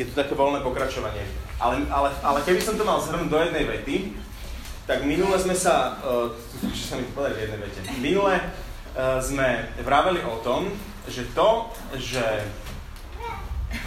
Je 0.00 0.08
to 0.08 0.16
také 0.16 0.32
voľné 0.32 0.64
pokračovanie. 0.64 1.24
Ale, 1.60 1.84
ale, 1.92 2.08
ale 2.24 2.38
keby 2.40 2.60
som 2.64 2.80
to 2.80 2.88
mal 2.88 2.96
zhrnúť 2.96 3.28
do 3.28 3.38
jednej 3.38 3.64
vety, 3.68 3.96
tak 4.88 5.04
minule 5.04 5.36
sme 5.36 5.52
sa, 5.52 6.00
uh, 6.00 6.32
čo 6.72 6.84
sa 6.90 6.94
mi 6.96 7.04
povedať 7.12 7.36
v 7.36 7.42
jednej 7.44 7.60
vete, 7.60 7.80
minule 8.00 8.34
uh, 8.40 9.20
sme 9.20 9.68
vraveli 9.84 10.24
o 10.24 10.40
tom, 10.40 10.72
že 11.04 11.28
to, 11.36 11.68
že 12.00 12.24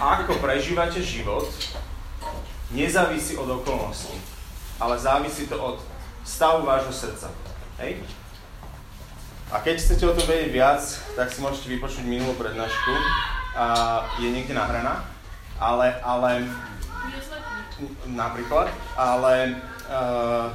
ako 0.00 0.38
prežívate 0.40 1.02
život, 1.02 1.50
nezávisí 2.72 3.36
od 3.36 3.50
okolností, 3.62 4.16
ale 4.80 4.98
závisí 4.98 5.46
to 5.46 5.58
od 5.60 5.76
stavu 6.24 6.66
vášho 6.66 6.92
srdca. 6.92 7.28
Hej? 7.78 8.00
A 9.52 9.60
keď 9.60 9.78
chcete 9.78 10.04
o 10.08 10.16
tom 10.16 10.26
vedieť 10.26 10.50
viac, 10.50 10.82
tak 11.14 11.30
si 11.30 11.38
môžete 11.38 11.68
vypočuť 11.70 12.02
minulú 12.08 12.34
prednášku. 12.34 12.92
A 13.54 13.64
je 14.18 14.28
niekde 14.30 14.54
nahraná. 14.54 15.06
Ale, 15.58 15.94
ale... 16.02 16.46
Napríklad. 18.06 18.70
Ale 18.94 19.58
uh, 19.90 20.50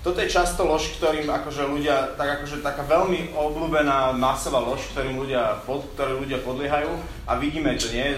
toto 0.00 0.24
je 0.24 0.32
často 0.32 0.64
lož, 0.64 0.96
ktorým 0.96 1.28
akože 1.28 1.68
ľudia, 1.68 2.16
tak 2.16 2.40
akože 2.40 2.64
taká 2.64 2.88
veľmi 2.88 3.36
obľúbená 3.36 4.16
masová 4.16 4.64
lož, 4.64 4.88
ktorým 4.96 5.20
ľudia, 5.20 5.60
pod, 5.68 5.84
ktoré 5.92 6.16
ľudia 6.16 6.40
podliehajú 6.40 6.88
a 7.28 7.36
vidíme 7.36 7.76
to, 7.76 7.92
nie? 7.92 8.16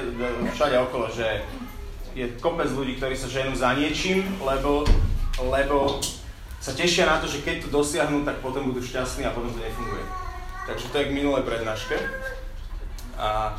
Všade 0.54 0.78
okolo, 0.78 1.10
že 1.10 1.42
je 2.14 2.30
kopec 2.38 2.70
ľudí, 2.70 3.02
ktorí 3.02 3.18
sa 3.18 3.26
ženú 3.26 3.58
za 3.58 3.74
niečím, 3.74 4.22
lebo, 4.46 4.86
lebo 5.42 5.98
sa 6.62 6.70
tešia 6.70 7.10
na 7.10 7.18
to, 7.18 7.26
že 7.26 7.42
keď 7.42 7.66
to 7.66 7.74
dosiahnu, 7.74 8.22
tak 8.22 8.38
potom 8.38 8.70
budú 8.70 8.78
šťastní 8.78 9.26
a 9.26 9.34
potom 9.34 9.50
to 9.50 9.58
nefunguje. 9.58 10.06
Takže 10.70 10.86
to 10.86 10.98
je 11.02 11.08
k 11.10 11.16
minulej 11.18 11.42
prednáške. 11.42 11.98
A 13.18 13.58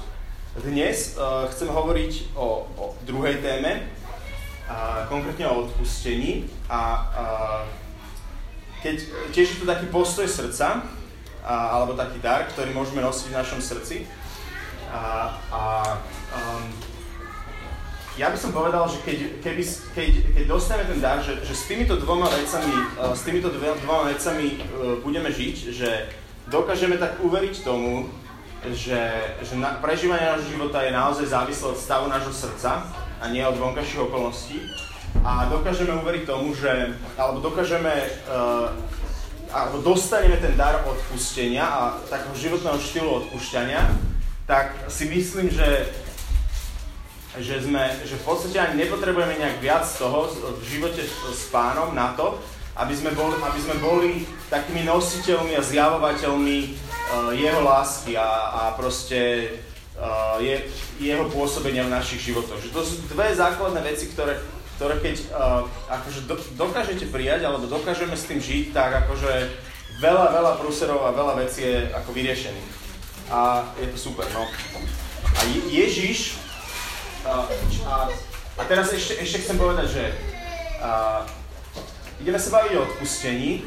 dnes 0.62 1.18
uh, 1.18 1.50
chcem 1.50 1.66
hovoriť 1.66 2.38
o, 2.38 2.70
o 2.78 2.86
druhej 3.10 3.42
téme, 3.42 3.90
a 4.70 5.04
konkrétne 5.10 5.50
o 5.50 5.66
odpustení. 5.66 6.46
A 6.70 6.82
uh, 7.10 7.62
keď 8.86 9.02
tiež 9.34 9.48
je 9.56 9.58
to 9.60 9.66
taký 9.66 9.90
postoj 9.90 10.30
srdca, 10.30 10.86
a, 11.44 11.54
alebo 11.76 12.00
taký 12.00 12.24
dar, 12.24 12.48
ktorý 12.48 12.72
môžeme 12.72 13.04
nosiť 13.04 13.28
v 13.32 13.38
našom 13.38 13.60
srdci. 13.60 14.08
A, 14.88 15.36
a 15.52 15.62
um, 16.32 16.64
ja 18.16 18.30
by 18.30 18.38
som 18.38 18.54
povedal, 18.54 18.86
že 18.88 19.02
keď, 19.04 19.18
keby, 19.42 19.64
keď, 19.98 20.10
keď 20.38 20.44
dostaneme 20.48 20.86
ten 20.96 21.02
dar, 21.02 21.20
že, 21.20 21.42
že 21.44 21.52
s 21.58 21.68
týmito 21.68 22.00
dvoma 22.00 22.32
vecami, 22.32 22.76
uh, 22.96 23.12
s 23.12 23.28
týmito 23.28 23.52
dvoma 23.52 24.08
vecami 24.08 24.48
uh, 24.56 25.02
budeme 25.04 25.28
žiť, 25.28 25.56
že 25.76 25.90
dokážeme 26.48 26.96
tak 26.96 27.20
uveriť 27.20 27.64
tomu, 27.68 28.08
že, 28.72 29.02
že 29.44 29.60
na, 29.60 29.76
prežívanie 29.84 30.24
nášho 30.24 30.56
života 30.56 30.80
je 30.84 30.96
naozaj 30.96 31.26
závislé 31.28 31.68
od 31.76 31.80
stavu 31.80 32.06
nášho 32.08 32.32
srdca 32.32 32.88
a 33.20 33.24
nie 33.28 33.44
od 33.44 33.60
vonkajších 33.60 34.08
okolností. 34.08 34.64
A 35.24 35.52
dokážeme 35.52 35.94
uveriť 36.00 36.24
tomu, 36.24 36.56
že, 36.56 36.96
alebo 37.20 37.44
dokážeme, 37.44 37.92
uh, 38.32 38.72
alebo 39.52 39.84
dostaneme 39.84 40.40
ten 40.40 40.58
dar 40.58 40.82
odpustenia 40.88 41.68
a 41.68 41.82
takého 42.10 42.34
životného 42.34 42.80
štýlu 42.80 43.10
odpúšťania, 43.24 43.82
tak 44.48 44.76
si 44.88 45.08
myslím, 45.12 45.52
že 45.52 45.92
že, 47.34 47.66
sme, 47.66 47.90
že 48.06 48.14
v 48.14 48.26
podstate 48.30 48.62
ani 48.62 48.86
nepotrebujeme 48.86 49.42
nejak 49.42 49.58
viac 49.58 49.90
toho 49.98 50.30
v 50.30 50.64
živote 50.70 51.02
s 51.34 51.50
pánom 51.50 51.90
na 51.98 52.14
to, 52.14 52.38
aby 52.78 52.94
sme 52.94 53.10
boli, 53.18 53.34
aby 53.42 53.60
sme 53.62 53.76
boli 53.82 54.10
takými 54.54 54.86
nositeľmi 54.86 55.58
a 55.58 55.62
zjavovateľmi 55.66 56.58
jeho 57.34 57.62
lásky 57.62 58.18
a, 58.18 58.30
a 58.52 58.62
proste 58.78 59.50
uh, 59.98 60.38
je, 60.40 60.66
jeho 61.02 61.26
pôsobenia 61.30 61.86
v 61.86 61.94
našich 61.94 62.32
životoch. 62.32 62.60
Že 62.62 62.70
to 62.74 62.82
sú 62.86 62.96
dve 63.12 63.36
základné 63.36 63.82
veci, 63.84 64.10
ktoré, 64.10 64.40
ktoré 64.78 64.98
keď 65.00 65.16
uh, 65.34 65.66
akože 65.90 66.20
do, 66.26 66.36
dokážete 66.58 67.10
prijať 67.10 67.46
alebo 67.46 67.70
dokážeme 67.70 68.18
s 68.18 68.28
tým 68.28 68.40
žiť, 68.42 68.74
tak 68.74 69.06
akože 69.06 69.32
veľa, 70.02 70.34
veľa 70.34 70.54
prúserov 70.60 71.06
a 71.06 71.16
veľa 71.16 71.44
vecí 71.44 71.64
je 71.64 71.78
ako 71.94 72.10
vyriešených. 72.12 72.70
A 73.32 73.68
je 73.80 73.88
to 73.94 73.98
super, 73.98 74.28
no. 74.36 74.46
A 75.34 75.42
Ježiš 75.72 76.44
a, 77.24 77.48
a 78.60 78.62
teraz 78.68 78.92
ešte, 78.92 79.16
ešte 79.24 79.48
chcem 79.48 79.58
povedať, 79.58 79.88
že 79.88 80.04
a, 80.84 81.24
ideme 82.20 82.40
sa 82.40 82.52
baviť 82.60 82.74
o 82.78 82.84
odpustení. 82.84 83.64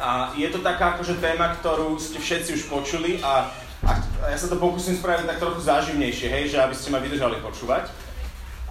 A 0.00 0.32
je 0.32 0.48
to 0.48 0.64
taká 0.64 0.96
akože 0.96 1.20
téma, 1.20 1.52
ktorú 1.60 2.00
ste 2.00 2.16
všetci 2.16 2.56
už 2.56 2.62
počuli 2.72 3.20
a, 3.20 3.52
a, 3.84 3.90
ja 4.32 4.38
sa 4.40 4.48
to 4.48 4.56
pokúsim 4.56 4.96
spraviť 4.96 5.28
tak 5.28 5.38
trochu 5.44 5.60
záživnejšie, 5.60 6.32
hej, 6.32 6.44
že 6.50 6.58
aby 6.58 6.72
ste 6.72 6.88
ma 6.88 7.04
vydržali 7.04 7.36
počúvať. 7.44 7.92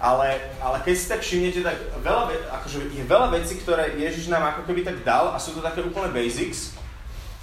Ale, 0.00 0.40
ale 0.58 0.80
keď 0.82 0.94
si 0.96 1.06
tak 1.12 1.20
všimnete, 1.20 1.60
tak 1.60 1.76
veľa, 2.02 2.32
akože 2.60 2.88
je 2.88 3.04
veľa 3.04 3.28
vecí, 3.36 3.60
ktoré 3.60 3.94
Ježiš 4.00 4.32
nám 4.32 4.42
ako 4.56 4.66
keby 4.66 4.82
tak 4.82 5.04
dal 5.06 5.30
a 5.30 5.38
sú 5.38 5.54
to 5.54 5.60
také 5.60 5.84
úplne 5.84 6.10
basics, 6.10 6.72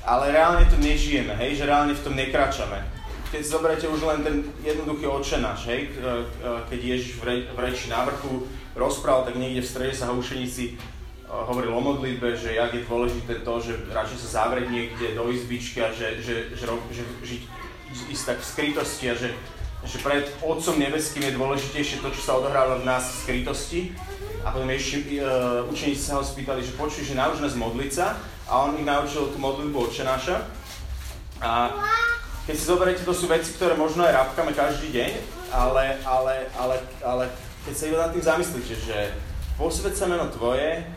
ale 0.01 0.33
reálne 0.33 0.65
to 0.65 0.75
nežijeme, 0.81 1.37
hej, 1.37 1.61
že 1.61 1.69
reálne 1.69 1.93
v 1.93 2.03
tom 2.03 2.17
nekračame 2.17 2.97
keď 3.27 3.41
si 3.43 3.51
zoberiete 3.51 3.87
už 3.91 4.01
len 4.07 4.19
ten 4.23 4.35
jednoduchý 4.63 5.03
očenáš, 5.07 5.67
hej, 5.67 5.91
keď 6.71 6.79
Ježiš 6.79 7.19
v 7.19 7.59
reči 7.59 7.91
na 7.91 8.07
vrchu 8.07 8.47
rozprával, 8.71 9.27
tak 9.27 9.35
niekde 9.35 9.59
v 9.59 9.67
strede 9.67 9.93
sa 9.95 10.07
houšenici 10.15 10.79
hovoril 11.27 11.75
o 11.75 11.81
modlitbe, 11.83 12.39
že 12.39 12.55
jak 12.55 12.71
je 12.73 12.87
dôležité 12.87 13.43
to, 13.43 13.53
že 13.59 13.75
radšej 13.91 14.17
sa 14.23 14.29
zavrieť 14.43 14.67
niekde 14.71 15.07
do 15.11 15.27
izbičky 15.27 15.83
a 15.83 15.91
že, 15.91 16.23
že, 16.23 16.55
že, 16.55 16.65
že 16.91 17.03
žiť 17.23 17.41
ísť 18.11 18.23
tak 18.23 18.39
v 18.39 18.47
skrytosti 18.47 19.05
a 19.11 19.15
že, 19.15 19.29
že 19.83 19.97
pred 19.99 20.27
Otcom 20.39 20.79
Nebeským 20.79 21.27
je 21.27 21.37
dôležitejšie 21.39 21.99
to, 21.99 22.15
čo 22.15 22.21
sa 22.23 22.39
odohráva 22.39 22.79
v 22.79 22.87
nás 22.87 23.03
v 23.03 23.19
skrytosti. 23.27 23.81
A 24.47 24.55
potom 24.55 24.71
ešte 24.71 25.19
uh, 25.19 25.67
učeníci 25.67 25.99
sa 25.99 26.19
ho 26.19 26.23
spýtali, 26.23 26.63
že 26.63 26.79
počuj, 26.79 27.03
že 27.03 27.19
nauč 27.19 27.43
nás 27.43 27.59
modliť 27.59 27.91
a 28.47 28.63
on 28.63 28.79
ich 28.79 28.87
naučil 28.87 29.27
tú 29.27 29.37
modlitbu 29.43 29.91
očenáša. 29.91 30.47
A 31.43 31.75
keď 32.47 32.55
si 32.55 32.63
zoberiete, 32.63 33.03
to 33.03 33.11
sú 33.11 33.27
veci, 33.27 33.51
ktoré 33.59 33.75
možno 33.75 34.07
aj 34.07 34.15
rábkame 34.15 34.55
každý 34.55 34.95
deň, 34.95 35.11
ale, 35.51 35.99
ale, 36.07 36.47
ale, 36.55 36.75
ale 37.03 37.23
keď 37.67 37.73
sa 37.75 37.87
iba 37.91 37.99
nad 37.99 38.11
tým 38.15 38.23
zamyslíte, 38.23 38.75
že 38.87 38.97
posved 39.59 39.91
sa 39.91 40.07
meno 40.07 40.31
Tvoje, 40.31 40.87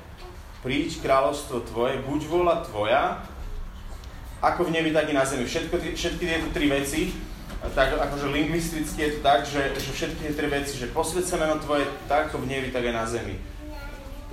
príď 0.61 1.01
kráľovstvo 1.01 1.65
Tvoje, 1.69 2.01
buď 2.05 2.21
vola 2.29 2.61
Tvoja, 2.65 3.25
ako 4.41 4.69
v 4.69 4.81
nebi, 4.81 4.91
tak 4.93 5.09
i 5.09 5.15
na 5.17 5.25
zemi. 5.25 5.45
Všetko, 5.45 5.77
všetky 5.97 6.25
tieto 6.25 6.49
tri 6.53 6.69
veci, 6.69 7.13
tak 7.77 7.93
akože 7.93 8.33
lingvisticky 8.33 9.01
je 9.05 9.11
to 9.17 9.21
tak, 9.21 9.45
že, 9.45 9.77
že 9.77 9.91
všetky 9.93 10.21
tie 10.29 10.33
tri 10.33 10.49
veci, 10.49 10.81
že 10.81 10.89
posved 10.89 11.25
sa 11.29 11.37
meno 11.37 11.61
Tvoje, 11.61 11.85
tak 12.09 12.33
ako 12.33 12.45
v 12.45 12.57
nebi, 12.57 12.69
tak 12.73 12.89
aj 12.89 12.95
na 12.97 13.05
zemi. 13.05 13.37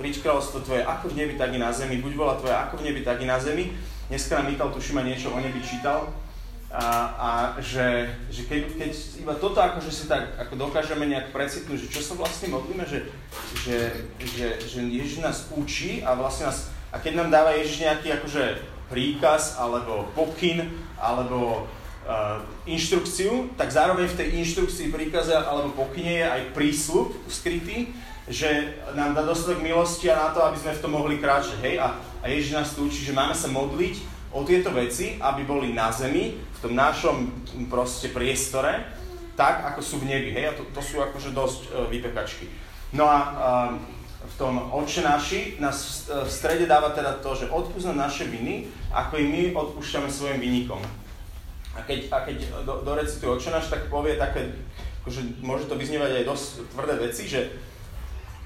Príď 0.00 0.24
kráľovstvo 0.24 0.64
Tvoje, 0.64 0.82
ako 0.84 1.12
v 1.12 1.16
nebi, 1.24 1.34
tak 1.36 1.52
i 1.52 1.60
na 1.60 1.72
zemi. 1.72 2.00
Buď 2.00 2.12
vola 2.16 2.34
Tvoja, 2.40 2.68
ako 2.68 2.80
v 2.80 2.92
nebi, 2.92 3.00
tak 3.04 3.20
i 3.20 3.26
na 3.28 3.36
zemi. 3.36 3.72
Dneska 4.08 4.40
nám 4.40 4.48
Mikal, 4.48 4.72
tuším, 4.72 5.04
niečo 5.04 5.28
o 5.28 5.38
nebi 5.40 5.60
čítal 5.60 6.08
a, 6.68 6.84
a 7.16 7.30
že, 7.64 8.12
že 8.28 8.44
keď, 8.44 8.76
keď 8.76 8.90
iba 9.24 9.32
toto 9.40 9.56
akože 9.56 9.88
si 9.88 10.04
tak 10.04 10.36
ako 10.36 10.68
dokážeme 10.68 11.08
nejak 11.08 11.32
precitnúť, 11.32 11.88
že 11.88 11.92
čo 11.96 12.00
sa 12.04 12.12
vlastne 12.20 12.52
modlíme, 12.52 12.84
že, 12.84 13.08
že, 13.64 13.78
že, 14.20 14.46
že 14.60 14.78
Ježiš 14.84 15.24
nás 15.24 15.48
učí 15.48 16.04
a 16.04 16.12
vlastne 16.12 16.52
nás, 16.52 16.68
a 16.92 17.00
keď 17.00 17.24
nám 17.24 17.32
dáva 17.32 17.56
Ježiš 17.56 17.88
nejaký 17.88 18.20
akože 18.20 18.44
príkaz 18.92 19.56
alebo 19.56 20.12
pokyn 20.12 20.68
alebo 21.00 21.64
uh, 22.04 22.44
inštrukciu, 22.68 23.48
tak 23.56 23.72
zároveň 23.72 24.04
v 24.04 24.18
tej 24.20 24.28
inštrukcii, 24.44 24.92
príkaze 24.92 25.32
alebo 25.32 25.72
pokyne 25.72 26.20
je 26.20 26.26
aj 26.28 26.42
prísľub 26.52 27.16
skrytý, 27.32 27.96
že 28.28 28.76
nám 28.92 29.16
dá 29.16 29.24
dostatok 29.24 29.64
milosti 29.64 30.12
a 30.12 30.28
na 30.28 30.28
to, 30.36 30.44
aby 30.44 30.60
sme 30.60 30.76
v 30.76 30.82
tom 30.84 30.92
mohli 30.92 31.16
kráčať. 31.16 31.64
Hej? 31.64 31.80
A, 31.80 31.96
a 32.20 32.24
Ježiš 32.28 32.52
nás 32.52 32.76
tu 32.76 32.84
učí, 32.84 33.08
že 33.08 33.16
máme 33.16 33.32
sa 33.32 33.48
modliť 33.48 34.20
o 34.32 34.44
tieto 34.44 34.68
veci, 34.76 35.16
aby 35.16 35.48
boli 35.48 35.72
na 35.72 35.88
zemi, 35.88 36.36
v 36.58 36.62
tom 36.66 36.74
našom 36.74 37.16
proste 37.70 38.10
priestore, 38.10 38.82
tak, 39.38 39.62
ako 39.70 39.80
sú 39.80 40.02
v 40.02 40.10
nebi. 40.10 40.34
Hej? 40.34 40.50
A 40.50 40.56
to, 40.58 40.66
to 40.74 40.82
sú 40.82 40.98
akože 40.98 41.30
dosť 41.30 41.60
uh, 41.70 41.86
vypekačky. 41.86 42.50
No 42.90 43.06
a 43.06 43.18
uh, 43.18 43.32
v 44.18 44.34
tom 44.34 44.58
Oče 44.74 45.06
naši 45.06 45.54
nás 45.62 46.10
v, 46.10 46.26
v 46.26 46.30
strede 46.30 46.66
dáva 46.66 46.90
teda 46.90 47.22
to, 47.22 47.38
že 47.38 47.46
odpúsť 47.46 47.94
naše 47.94 48.26
viny, 48.26 48.66
ako 48.90 49.22
i 49.22 49.24
my 49.30 49.40
odpúšťame 49.54 50.10
svojim 50.10 50.42
vynikom. 50.42 50.82
A 51.78 51.86
keď, 51.86 52.10
a 52.10 52.26
keď 52.26 52.66
do, 52.66 52.82
dorecituje 52.82 53.38
Oče 53.38 53.54
naš, 53.54 53.70
tak 53.70 53.86
povie 53.86 54.18
také, 54.18 54.50
akože 55.06 55.38
môže 55.38 55.70
to 55.70 55.78
vyznievať 55.78 56.18
aj 56.18 56.24
dosť 56.26 56.46
tvrdé 56.74 56.94
veci, 56.98 57.30
že 57.30 57.54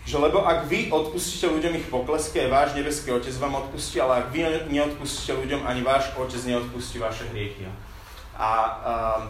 že 0.02 0.19
lebo 0.19 0.42
ak 0.42 0.66
vy 0.66 0.90
odpustíte 0.90 1.46
ľuďom 1.46 1.78
ich 1.78 1.87
poklesky, 1.87 2.42
aj 2.42 2.50
váš 2.50 2.70
nebeský 2.75 3.14
Otec 3.14 3.38
vám 3.38 3.62
odpustí, 3.62 4.02
ale 4.02 4.26
ak 4.26 4.34
vy 4.34 4.42
neodpustíte 4.66 5.38
ľuďom, 5.38 5.62
ani 5.62 5.87
váš 5.87 6.10
Otec 6.19 6.42
neodpustí 6.42 6.98
vaše 6.98 7.22
hriechy. 7.31 7.70
A, 8.42 8.50
um, 8.82 9.22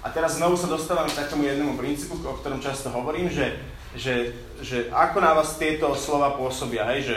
a 0.00 0.08
teraz 0.08 0.40
znovu 0.40 0.56
sa 0.56 0.72
dostávam 0.72 1.04
k 1.04 1.20
takému 1.20 1.44
jednému 1.44 1.76
princípu, 1.76 2.16
o 2.24 2.40
ktorom 2.40 2.64
často 2.64 2.88
hovorím, 2.88 3.28
že, 3.28 3.60
že, 3.92 4.32
že 4.64 4.88
ako 4.88 5.20
na 5.20 5.36
vás 5.36 5.60
tieto 5.60 5.92
slova 5.92 6.32
pôsobia, 6.40 6.88
hej, 6.96 7.12
že 7.12 7.16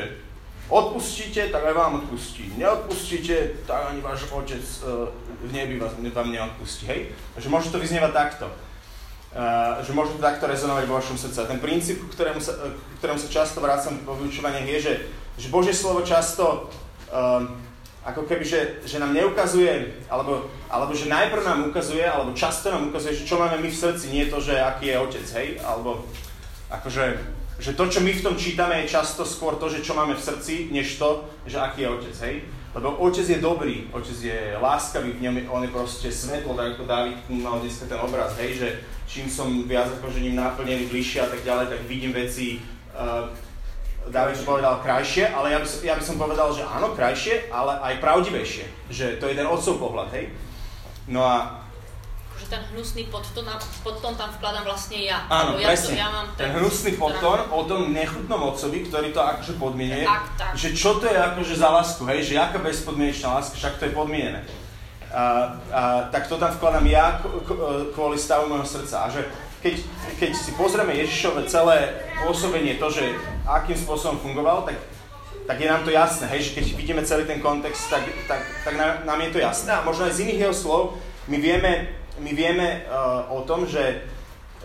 odpustíte, 0.67 1.47
tak 1.47 1.63
aj 1.63 1.71
vám 1.71 2.03
odpustí. 2.03 2.51
Neodpustíte, 2.59 3.63
tak 3.63 3.95
ani 3.95 4.03
váš 4.03 4.27
Otec 4.27 4.59
uh, 4.83 5.07
v 5.39 5.51
nebi 5.55 5.79
vás, 5.79 5.95
vám 5.95 6.35
neodpustí, 6.35 6.83
hej. 6.91 7.15
Takže 7.39 7.47
môže 7.47 7.71
to 7.71 7.79
vyznievať 7.79 8.11
takto. 8.11 8.51
Uh, 9.31 9.79
že 9.87 9.95
môže 9.95 10.17
to 10.17 10.23
takto 10.23 10.51
rezonovať 10.51 10.83
vo 10.83 10.99
vašom 10.99 11.15
srdci. 11.15 11.39
A 11.39 11.47
ten 11.47 11.63
princíp, 11.63 12.03
ktorému 12.11 12.43
sa, 12.43 12.75
ktorému 12.99 13.19
sa 13.19 13.31
často 13.31 13.63
vrácam 13.63 13.95
vo 14.03 14.19
vyučovaniach 14.19 14.67
je, 14.67 14.77
že, 14.83 14.93
že 15.39 15.47
Božie 15.47 15.71
slovo 15.71 16.03
často 16.03 16.67
um, 17.07 17.55
ako 18.05 18.23
keby, 18.23 18.45
že, 18.45 18.59
že 18.87 18.99
nám 18.99 19.11
neukazuje, 19.11 19.99
alebo, 20.07 20.47
alebo 20.71 20.95
že 20.95 21.11
najprv 21.11 21.43
nám 21.43 21.59
ukazuje, 21.67 22.07
alebo 22.07 22.31
často 22.31 22.71
nám 22.71 22.87
ukazuje, 22.87 23.19
že 23.19 23.27
čo 23.27 23.35
máme 23.35 23.59
my 23.59 23.67
v 23.67 23.81
srdci, 23.81 24.13
nie 24.15 24.31
to, 24.31 24.39
že 24.39 24.55
aký 24.55 24.95
je 24.95 24.99
otec, 24.99 25.27
hej, 25.35 25.47
alebo 25.59 26.07
akože, 26.71 27.19
že 27.59 27.75
to, 27.75 27.83
čo 27.91 27.99
my 27.99 28.11
v 28.15 28.23
tom 28.23 28.35
čítame, 28.39 28.83
je 28.83 28.95
často 28.95 29.27
skôr 29.27 29.59
to, 29.59 29.67
že 29.67 29.83
čo 29.83 29.91
máme 29.91 30.15
v 30.15 30.23
srdci, 30.23 30.71
než 30.71 30.95
to, 30.95 31.27
že 31.43 31.59
aký 31.59 31.83
je 31.83 31.89
otec, 31.89 32.15
hej. 32.23 32.35
Lebo 32.77 32.93
otec 33.01 33.25
je 33.25 33.41
dobrý, 33.41 33.89
otec 33.89 34.17
je 34.21 34.39
láskavý, 34.61 35.17
v 35.17 35.23
ňom 35.27 35.35
on 35.49 35.65
je 35.65 35.71
proste 35.73 36.07
svetlo, 36.13 36.53
tak 36.53 36.77
ako 36.77 36.85
David 36.85 37.17
mal 37.27 37.59
dneska 37.59 37.89
ten 37.89 37.99
obraz, 37.99 38.37
hej, 38.39 38.55
že 38.55 38.67
čím 39.09 39.27
som 39.27 39.49
viac 39.65 39.87
akože 39.99 40.23
ním 40.23 40.37
naplnený 40.37 40.87
bližšie 40.91 41.25
a 41.25 41.31
tak 41.31 41.41
ďalej, 41.41 41.65
tak 41.73 41.81
vidím 41.89 42.13
veci, 42.13 42.61
uh, 42.93 43.31
David 44.09 44.37
povedal 44.43 44.79
krajšie, 44.81 45.29
ale 45.31 45.55
ja 45.55 45.59
by, 45.59 45.67
som, 45.67 45.79
ja 45.83 45.93
by 45.95 46.03
som 46.03 46.15
povedal, 46.15 46.49
že 46.55 46.63
áno, 46.63 46.95
krajšie, 46.95 47.51
ale 47.51 47.77
aj 47.81 47.93
pravdivejšie. 48.03 48.65
Že 48.91 49.05
to 49.19 49.25
je 49.27 49.35
ten 49.35 49.47
otcov 49.47 49.75
pohľad, 49.79 50.09
hej. 50.15 50.31
No 51.07 51.23
a 51.23 51.63
že 52.37 52.53
ten 52.53 52.61
hnusný 52.69 53.09
podtón, 53.09 53.49
podtón 53.81 54.13
tam 54.13 54.29
vkladám 54.29 54.69
vlastne 54.69 55.01
ja. 55.01 55.25
Áno, 55.25 55.57
ja 55.57 55.73
presne. 55.73 55.97
To, 55.97 56.01
ja 56.05 56.09
mám 56.13 56.27
ten 56.37 56.53
hnusný 56.53 56.93
podtón 56.93 57.39
o 57.49 57.65
tom 57.65 57.89
nechutnom 57.89 58.53
otcovi, 58.53 58.85
ktorý 58.85 59.09
to 59.09 59.21
akože 59.25 59.57
podmienuje, 59.57 60.05
tak, 60.05 60.25
tak. 60.37 60.51
že 60.53 60.77
čo 60.77 61.01
to 61.01 61.09
je 61.09 61.17
akože 61.17 61.57
za 61.57 61.69
lásku, 61.73 62.05
hej, 62.05 62.29
že 62.29 62.37
aká 62.37 62.61
bezpodmienečná 62.61 63.41
láska, 63.41 63.57
však 63.57 63.81
to 63.81 63.89
je 63.89 63.97
podmienené. 63.97 64.45
A, 65.09 65.57
a, 65.73 65.83
tak 66.13 66.29
to 66.29 66.37
tam 66.37 66.53
vkladám 66.53 66.85
ja 66.85 67.17
kvôli 67.97 68.21
stavu 68.21 68.53
môjho 68.53 68.69
srdca. 68.69 69.07
A 69.07 69.09
že 69.09 69.25
keď, 69.63 69.75
keď 70.19 70.31
si 70.35 70.51
pozrieme 70.53 70.93
Ježišové 70.93 71.49
celé 71.49 71.93
pôsobenie, 72.23 72.77
to, 72.77 72.89
že 72.89 73.05
akým 73.45 73.77
spôsobom 73.77 74.21
fungoval, 74.21 74.67
tak, 74.67 74.77
tak 75.47 75.57
je 75.59 75.67
nám 75.67 75.83
to 75.83 75.91
jasné, 75.91 76.27
hej, 76.33 76.51
že 76.51 76.55
keď 76.57 76.65
vidíme 76.75 77.01
celý 77.05 77.23
ten 77.23 77.41
kontext, 77.41 77.89
tak, 77.89 78.03
tak, 78.27 78.41
tak 78.65 78.73
nám 78.77 79.19
je 79.23 79.31
to 79.33 79.39
jasné. 79.39 79.73
A 79.73 79.85
možno 79.85 80.05
aj 80.05 80.17
z 80.17 80.23
iných 80.27 80.41
jeho 80.47 80.55
slov 80.55 80.81
my 81.27 81.37
vieme 81.39 81.97
my 82.19 82.31
vieme 82.33 82.85
uh, 82.89 83.29
o 83.29 83.45
tom, 83.45 83.69
že, 83.69 84.01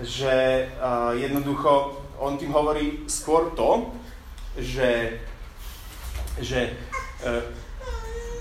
že 0.00 0.66
uh, 0.80 1.12
jednoducho 1.12 2.00
on 2.16 2.40
tým 2.40 2.52
hovorí 2.52 3.04
skôr 3.08 3.52
to, 3.52 3.92
že, 4.56 5.20
že 6.40 6.72
uh, 7.24 7.44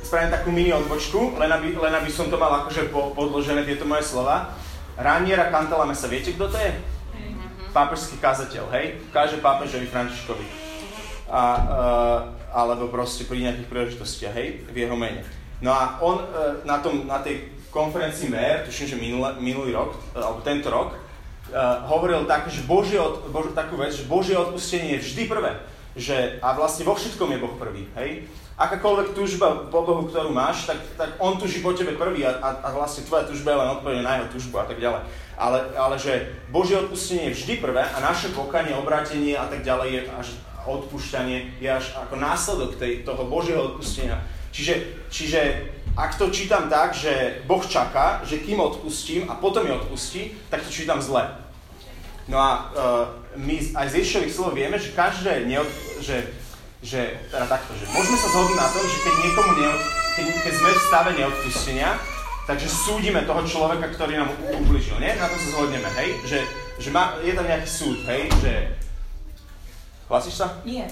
spravím 0.03 0.31
takú 0.31 0.49
mini 0.51 0.71
odbočku, 0.71 1.35
len 1.35 1.51
aby, 1.51 1.75
len 1.75 1.93
aby 1.95 2.11
som 2.11 2.31
to 2.31 2.39
mal 2.39 2.63
akože 2.63 2.87
po, 2.91 3.11
podložené 3.11 3.67
tieto 3.67 3.83
moje 3.83 4.07
slova. 4.07 4.55
Raniera 4.97 5.47
Cantalamessa, 5.47 6.11
viete 6.11 6.35
kto 6.35 6.51
to 6.51 6.57
je? 6.59 6.71
Mm-hmm. 6.71 7.71
Pápežský 7.71 8.19
kazateľ, 8.19 8.67
hej? 8.75 8.99
Káže 9.15 9.39
pápežovi 9.39 9.87
Františkovi. 9.87 10.45
A, 11.31 11.41
uh, 11.41 12.19
alebo 12.51 12.91
proste 12.91 13.23
pri 13.23 13.47
nejakých 13.47 13.71
príležitostiach, 13.71 14.35
hej? 14.35 14.67
V 14.67 14.75
jeho 14.75 14.95
mene. 14.99 15.23
No 15.63 15.71
a 15.71 16.01
on 16.03 16.19
uh, 16.19 16.59
na, 16.67 16.83
tom, 16.83 17.07
na 17.07 17.23
tej 17.23 17.47
konferencii 17.71 18.27
MER, 18.27 18.67
tuším, 18.67 18.87
že 18.87 18.97
minulý, 18.99 19.31
minulý 19.39 19.71
rok, 19.71 19.95
e, 20.11 20.19
alebo 20.19 20.43
tento 20.43 20.67
rok, 20.67 20.91
uh, 20.91 21.87
hovoril 21.87 22.27
tak, 22.27 22.51
že 22.51 22.67
Božie 22.67 22.99
od, 22.99 23.31
Bož, 23.31 23.55
takú 23.55 23.79
vec, 23.79 23.95
že 23.95 24.03
Božie 24.11 24.35
odpustenie 24.35 24.99
je 24.99 25.07
vždy 25.07 25.23
prvé. 25.31 25.55
Že, 25.95 26.43
a 26.43 26.51
vlastne 26.51 26.83
vo 26.83 26.99
všetkom 26.99 27.31
je 27.31 27.39
Boh 27.39 27.55
prvý. 27.55 27.87
Hej? 27.95 28.27
Akákoľvek 28.61 29.17
túžba 29.17 29.65
po 29.73 29.81
Bohu, 29.81 30.05
ktorú 30.05 30.29
máš, 30.29 30.69
tak, 30.69 30.77
tak 30.93 31.17
On 31.17 31.33
tuží 31.41 31.65
po 31.65 31.73
tebe 31.73 31.97
prvý 31.97 32.21
a, 32.29 32.37
a, 32.37 32.49
a 32.61 32.69
vlastne 32.77 33.01
tvoja 33.09 33.25
túžba 33.25 33.57
je 33.57 33.61
len 33.65 33.73
odpoveď 33.73 34.05
na 34.05 34.13
jeho 34.21 34.27
túžbu 34.37 34.61
a 34.61 34.69
tak 34.69 34.77
ďalej. 34.77 35.01
Ale, 35.33 35.59
ale 35.73 35.95
že 35.97 36.29
Božie 36.53 36.77
odpustenie 36.77 37.33
je 37.33 37.37
vždy 37.41 37.53
prvé 37.57 37.81
a 37.81 37.97
naše 37.97 38.29
pokanie, 38.37 38.77
obrátenie 38.77 39.33
a 39.33 39.49
tak 39.49 39.65
ďalej 39.65 39.89
je 39.89 40.01
až 40.13 40.27
odpúšťanie 40.61 41.57
je 41.57 41.69
až 41.69 41.97
ako 41.97 42.21
následok 42.21 42.77
tej, 42.77 43.01
toho 43.01 43.25
Božieho 43.25 43.73
odpustenia. 43.73 44.21
Čiže, 44.51 44.73
čiže 45.09 45.41
ak 45.97 46.19
to 46.19 46.29
čítam 46.29 46.69
tak, 46.69 46.93
že 46.93 47.43
Boh 47.47 47.63
čaká, 47.63 48.21
že 48.23 48.43
kým 48.43 48.59
odpustím 48.59 49.27
a 49.31 49.39
potom 49.39 49.65
mi 49.65 49.71
odpustí, 49.73 50.37
tak 50.53 50.61
to 50.61 50.69
čítam 50.69 51.01
zle. 51.01 51.25
No 52.29 52.37
a 52.37 52.49
uh, 52.51 52.65
my 53.35 53.59
aj 53.75 53.87
z 53.89 53.95
Ježišových 54.03 54.35
slov 54.35 54.53
vieme, 54.53 54.77
že 54.77 54.93
každé 54.95 55.49
neod, 55.49 55.67
že, 55.99 56.31
že, 56.81 57.21
teda 57.29 57.45
takto, 57.45 57.77
že 57.77 57.85
môžeme 57.93 58.17
sa 58.17 58.27
zhodnúť 58.33 58.57
na 58.57 58.69
tom, 58.73 58.83
že 58.85 58.97
keď 59.05 59.13
niekomu 59.21 59.51
neod, 59.53 59.81
keď, 60.17 60.25
keď 60.41 60.53
sme 60.57 60.69
v 60.73 60.81
stave 60.89 61.09
neodpustenia, 61.13 61.89
takže 62.49 62.67
súdime 62.67 63.21
toho 63.23 63.41
človeka, 63.45 63.85
ktorý 63.93 64.17
nám 64.17 64.33
ubližil, 64.49 64.97
nie? 64.97 65.13
Na 65.13 65.29
to 65.29 65.37
sa 65.37 65.49
zhodneme, 65.53 65.89
hej? 66.01 66.09
Že, 66.25 66.39
že 66.81 66.89
má, 66.89 67.21
je 67.21 67.37
tam 67.37 67.45
nejaký 67.45 67.69
súd, 67.69 68.01
hej? 68.09 68.27
Že, 68.41 68.53
Hlasíš 70.11 70.43
sa? 70.43 70.59
Nie. 70.67 70.91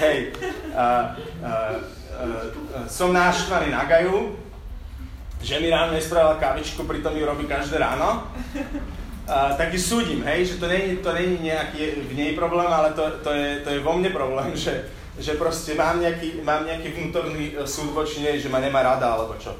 Hej, 0.00 0.32
uh, 0.74 1.14
uh, 1.44 1.78
uh, 1.78 2.88
som 2.90 3.14
náštvaný 3.14 3.70
na 3.70 3.86
Gaju, 3.86 4.34
že 5.38 5.62
mi 5.62 5.70
ráno 5.70 5.94
nespravila 5.94 6.42
kavičku, 6.42 6.82
pritom 6.88 7.14
ju 7.14 7.22
robí 7.22 7.46
každé 7.46 7.78
ráno. 7.78 8.26
Uh, 9.30 9.54
tak 9.54 9.70
ju 9.70 9.78
súdim, 9.78 10.26
hej, 10.26 10.42
že 10.42 10.54
to 10.58 10.66
není, 10.66 10.98
to 10.98 11.14
není 11.14 11.38
nejaký 11.38 12.02
v 12.02 12.12
nej 12.18 12.34
problém, 12.34 12.66
ale 12.66 12.90
to, 12.98 13.22
to, 13.22 13.30
je, 13.30 13.62
to 13.62 13.70
je 13.70 13.78
vo 13.78 13.94
mne 13.94 14.10
problém, 14.10 14.50
že, 14.58 14.90
že 15.22 15.38
proste 15.38 15.78
mám 15.78 16.02
nejaký, 16.02 16.42
mám 16.42 16.66
nejaký 16.66 16.90
vnútorný 16.90 17.54
súd 17.62 17.94
voči 17.94 18.26
nej, 18.26 18.42
že 18.42 18.50
ma 18.50 18.58
nemá 18.58 18.82
rada, 18.82 19.06
alebo 19.06 19.38
čo. 19.38 19.54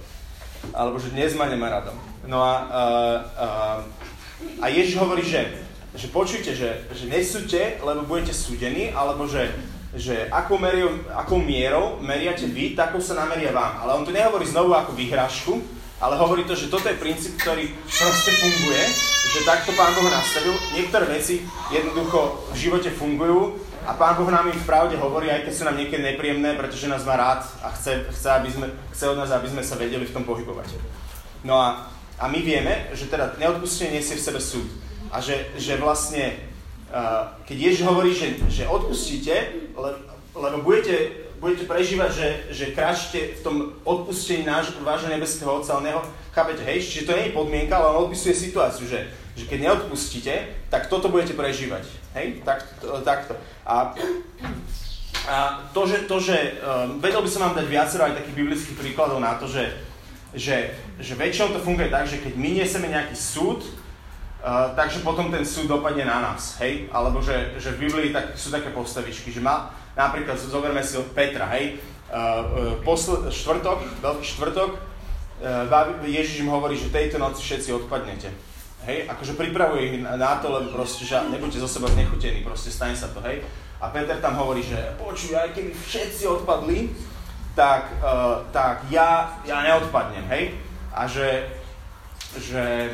Alebo 0.75 0.99
že 0.99 1.15
dnes 1.15 1.39
ma 1.39 1.47
nemá 1.47 1.71
rada. 1.71 1.95
No 2.27 2.43
a, 2.43 2.55
uh, 2.67 3.19
uh, 3.39 3.79
a 4.59 4.67
Ježiš 4.75 4.99
hovorí, 4.99 5.23
že, 5.23 5.63
že 5.95 6.11
počujte, 6.11 6.51
že, 6.51 6.91
že 6.91 7.07
nesúďte, 7.07 7.79
lebo 7.79 8.11
budete 8.11 8.35
súdení, 8.35 8.91
alebo 8.91 9.31
že, 9.31 9.55
že 9.95 10.27
akou, 10.35 10.59
meriou, 10.59 10.99
akou 11.15 11.39
mierou 11.39 12.03
meriate 12.03 12.51
vy, 12.51 12.75
takou 12.75 12.99
sa 12.99 13.15
nameria 13.15 13.55
vám. 13.55 13.87
Ale 13.87 13.95
on 13.95 14.03
to 14.03 14.11
nehovorí 14.11 14.51
znovu 14.51 14.75
ako 14.75 14.99
vyhrážku, 14.99 15.63
ale 16.01 16.17
hovorí 16.17 16.49
to, 16.49 16.57
že 16.57 16.73
toto 16.73 16.89
je 16.89 16.97
princíp, 16.97 17.37
ktorý 17.39 17.71
proste 17.85 18.33
funguje, 18.41 18.83
že 19.31 19.47
takto 19.47 19.71
Pán 19.77 19.93
Boh 19.93 20.09
nastavil. 20.09 20.57
Niektoré 20.73 21.05
veci 21.13 21.45
jednoducho 21.69 22.51
v 22.51 22.57
živote 22.57 22.91
fungujú 22.91 23.61
a 23.85 23.93
Pán 23.93 24.17
Boh 24.17 24.29
nám 24.33 24.49
im 24.49 24.57
v 24.57 24.69
pravde 24.69 24.97
hovorí, 24.97 25.29
aj 25.29 25.45
keď 25.45 25.53
sú 25.53 25.63
nám 25.69 25.77
niekedy 25.77 26.01
nepríjemné, 26.01 26.57
pretože 26.57 26.89
nás 26.89 27.05
má 27.05 27.21
rád 27.21 27.45
a 27.61 27.71
chce, 27.77 28.09
chce, 28.11 28.29
aby 28.33 28.49
sme, 28.49 28.67
chce 28.97 29.05
od 29.13 29.21
nás, 29.21 29.31
aby 29.31 29.53
sme 29.53 29.63
sa 29.63 29.77
vedeli 29.77 30.09
v 30.09 30.15
tom 30.17 30.25
pohybovať. 30.25 30.73
No 31.45 31.61
a 31.61 31.93
a 32.21 32.29
my 32.29 32.41
vieme, 32.45 32.93
že 32.93 33.09
teda 33.09 33.33
neodpustenie 33.41 33.97
nesie 33.97 34.13
v 34.13 34.27
sebe 34.29 34.41
súd. 34.45 34.69
A 35.09 35.25
že, 35.25 35.49
že 35.57 35.81
vlastne, 35.81 36.37
uh, 36.93 37.33
keď 37.49 37.57
Ježiš 37.73 37.83
hovorí, 37.89 38.13
že, 38.13 38.37
že 38.53 38.69
odpustíte, 38.69 39.33
le, 39.73 39.91
lebo 40.37 40.61
budete, 40.61 41.30
budete 41.41 41.65
prežívať, 41.65 42.11
že, 42.13 42.29
že 42.53 42.65
kráčte 42.77 43.41
v 43.41 43.41
tom 43.41 43.57
odpustení 43.83 44.45
náš, 44.45 44.77
vášho 44.85 45.09
nebeského 45.09 45.49
Otca, 45.49 45.81
ale 45.81 45.91
neho, 45.91 46.01
chápete, 46.37 46.61
hej, 46.69 46.85
čiže 46.85 47.09
to 47.09 47.17
nie 47.17 47.33
je 47.33 47.37
podmienka, 47.37 47.81
ale 47.81 47.97
on 47.97 48.07
odpisuje 48.07 48.37
situáciu, 48.37 48.85
že, 48.85 49.09
že 49.35 49.49
keď 49.49 49.73
neodpustíte, 49.73 50.69
tak 50.69 50.93
toto 50.93 51.09
budete 51.09 51.33
prežívať, 51.33 51.89
hej, 52.21 52.45
tak, 52.45 52.69
takto. 53.03 53.41
A, 53.65 53.97
a 55.27 55.37
to, 55.73 55.89
že, 55.89 56.05
to, 56.05 56.21
že 56.21 56.61
um, 56.61 57.01
vedel 57.01 57.25
by 57.25 57.31
som 57.33 57.49
vám 57.49 57.57
dať 57.57 57.67
viacero 57.73 58.05
aj 58.05 58.21
takých 58.21 58.37
biblických 58.37 58.77
príkladov 58.77 59.17
na 59.25 59.41
to, 59.41 59.49
že, 59.49 59.73
že, 60.37 60.77
že 61.01 61.17
väčšinou 61.17 61.57
to 61.57 61.65
funguje 61.65 61.89
tak, 61.89 62.05
že 62.05 62.21
keď 62.21 62.37
my 62.37 62.51
niesieme 62.61 62.93
nejaký 62.93 63.17
súd, 63.17 63.65
uh, 64.41 64.73
takže 64.75 65.05
potom 65.05 65.29
ten 65.29 65.45
súd 65.47 65.69
dopadne 65.69 66.05
na 66.05 66.21
nás, 66.21 66.59
hej? 66.61 66.89
Alebo 66.91 67.21
že, 67.23 67.57
že 67.61 67.77
v 67.77 67.89
Biblii 67.89 68.11
tak, 68.13 68.35
sú 68.35 68.49
také 68.51 68.73
postavičky, 68.73 69.31
že 69.31 69.45
má, 69.45 69.71
napríklad 69.95 70.41
zoberme 70.41 70.81
si 70.81 70.97
od 70.97 71.09
Petra, 71.13 71.47
hej? 71.57 71.79
Uh, 72.11 72.81
posl- 72.83 73.31
štvrtok, 73.31 74.03
veľký 74.03 74.27
štvrtok, 74.27 74.71
uh, 74.75 76.03
Ježiš 76.03 76.43
im 76.43 76.51
hovorí, 76.51 76.75
že 76.75 76.91
tejto 76.91 77.23
noci 77.23 77.39
všetci 77.45 77.71
odpadnete. 77.85 78.33
Hej, 78.81 79.13
akože 79.13 79.37
pripravuje 79.37 79.81
ich 79.93 79.95
na 80.01 80.41
to, 80.41 80.49
lebo 80.49 80.73
proste, 80.73 81.05
že 81.05 81.21
nebuďte 81.29 81.61
zo 81.61 81.69
seba 81.69 81.93
znechutení, 81.93 82.41
proste 82.41 82.73
stane 82.73 82.97
sa 82.97 83.13
to, 83.13 83.21
hej. 83.29 83.45
A 83.77 83.93
Peter 83.93 84.17
tam 84.25 84.41
hovorí, 84.41 84.65
že 84.65 84.77
počuj, 84.97 85.37
aj 85.37 85.53
keby 85.53 85.73
všetci 85.77 86.25
odpadli, 86.25 86.89
tak, 87.53 87.93
uh, 88.01 88.41
tak 88.57 88.89
ja, 88.89 89.37
ja 89.45 89.61
neodpadnem, 89.61 90.25
hej? 90.33 90.57
A 90.97 91.05
že, 91.05 91.47
že 92.41 92.91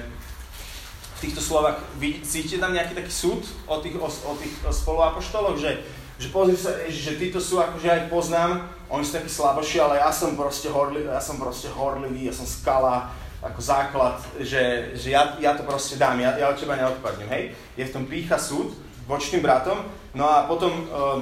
týchto 1.27 1.43
slovách 1.43 1.83
vy 1.99 2.23
cítite 2.23 2.63
tam 2.63 2.71
nejaký 2.71 2.95
taký 2.95 3.11
súd 3.11 3.43
o 3.67 3.83
tých, 3.83 3.99
o, 3.99 4.07
o 4.07 4.33
tých 4.39 4.55
spoluapoštoloch, 4.63 5.59
že, 5.59 5.83
že 6.23 6.29
pozri 6.31 6.55
sa, 6.55 6.79
že 6.87 7.19
títo 7.19 7.43
sú 7.43 7.59
akože 7.59 7.89
aj 7.91 8.03
poznám, 8.07 8.71
oni 8.87 9.03
sú 9.03 9.19
takí 9.19 9.31
slaboší, 9.31 9.83
ale 9.83 9.99
ja 9.99 10.15
som 10.15 10.39
proste 10.39 10.71
horlivý, 10.71 11.11
ja 11.11 11.19
som 11.19 11.43
proste 11.43 11.67
horlivý, 11.75 12.31
ja 12.31 12.35
som 12.35 12.47
skala, 12.47 13.11
ako 13.43 13.61
základ, 13.61 14.17
že, 14.41 14.95
že 14.95 15.11
ja, 15.13 15.35
ja 15.43 15.59
to 15.59 15.67
proste 15.67 15.99
dám, 15.99 16.23
ja, 16.23 16.39
ja 16.39 16.49
od 16.51 16.57
teba 16.57 16.79
neodpadnem, 16.79 17.29
hej? 17.29 17.43
Je 17.75 17.85
v 17.85 17.95
tom 17.95 18.07
pícha 18.07 18.39
súd 18.39 18.73
voči 19.11 19.35
tým 19.35 19.43
bratom, 19.43 19.83
no 20.15 20.25
a 20.25 20.47
potom 20.47 20.73
uh, 20.89 21.21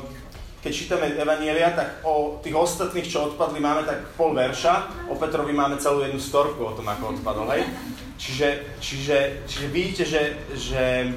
keď 0.65 0.73
čítame 0.73 1.13
Evanielia, 1.13 1.77
tak 1.77 2.01
o 2.09 2.41
tých 2.41 2.57
ostatných, 2.57 3.05
čo 3.05 3.29
odpadli, 3.29 3.61
máme 3.61 3.85
tak 3.85 4.01
pol 4.17 4.33
verša, 4.33 5.05
o 5.13 5.15
Petrovi 5.21 5.53
máme 5.53 5.77
celú 5.77 6.01
jednu 6.01 6.17
storku 6.17 6.65
o 6.65 6.73
tom, 6.73 6.89
ako 6.89 7.13
odpadol, 7.13 7.53
hej? 7.53 7.69
Čiže, 8.15 8.79
čiže, 8.79 9.19
čiže 9.47 9.67
vidíte, 9.75 10.05
že, 10.07 10.23
že, 10.55 11.11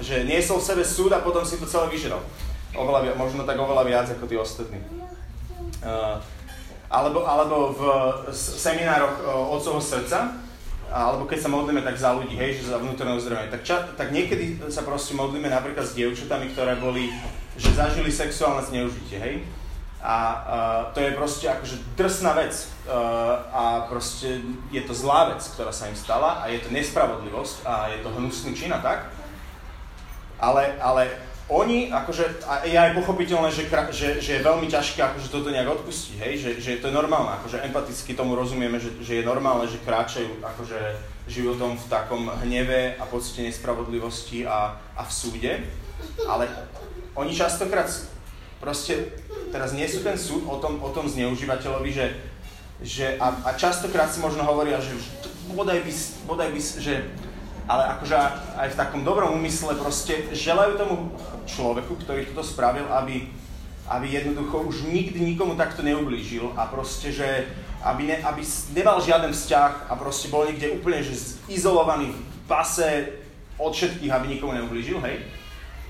že 0.00 0.24
niesol 0.24 0.58
v 0.58 0.68
sebe 0.72 0.84
súd 0.84 1.12
a 1.12 1.20
potom 1.20 1.44
si 1.44 1.60
to 1.60 1.68
celé 1.68 1.92
vyžral. 1.92 2.24
Oveľa, 2.72 3.18
možno 3.18 3.44
tak 3.44 3.60
oveľa 3.60 3.84
viac 3.84 4.06
ako 4.08 4.24
tí 4.24 4.36
ostatní. 4.38 4.80
Uh, 5.84 6.16
alebo, 6.90 7.22
alebo 7.22 7.70
v 7.76 7.82
seminároch 8.34 9.22
Otcovho 9.54 9.78
srdca, 9.78 10.34
alebo 10.90 11.22
keď 11.22 11.38
sa 11.46 11.50
modlíme 11.54 11.86
tak 11.86 11.94
za 11.94 12.10
ľudí, 12.10 12.34
hej, 12.34 12.58
že 12.58 12.74
za 12.74 12.82
vnútorné 12.82 13.14
uzdravenie, 13.14 13.46
tak, 13.46 13.62
ča, 13.62 13.94
tak 13.94 14.10
niekedy 14.10 14.58
sa 14.66 14.82
proste 14.82 15.14
modlíme 15.14 15.46
napríklad 15.46 15.86
s 15.86 15.94
dievčatami, 15.94 16.50
ktoré 16.50 16.74
boli, 16.82 17.14
že 17.54 17.70
zažili 17.70 18.10
sexuálne 18.10 18.66
zneužitie, 18.66 19.22
hej. 19.22 19.34
A 20.00 20.16
uh, 20.16 20.40
to 20.96 21.00
je 21.04 21.12
proste 21.12 21.46
akože 21.48 21.76
drsná 21.96 22.32
vec. 22.32 22.56
Uh, 22.88 23.36
a 23.52 23.62
proste 23.88 24.40
je 24.72 24.80
to 24.80 24.96
zlá 24.96 25.28
vec, 25.30 25.44
ktorá 25.44 25.70
sa 25.70 25.86
im 25.92 25.96
stala 25.96 26.40
a 26.40 26.48
je 26.48 26.58
to 26.64 26.72
nespravodlivosť 26.72 27.56
a 27.68 27.92
je 27.92 27.98
to 28.00 28.08
hnusný 28.16 28.56
čin 28.56 28.72
a 28.72 28.80
tak. 28.80 29.12
Ale, 30.40 30.80
ale 30.80 31.12
oni, 31.50 31.90
akože, 31.90 32.46
a 32.46 32.62
je 32.62 32.78
aj 32.78 32.94
pochopiteľné, 32.94 33.50
že, 33.50 33.66
že, 33.90 34.08
že 34.22 34.30
je 34.38 34.46
veľmi 34.46 34.70
ťažké 34.70 35.02
akože 35.02 35.34
toto 35.34 35.50
nejak 35.50 35.82
odpustiť, 35.82 36.14
hej, 36.22 36.32
že, 36.38 36.50
že 36.62 36.78
to 36.78 36.88
je 36.88 36.94
normálne, 36.94 37.34
akože 37.42 37.66
empaticky 37.66 38.14
tomu 38.14 38.38
rozumieme, 38.38 38.78
že, 38.78 38.94
že 39.02 39.18
je 39.18 39.26
normálne, 39.26 39.66
že 39.66 39.82
kráčajú 39.82 40.30
akože 40.46 40.78
životom 41.26 41.74
v 41.74 41.86
takom 41.90 42.30
hneve 42.46 42.94
a 42.96 43.04
pocite 43.04 43.42
nespravodlivosti 43.42 44.46
a, 44.46 44.78
a 44.94 45.02
v 45.02 45.10
súde, 45.10 45.52
ale 46.22 46.46
oni 47.18 47.34
častokrát 47.34 47.90
proste 48.60 49.16
teraz 49.50 49.72
nie 49.72 49.88
sú 49.88 50.04
ten 50.04 50.14
súd 50.14 50.46
o 50.46 50.60
tom, 50.60 50.78
o 50.84 50.92
tom 50.92 51.08
zneužívateľovi, 51.08 51.90
že, 51.90 52.06
že 52.84 53.06
a, 53.16 53.34
a 53.48 53.50
častokrát 53.56 54.12
si 54.12 54.20
možno 54.20 54.44
hovoria, 54.44 54.78
že 54.78 54.94
bodaj 55.56 55.82
by, 55.82 55.92
bodaj 56.28 56.48
by, 56.52 56.60
že 56.60 56.94
ale 57.70 57.86
akože 57.86 58.16
aj 58.58 58.68
v 58.74 58.78
takom 58.78 59.02
dobrom 59.06 59.38
úmysle 59.38 59.78
proste 59.78 60.26
želajú 60.34 60.74
tomu 60.74 60.94
človeku, 61.46 62.02
ktorý 62.02 62.26
toto 62.30 62.42
spravil, 62.42 62.82
aby, 62.90 63.30
aby 63.86 64.06
jednoducho 64.10 64.66
už 64.66 64.90
nikdy 64.90 65.22
nikomu 65.22 65.54
takto 65.54 65.86
neublížil 65.86 66.50
a 66.58 66.66
proste, 66.66 67.14
že 67.14 67.46
aby, 67.86 68.10
ne, 68.10 68.16
aby 68.26 68.42
nemal 68.74 68.98
žiaden 68.98 69.30
vzťah 69.30 69.86
a 69.86 69.92
proste 69.94 70.28
bol 70.28 70.50
niekde 70.50 70.74
úplne 70.74 71.00
že 71.00 71.38
izolovaný 71.46 72.10
v 72.10 72.20
base 72.50 73.22
od 73.54 73.70
všetkých, 73.70 74.12
aby 74.12 74.26
nikomu 74.36 74.52
neublížil, 74.58 74.98
hej? 75.06 75.22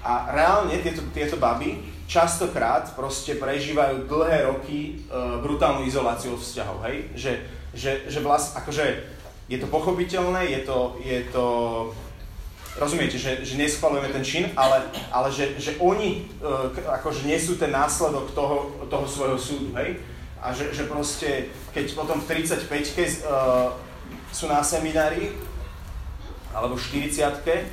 A 0.01 0.33
reálne 0.33 0.81
tieto, 0.81 1.05
tieto 1.13 1.37
baby 1.37 1.77
častokrát 2.11 2.91
proste 2.97 3.37
prežívajú 3.39 4.09
dlhé 4.11 4.51
roky 4.51 4.79
e, 4.81 5.15
brutálnu 5.45 5.87
izoláciu 5.87 6.35
vzťahov, 6.35 6.83
hej? 6.89 6.97
Že, 7.15 7.33
že, 7.77 7.91
že 8.11 8.19
vlast, 8.19 8.59
akože 8.59 9.07
je 9.47 9.59
to 9.61 9.71
pochopiteľné, 9.71 10.51
je 10.51 10.61
to, 10.67 10.79
je 11.05 11.21
to 11.31 11.45
rozumiete, 12.79 13.19
že, 13.19 13.43
že 13.43 13.59
neschvalujeme 13.59 14.09
ten 14.15 14.25
čin, 14.25 14.45
ale, 14.55 14.89
ale 15.11 15.29
že, 15.31 15.59
že 15.59 15.75
oni 15.83 16.31
uh, 16.39 16.71
akože 17.03 17.27
nesú 17.27 17.59
ten 17.59 17.75
následok 17.75 18.31
toho, 18.31 18.87
toho 18.87 19.07
svojho 19.11 19.39
súdu, 19.39 19.75
hej? 19.75 19.99
A 20.41 20.55
že, 20.55 20.73
že 20.73 20.87
proste, 20.87 21.51
keď 21.75 21.93
potom 21.93 22.23
v 22.23 22.47
35-ke 22.47 23.05
uh, 23.27 23.75
sú 24.31 24.47
na 24.47 24.63
seminári, 24.63 25.35
alebo 26.55 26.79
v 26.79 26.83
40 27.11 27.69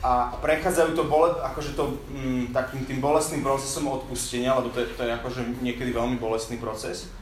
a 0.00 0.32
prechádzajú 0.40 0.96
to 0.96 1.04
bole, 1.04 1.28
akože 1.44 1.76
to, 1.76 2.00
mm, 2.08 2.56
takým 2.56 2.88
tým 2.88 3.04
bolestným 3.04 3.44
procesom 3.44 3.84
odpustenia, 3.88 4.56
lebo 4.56 4.72
to 4.72 4.80
je, 4.80 4.86
to 4.96 5.02
je 5.04 5.12
akože 5.12 5.40
niekedy 5.60 5.92
veľmi 5.92 6.16
bolestný 6.16 6.56
proces, 6.56 7.12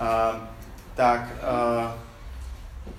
uh, 0.00 0.48
tak 0.96 1.28
uh, 1.44 1.92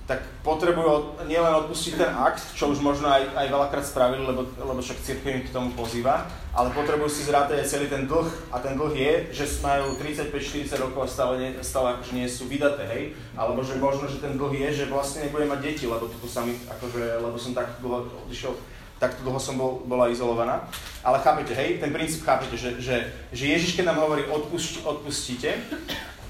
tak 0.06 0.22
potrebujú 0.46 1.18
nielen 1.26 1.66
odpustiť 1.66 1.98
ten 1.98 2.10
akt, 2.14 2.38
čo 2.54 2.70
už 2.70 2.78
možno 2.78 3.10
aj, 3.10 3.26
aj 3.34 3.46
veľakrát 3.50 3.82
spravili, 3.82 4.22
lebo, 4.22 4.46
lebo 4.54 4.78
však 4.78 5.02
církev 5.02 5.30
im 5.34 5.42
k 5.42 5.50
tomu 5.50 5.74
pozýva, 5.74 6.30
ale 6.54 6.70
potrebujú 6.70 7.10
si 7.10 7.26
zrátať 7.26 7.58
aj 7.58 7.66
celý 7.66 7.86
ten 7.90 8.06
dlh 8.06 8.30
a 8.54 8.62
ten 8.62 8.78
dlh 8.78 8.94
je, 8.94 9.12
že 9.34 9.44
majú 9.66 9.98
35-40 9.98 10.78
rokov 10.78 11.00
a 11.02 11.08
stále, 11.10 11.32
nie, 11.42 11.50
stále 11.58 11.98
akože 11.98 12.12
nie 12.14 12.26
sú 12.30 12.46
vydaté, 12.46 12.86
hej? 12.86 13.02
Alebo 13.34 13.66
že 13.66 13.82
možno, 13.82 14.06
že 14.06 14.22
ten 14.22 14.38
dlh 14.38 14.54
je, 14.54 14.86
že 14.86 14.90
vlastne 14.90 15.26
nebudem 15.26 15.50
mať 15.50 15.74
deti, 15.74 15.84
lebo 15.90 16.06
toto 16.06 16.30
sami, 16.30 16.54
akože, 16.70 17.18
lebo 17.18 17.34
som 17.34 17.50
tak 17.50 17.66
dlho 17.82 18.06
odišiel, 18.30 18.54
takto 18.96 19.20
dlho 19.24 19.40
som 19.40 19.58
bol, 19.60 19.84
bola 19.84 20.08
izolovaná. 20.08 20.68
Ale 21.04 21.20
chápete, 21.20 21.52
hej, 21.52 21.78
ten 21.78 21.92
princíp 21.92 22.24
chápete, 22.24 22.56
že, 22.56 22.80
že, 22.80 23.12
že 23.32 23.44
Ježiš, 23.46 23.76
keď 23.76 23.92
nám 23.92 24.02
hovorí 24.02 24.24
odpust, 24.26 24.82
odpustite, 24.82 25.54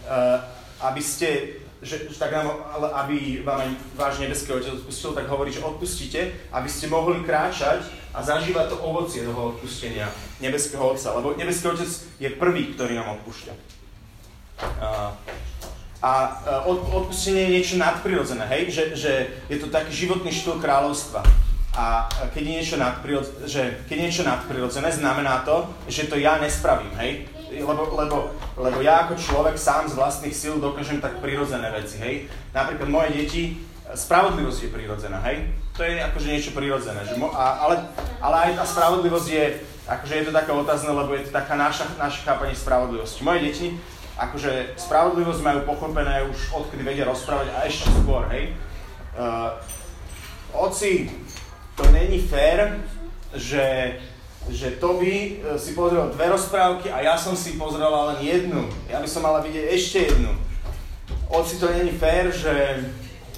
uh, 0.06 0.42
aby 0.82 1.00
ste 1.00 1.58
že, 1.82 2.08
tak 2.18 2.32
nám, 2.32 2.56
aby 3.04 3.44
vám 3.44 3.60
aj 3.60 3.70
váš 3.94 4.14
nebeský 4.18 4.56
otec 4.56 4.80
odpustil, 4.80 5.12
tak 5.12 5.28
hovorí, 5.28 5.52
že 5.52 5.60
odpustíte, 5.60 6.32
aby 6.52 6.68
ste 6.72 6.88
mohli 6.88 7.20
kráčať 7.20 7.84
a 8.16 8.24
zažívať 8.24 8.72
to 8.72 8.76
ovocie 8.80 9.20
toho 9.20 9.54
odpustenia 9.54 10.08
nebeského 10.40 10.80
otca. 10.80 11.12
Lebo 11.20 11.36
nebeský 11.36 11.68
otec 11.68 11.90
je 12.16 12.28
prvý, 12.32 12.72
ktorý 12.72 12.96
nám 12.96 13.20
odpúšťa. 13.20 13.52
A, 14.80 15.12
a 16.00 16.12
od, 16.64 16.80
odpustenie 16.80 17.44
je 17.44 17.54
niečo 17.60 17.76
nadprirodzené, 17.76 18.48
hej? 18.48 18.72
Že, 18.72 18.84
že 18.96 19.12
je 19.52 19.56
to 19.60 19.68
taký 19.68 19.92
životný 19.92 20.32
štýl 20.32 20.56
kráľovstva. 20.56 21.20
A 21.76 22.08
keď 22.32 22.42
je 22.42 22.54
niečo, 22.56 22.76
nadprirodzené, 22.80 23.44
že 23.44 23.62
keď 23.84 23.96
niečo 24.08 24.22
nadprirodzené, 24.24 24.88
znamená 24.96 25.44
to, 25.44 25.68
že 25.92 26.08
to 26.08 26.16
ja 26.16 26.40
nespravím, 26.40 26.92
hej? 26.96 27.28
lebo, 27.52 27.94
lebo, 27.94 28.16
lebo 28.58 28.78
ja 28.82 29.06
ako 29.06 29.14
človek 29.20 29.54
sám 29.54 29.86
z 29.86 29.94
vlastných 29.94 30.34
síl 30.34 30.58
dokážem 30.58 30.98
tak 30.98 31.22
prirodzené 31.22 31.70
veci, 31.70 31.96
hej. 32.02 32.14
Napríklad 32.50 32.90
moje 32.90 33.10
deti, 33.14 33.42
spravodlivosť 33.94 34.66
je 34.66 34.70
prirodzená, 34.74 35.22
hej. 35.30 35.54
To 35.78 35.86
je 35.86 36.00
akože 36.02 36.26
niečo 36.32 36.50
prirodzené. 36.56 37.06
Že 37.06 37.22
mo, 37.22 37.30
a, 37.30 37.62
ale, 37.62 37.76
ale 38.18 38.36
aj 38.50 38.50
tá 38.58 38.64
spravodlivosť 38.66 39.28
je, 39.30 39.44
akože 39.86 40.14
je 40.16 40.24
to 40.26 40.32
také 40.34 40.50
otázne, 40.50 40.90
lebo 40.90 41.14
je 41.14 41.28
to 41.28 41.30
taká 41.30 41.54
naša, 41.54 41.86
naše 42.00 42.26
chápanie 42.26 42.56
spravodlivosti. 42.56 43.22
Moje 43.22 43.40
deti, 43.46 43.66
akože 44.18 44.74
spravodlivosť 44.80 45.40
majú 45.44 45.60
pochopené 45.68 46.26
už 46.26 46.50
odkedy 46.50 46.82
vedia 46.82 47.06
rozprávať 47.06 47.52
a 47.54 47.68
ešte 47.68 47.86
skôr, 48.02 48.26
hej. 48.32 48.56
Uh, 49.16 49.54
oci, 50.56 51.08
to 51.76 51.84
není 51.92 52.18
fér, 52.18 52.80
že 53.34 53.96
že 54.46 54.78
Toby 54.78 55.42
e, 55.42 55.58
si 55.58 55.74
pozrel 55.74 56.06
dve 56.14 56.30
rozprávky 56.30 56.86
a 56.90 57.02
ja 57.02 57.18
som 57.18 57.34
si 57.34 57.58
pozrel 57.58 57.90
len 57.90 58.22
jednu. 58.22 58.70
Ja 58.86 59.02
by 59.02 59.08
som 59.10 59.26
mala 59.26 59.42
vidieť 59.42 59.66
ešte 59.74 59.98
jednu. 60.06 60.30
Oci 61.26 61.58
to 61.58 61.66
není 61.66 61.90
fér, 61.90 62.30
že, 62.30 62.86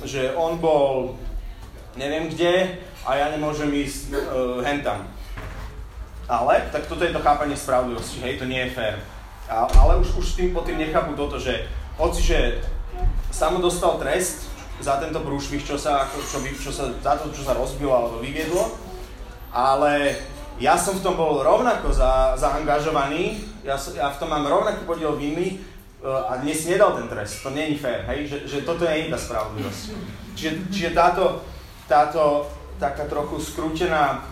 že 0.05 0.37
on 0.37 0.61
bol 0.61 1.17
neviem 1.97 2.29
kde 2.29 2.77
a 3.09 3.17
ja 3.17 3.33
nemôžem 3.33 3.73
ísť 3.73 4.13
uh, 4.13 4.61
hentam. 4.61 5.09
Ale, 6.29 6.69
tak 6.69 6.85
toto 6.85 7.09
je 7.09 7.17
to 7.17 7.25
chápanie 7.25 7.57
spravodlivosti, 7.57 8.21
hej, 8.21 8.37
to 8.37 8.45
nie 8.45 8.69
je 8.69 8.77
fér. 8.77 9.01
A, 9.49 9.65
ale 9.81 9.97
už, 9.97 10.13
už 10.21 10.37
tým 10.37 10.53
po 10.53 10.61
tým 10.61 10.77
nechápu 10.77 11.17
toto, 11.17 11.41
že 11.41 11.65
hoci, 11.97 12.21
že 12.21 12.61
sa 13.33 13.49
mu 13.49 13.65
dostal 13.65 13.97
trest 13.97 14.45
za 14.79 15.03
tento 15.03 15.21
prúšvih, 15.23 15.63
čo 15.63 15.75
sa, 15.75 16.07
čo, 16.07 16.39
čo 16.39 16.71
sa, 16.71 16.91
za 16.95 17.13
to, 17.19 17.35
čo 17.35 17.43
sa 17.43 17.59
rozbilo 17.59 17.91
alebo 17.91 18.23
vyviedlo, 18.23 18.79
ale 19.51 20.15
ja 20.59 20.75
som 20.75 20.99
v 20.99 21.05
tom 21.07 21.15
bol 21.15 21.39
rovnako 21.43 21.95
za, 21.95 22.35
zaangažovaný, 22.35 23.39
ja, 23.63 23.79
ja 23.95 24.11
v 24.11 24.19
tom 24.19 24.31
mám 24.31 24.47
rovnaký 24.47 24.83
podiel 24.87 25.15
viny 25.15 25.63
uh, 26.03 26.31
a 26.31 26.43
dnes 26.43 26.67
nedal 26.67 26.99
ten 26.99 27.07
trest. 27.07 27.43
To 27.47 27.55
je 27.55 27.79
fér, 27.79 28.03
hej? 28.11 28.27
Že, 28.27 28.39
že 28.47 28.59
toto 28.67 28.83
je 28.83 29.07
tá 29.07 29.19
spravodlivosť. 29.19 29.83
Čiže, 30.35 30.51
čiže 30.71 30.91
táto, 30.95 31.43
táto 31.87 32.51
taká 32.79 33.07
trochu 33.07 33.39
skrútená, 33.39 34.23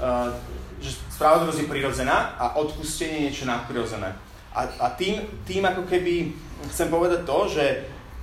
uh, 0.00 0.32
že 0.80 0.96
spravodlivosť 1.16 1.60
je 1.64 1.72
prirodzená 1.72 2.36
a 2.40 2.56
odpustenie 2.56 3.20
je 3.20 3.24
niečo 3.28 3.44
nadprirodzené. 3.44 4.08
A, 4.56 4.60
a 4.80 4.86
tým, 4.96 5.20
tým 5.44 5.68
ako 5.68 5.84
keby 5.84 6.32
chcem 6.72 6.88
povedať 6.88 7.28
to, 7.28 7.38
že, 7.52 7.64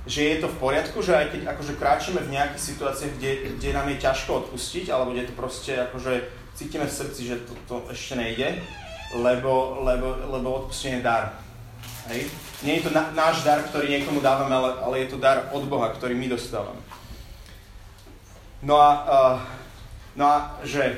že 0.06 0.22
je 0.22 0.36
to 0.38 0.46
v 0.46 0.60
poriadku, 0.62 1.02
že 1.02 1.18
aj 1.18 1.26
keď 1.34 1.40
akože 1.50 1.72
kráčame 1.82 2.22
v 2.22 2.38
nejakých 2.38 2.62
situáciách, 2.62 3.12
kde, 3.18 3.30
kde 3.58 3.70
nám 3.74 3.90
je 3.90 4.02
ťažko 4.06 4.30
odpustiť, 4.46 4.86
alebo 4.94 5.10
kde 5.10 5.26
to 5.26 5.34
proste 5.34 5.74
akože 5.74 6.30
cítime 6.54 6.86
v 6.86 6.96
srdci, 6.96 7.20
že 7.26 7.36
to, 7.42 7.52
to 7.66 7.76
ešte 7.90 8.14
nejde, 8.14 8.62
lebo, 9.18 9.82
lebo, 9.82 10.14
lebo 10.30 10.48
odpustenie 10.62 11.02
je 11.02 11.06
dar. 11.06 11.42
Hej? 12.06 12.30
Nie 12.62 12.78
je 12.78 12.88
to 12.88 12.90
na, 12.94 13.10
náš 13.12 13.42
dar, 13.42 13.66
ktorý 13.66 13.90
niekomu 13.90 14.22
dávame, 14.22 14.54
ale, 14.54 14.70
ale 14.78 14.94
je 15.04 15.08
to 15.12 15.18
dar 15.18 15.50
od 15.50 15.66
Boha, 15.66 15.90
ktorý 15.90 16.14
my 16.14 16.30
dostávame. 16.30 16.78
No 18.62 18.78
a, 18.78 18.90
uh, 19.04 19.36
no 20.14 20.24
a 20.24 20.36
že 20.62 20.96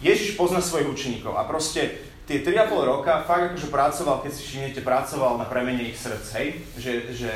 Ježiš 0.00 0.34
pozná 0.34 0.64
svojich 0.64 0.90
učeníkov 0.90 1.36
a 1.36 1.44
proste 1.44 2.02
tie 2.26 2.42
3,5 2.42 2.72
roka 2.82 3.22
fakt 3.22 3.54
akože 3.54 3.68
pracoval, 3.70 4.24
keď 4.24 4.32
si 4.34 4.42
všimnete, 4.42 4.80
pracoval 4.82 5.38
na 5.38 5.46
premene 5.46 5.86
ich 5.86 6.00
srdc, 6.00 6.26
hej? 6.40 6.48
Že, 6.76 6.92
že, 7.14 7.32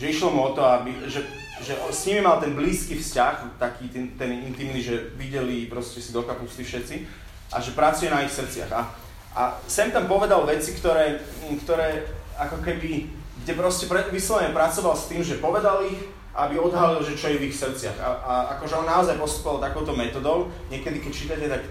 že 0.00 0.08
išlo 0.08 0.32
mu 0.32 0.48
o 0.48 0.54
to, 0.56 0.64
aby, 0.64 0.96
že 1.04 1.20
že 1.60 1.76
s 1.76 2.08
nimi 2.08 2.24
mal 2.24 2.40
ten 2.40 2.56
blízky 2.56 2.96
vzťah, 2.96 3.60
taký 3.60 3.92
ten, 3.92 4.16
ten 4.16 4.32
intimný, 4.48 4.80
že 4.80 5.12
videli, 5.20 5.68
proste 5.68 6.00
si 6.00 6.08
do 6.08 6.24
kapusty 6.24 6.64
všetci 6.64 7.04
a 7.52 7.60
že 7.60 7.76
pracuje 7.76 8.08
na 8.08 8.24
ich 8.24 8.32
srdciach. 8.32 8.72
A, 8.72 8.82
A 9.30 9.54
sem 9.70 9.94
tam 9.94 10.10
povedal 10.10 10.42
veci, 10.42 10.74
ktoré, 10.74 11.22
ktoré 11.62 12.02
ako 12.34 12.64
keby, 12.66 13.06
kde 13.44 13.52
proste 13.54 13.86
pre, 13.86 14.10
vyslovene 14.10 14.50
pracoval 14.50 14.96
s 14.98 15.06
tým, 15.06 15.22
že 15.22 15.38
povedal 15.38 15.86
ich, 15.86 16.00
aby 16.34 16.58
odhalil, 16.58 16.98
že 17.04 17.14
čo 17.14 17.30
je 17.30 17.38
v 17.38 17.46
ich 17.46 17.54
srdciach. 17.54 17.94
A, 18.00 18.08
a 18.24 18.34
akože 18.58 18.74
on 18.80 18.90
naozaj 18.90 19.20
postupoval 19.20 19.62
takouto 19.62 19.94
metodou. 19.94 20.50
Niekedy, 20.70 20.98
keď 20.98 21.12
čítate, 21.14 21.46
tak 21.46 21.62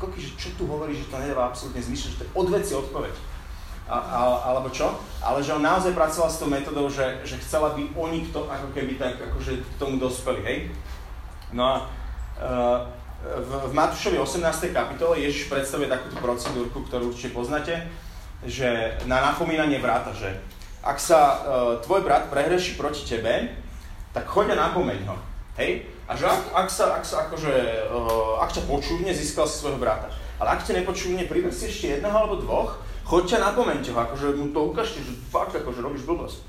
koky, 0.00 0.24
že 0.24 0.32
čo 0.40 0.48
tu 0.56 0.64
hovorí, 0.64 0.96
že 0.96 1.08
to 1.12 1.20
nedáva 1.20 1.52
absolútne 1.52 1.84
zmysel, 1.84 2.16
že 2.16 2.18
to 2.22 2.24
je 2.24 2.34
odveci 2.36 2.72
odpoveď. 2.78 3.14
A, 3.92 3.98
a, 4.00 4.20
alebo 4.48 4.72
čo? 4.72 4.88
Ale 5.20 5.44
že 5.44 5.52
on 5.52 5.60
naozaj 5.60 5.92
pracoval 5.92 6.32
s 6.32 6.40
tou 6.40 6.48
metodou, 6.48 6.88
že, 6.88 7.20
že 7.28 7.36
chcel, 7.44 7.60
aby 7.68 7.92
oni 7.92 8.24
to 8.32 8.48
ako 8.48 8.72
keby 8.72 8.96
tak 8.96 9.20
akože 9.20 9.60
k 9.60 9.76
tomu 9.76 10.00
dospeli, 10.00 10.40
hej? 10.40 10.58
No 11.52 11.68
a 11.68 11.74
uh, 12.40 12.88
v, 13.20 13.68
v 13.68 13.72
Matúšovi 13.76 14.16
18. 14.16 14.72
kapitole 14.72 15.20
Ježiš 15.20 15.52
predstavuje 15.52 15.92
takúto 15.92 16.16
procedúrku, 16.24 16.88
ktorú 16.88 17.12
určite 17.12 17.36
poznáte, 17.36 17.84
že 18.48 18.96
na 19.04 19.20
napomínanie 19.20 19.76
brata, 19.76 20.16
že 20.16 20.40
ak 20.80 20.96
sa 20.96 21.20
uh, 21.20 21.36
tvoj 21.84 22.00
brat 22.00 22.32
prehreší 22.32 22.80
proti 22.80 23.04
tebe, 23.04 23.52
tak 24.16 24.24
choď 24.24 24.56
a 24.56 24.72
napomeň 24.72 25.04
ho. 25.04 25.20
Hej? 25.60 25.84
A 26.08 26.16
že 26.16 26.32
ak, 26.32 26.40
ak 26.64 26.68
sa, 26.72 26.96
ak 26.96 27.04
sa 27.04 27.28
akože, 27.28 27.52
uh, 27.92 28.40
ak 28.40 28.56
ťa 28.56 28.64
počúvne, 28.64 29.12
získal 29.12 29.44
si 29.44 29.60
svojho 29.60 29.76
brata. 29.76 30.08
Ale 30.40 30.56
ak 30.56 30.64
ťa 30.64 30.80
nepočúvne, 30.80 31.28
priber 31.28 31.52
si 31.52 31.68
ešte 31.68 32.00
jedného 32.00 32.16
alebo 32.16 32.40
dvoch, 32.40 32.80
choďte 33.12 33.36
a 33.36 33.52
napomeňte 33.52 33.92
ho, 33.92 33.98
akože 34.00 34.32
mu 34.40 34.48
to 34.56 34.72
ukážte, 34.72 35.04
že 35.04 35.12
fakt 35.28 35.52
akože 35.52 35.84
robíš 35.84 36.08
blbosť. 36.08 36.48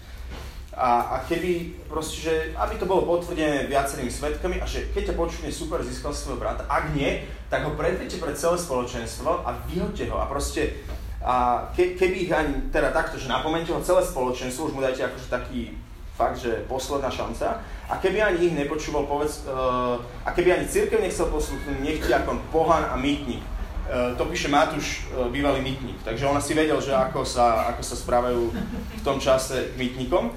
A, 0.73 1.19
a 1.19 1.27
keby 1.27 1.75
proste, 1.91 2.17
že 2.23 2.33
aby 2.55 2.79
to 2.79 2.87
bolo 2.87 3.05
potvrdené 3.05 3.67
viacerými 3.67 4.09
svetkami 4.09 4.57
a 4.57 4.65
že 4.65 4.89
keď 4.95 5.11
ťa 5.11 5.19
počuje 5.19 5.51
super, 5.51 5.83
získal 5.83 6.15
svojho 6.15 6.39
brata, 6.39 6.65
ak 6.65 6.95
nie, 6.95 7.27
tak 7.51 7.67
ho 7.67 7.75
predviete 7.75 8.17
pre 8.17 8.33
celé 8.33 8.55
spoločenstvo 8.57 9.43
a 9.43 9.53
vyhoďte 9.69 10.09
ho 10.09 10.17
a 10.17 10.25
proste 10.25 10.81
a 11.23 11.67
ke, 11.71 11.95
keby 11.95 12.27
ich 12.27 12.31
ani, 12.31 12.67
teda 12.67 12.91
takto, 12.91 13.15
že 13.15 13.31
napomente 13.31 13.71
ho 13.71 13.79
celé 13.79 14.03
spoločenstvo, 14.03 14.71
už 14.71 14.75
mu 14.75 14.81
dajte 14.83 15.07
akože 15.07 15.27
taký 15.31 15.71
fakt, 16.19 16.41
že 16.41 16.67
posledná 16.67 17.07
šanca. 17.07 17.63
A 17.87 17.95
keby 17.95 18.19
ani 18.19 18.51
ich 18.51 18.53
nepočúval, 18.53 19.07
povedz, 19.07 19.47
uh, 19.47 20.03
a 20.27 20.29
keby 20.35 20.51
ani 20.51 20.65
církev 20.67 20.99
nechcel 20.99 21.31
poslúchnuť, 21.31 21.79
nech 21.79 22.03
ti 22.03 22.11
ako 22.11 22.43
pohan 22.51 22.83
a 22.91 22.99
mýtnik. 22.99 23.39
Uh, 23.83 24.15
to 24.15 24.23
píše 24.31 24.47
Matúš, 24.47 25.03
uh, 25.11 25.27
bývalý 25.27 25.59
mýtnik. 25.59 25.99
Takže 26.07 26.23
on 26.23 26.39
asi 26.39 26.55
vedel, 26.55 26.79
že 26.79 26.95
ako 26.95 27.27
sa, 27.27 27.67
ako 27.75 27.83
sa 27.83 27.95
správajú 27.99 28.47
v 28.95 29.01
tom 29.03 29.19
čase 29.19 29.75
k 29.75 29.79
mýtnikom. 29.79 30.31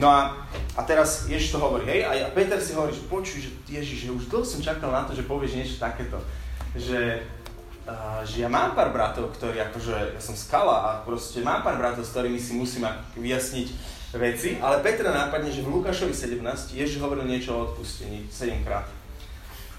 No 0.00 0.08
a, 0.08 0.48
a 0.72 0.80
teraz 0.88 1.28
Ježiš 1.28 1.52
to 1.52 1.60
hovorí, 1.60 1.84
hej, 1.84 2.08
a 2.08 2.32
Peter 2.32 2.56
si 2.56 2.72
hovorí, 2.72 2.96
že 2.96 3.04
počuj, 3.04 3.44
že 3.44 3.50
Ježiš, 3.68 4.08
že 4.08 4.14
už 4.16 4.32
dlho 4.32 4.40
som 4.40 4.64
čakal 4.64 4.88
na 4.88 5.04
to, 5.04 5.12
že 5.12 5.28
povieš 5.28 5.60
niečo 5.60 5.76
takéto. 5.76 6.16
Že, 6.72 7.28
uh, 7.84 8.24
že 8.24 8.40
ja 8.40 8.48
mám 8.48 8.72
pár 8.72 8.88
bratov, 8.88 9.36
ktorí 9.36 9.60
akože, 9.68 10.16
ja 10.16 10.22
som 10.24 10.32
skala 10.32 10.76
a 10.80 10.90
proste 11.04 11.44
mám 11.44 11.60
pár 11.60 11.76
bratov, 11.76 12.08
s 12.08 12.16
ktorými 12.16 12.40
si 12.40 12.56
musím 12.56 12.88
vyjasniť 13.20 13.68
veci, 14.16 14.56
ale 14.64 14.80
Petra 14.80 15.12
nápadne, 15.12 15.52
že 15.52 15.60
v 15.60 15.76
Lukášovi 15.76 16.16
17 16.16 16.40
Ježiš 16.72 17.04
hovoril 17.04 17.28
niečo 17.28 17.52
o 17.52 17.68
odpustení 17.68 18.24
7 18.32 18.64
krát. 18.64 18.88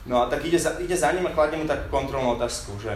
No 0.07 0.23
a 0.23 0.31
tak 0.31 0.45
ide 0.45 0.59
za, 0.59 0.79
ide 0.79 0.95
za 0.95 1.11
ním 1.11 1.27
a 1.27 1.35
kladne 1.35 1.59
mu 1.59 1.67
takú 1.67 1.91
kontrolnú 1.91 2.39
otázku, 2.39 2.79
že 2.79 2.95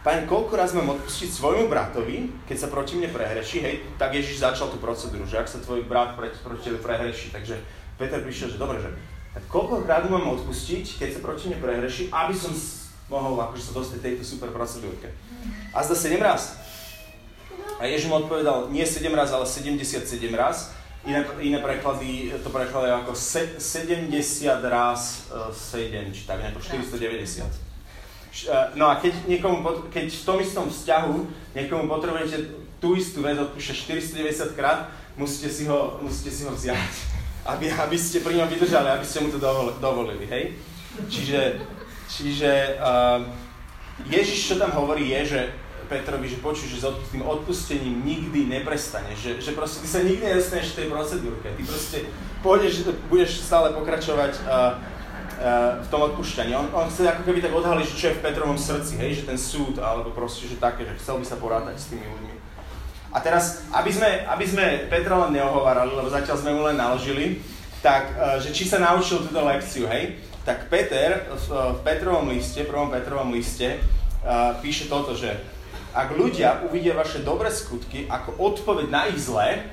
Pane, 0.00 0.24
koľko 0.24 0.56
raz 0.56 0.72
mám 0.72 0.96
odpustiť 0.96 1.28
svojmu 1.28 1.68
bratovi, 1.68 2.32
keď 2.48 2.56
sa 2.56 2.72
proti 2.72 2.96
mne 2.96 3.12
prehreší, 3.12 3.60
hej, 3.60 3.84
tak 4.00 4.16
Ježiš 4.16 4.40
začal 4.40 4.72
tú 4.72 4.80
procedúru, 4.80 5.28
že 5.28 5.36
ak 5.36 5.44
sa 5.44 5.60
tvoj 5.60 5.84
brat 5.84 6.16
pre, 6.16 6.32
proti 6.40 6.72
tebe 6.72 6.80
prehreší, 6.80 7.28
takže 7.28 7.60
Peter 8.00 8.16
prišiel, 8.24 8.48
že 8.48 8.56
dobre, 8.56 8.80
že 8.80 8.88
tak 9.36 9.44
koľko 9.52 9.84
krát 9.84 10.08
mám 10.08 10.40
odpustiť, 10.40 10.96
keď 10.96 11.08
sa 11.12 11.20
proti 11.20 11.52
mne 11.52 11.60
prehreší, 11.60 12.08
aby 12.08 12.32
som 12.32 12.48
mohol 13.12 13.36
akože 13.44 13.70
sa 13.70 13.72
dostať 13.76 13.98
tejto 14.00 14.24
super 14.24 14.48
procedúrke. 14.56 15.12
A 15.76 15.84
zda 15.84 15.92
7 15.92 16.16
raz. 16.16 16.56
A 17.76 17.84
Ježiš 17.84 18.08
mu 18.08 18.24
odpovedal, 18.24 18.72
nie 18.72 18.88
7 18.88 19.04
raz, 19.12 19.36
ale 19.36 19.44
77 19.44 20.00
raz. 20.32 20.72
Iné, 21.00 21.24
iné 21.40 21.58
preklady 21.64 22.28
to 22.44 22.52
prekladajú 22.52 23.04
ako 23.04 23.12
se, 23.16 23.56
70 23.56 24.12
raz 24.68 25.32
7, 25.52 25.96
e, 25.96 26.12
či 26.12 26.28
tak, 26.28 26.44
nejako 26.44 26.60
490. 26.60 27.70
Eh, 28.30 28.66
no 28.78 28.86
a 28.86 28.94
keď, 29.02 29.26
niekomu, 29.26 29.90
keď 29.90 30.06
v 30.06 30.24
tom 30.24 30.38
istom 30.38 30.70
vzťahu 30.70 31.14
niekomu 31.58 31.90
potrebujete 31.90 32.54
tú 32.78 32.94
istú 32.94 33.26
vec 33.26 33.34
odpúšťať 33.34 34.06
490 34.14 34.54
krát, 34.54 34.86
musíte 35.18 35.50
si 35.50 35.66
ho, 35.66 35.98
musíte 35.98 36.30
si 36.30 36.46
ho 36.46 36.54
vziať, 36.54 36.94
aby, 37.50 37.74
aby 37.74 37.96
ste 37.98 38.22
pri 38.22 38.38
ňom 38.38 38.46
vydržali, 38.46 38.86
aby 38.86 39.02
ste 39.02 39.26
mu 39.26 39.34
to 39.34 39.42
dovolili, 39.82 40.30
hej? 40.30 40.54
Čiže, 41.10 41.58
čiže 42.06 42.78
uh, 42.78 43.26
Ježiš, 44.06 44.54
čo 44.54 44.54
tam 44.62 44.78
hovorí, 44.78 45.10
je, 45.10 45.20
že 45.26 45.40
Petrovi, 45.90 46.30
že 46.30 46.38
počuj, 46.38 46.70
že 46.70 46.78
s 46.78 47.10
tým 47.10 47.26
odpustením 47.26 48.06
nikdy 48.06 48.46
neprestaneš, 48.46 49.18
že, 49.18 49.32
že 49.42 49.50
proste 49.58 49.82
ty 49.82 49.88
sa 49.90 50.00
nikdy 50.06 50.22
nedostaneš 50.22 50.72
v 50.72 50.78
tej 50.78 50.86
procedúrke, 50.86 51.46
ty 51.58 51.62
proste 51.66 51.98
pôjdeš, 52.46 52.86
budeš 53.10 53.42
stále 53.42 53.74
pokračovať 53.74 54.32
uh, 54.46 54.78
v 55.80 55.88
tom 55.88 56.00
odpúšťaní. 56.04 56.52
On, 56.52 56.68
on 56.76 56.86
chce 56.92 57.08
ako 57.08 57.24
keby 57.24 57.40
tak 57.40 57.56
odhaliť, 57.56 57.88
čo 57.90 58.12
je 58.12 58.16
v 58.20 58.24
Petrovom 58.28 58.60
srdci, 58.60 59.00
hej, 59.00 59.24
že 59.24 59.28
ten 59.28 59.40
súd, 59.40 59.80
alebo 59.80 60.12
proste, 60.12 60.46
že 60.46 60.60
také, 60.60 60.84
že 60.84 61.00
chcel 61.00 61.16
by 61.18 61.26
sa 61.26 61.40
porátať 61.40 61.80
s 61.80 61.88
tými 61.90 62.04
ľuďmi. 62.04 62.34
A 63.10 63.18
teraz, 63.18 63.66
aby 63.74 63.90
sme, 63.90 64.22
aby 64.28 64.44
sme 64.46 64.86
Petra 64.86 65.18
len 65.26 65.34
neohovárali, 65.34 65.90
lebo 65.96 66.06
zatiaľ 66.06 66.36
sme 66.38 66.54
mu 66.54 66.62
len 66.62 66.78
naložili, 66.78 67.42
tak, 67.82 68.14
e, 68.14 68.38
že 68.38 68.54
či 68.54 68.68
sa 68.68 68.78
naučil 68.78 69.24
túto 69.26 69.40
lekciu, 69.42 69.90
hej, 69.90 70.20
tak 70.46 70.70
Peter 70.70 71.26
v, 71.26 71.46
Petrovom 71.82 72.30
liste, 72.30 72.62
prvom 72.64 72.88
Petrovom 72.88 73.28
liste, 73.32 73.76
uh, 74.24 74.56
píše 74.64 74.88
toto, 74.88 75.12
že 75.12 75.36
ak 75.90 76.14
ľudia 76.14 76.62
uvidia 76.66 76.94
vaše 76.94 77.22
dobré 77.26 77.50
skutky 77.50 78.06
ako 78.06 78.38
odpoveď 78.38 78.86
na 78.90 79.02
ich 79.10 79.18
zlé, 79.18 79.66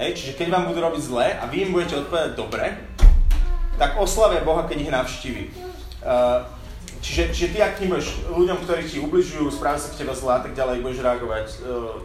hej, 0.00 0.16
čiže 0.16 0.36
keď 0.40 0.48
vám 0.50 0.64
budú 0.72 0.80
robiť 0.80 1.02
zlé 1.04 1.26
a 1.36 1.44
vy 1.46 1.68
im 1.68 1.70
budete 1.72 2.00
odpovedať 2.04 2.32
dobre, 2.34 2.64
tak 3.78 3.98
oslavia 3.98 4.46
Boha, 4.46 4.64
keď 4.64 4.78
ich 4.80 4.94
navštívi. 4.94 5.44
Uh, 6.04 6.46
čiže, 7.02 7.34
čiže 7.34 7.48
ty, 7.52 7.58
ak 7.60 7.82
budeš 7.82 8.22
ľuďom, 8.30 8.58
ktorí 8.62 8.82
ti 8.86 9.02
ubližujú, 9.02 9.50
správajú 9.50 9.82
sa 9.82 9.90
k 9.90 9.98
teba 10.04 10.14
zlá, 10.14 10.40
tak 10.40 10.54
ďalej 10.54 10.82
budeš 10.84 11.02
reagovať 11.02 11.46
uh, 11.60 11.98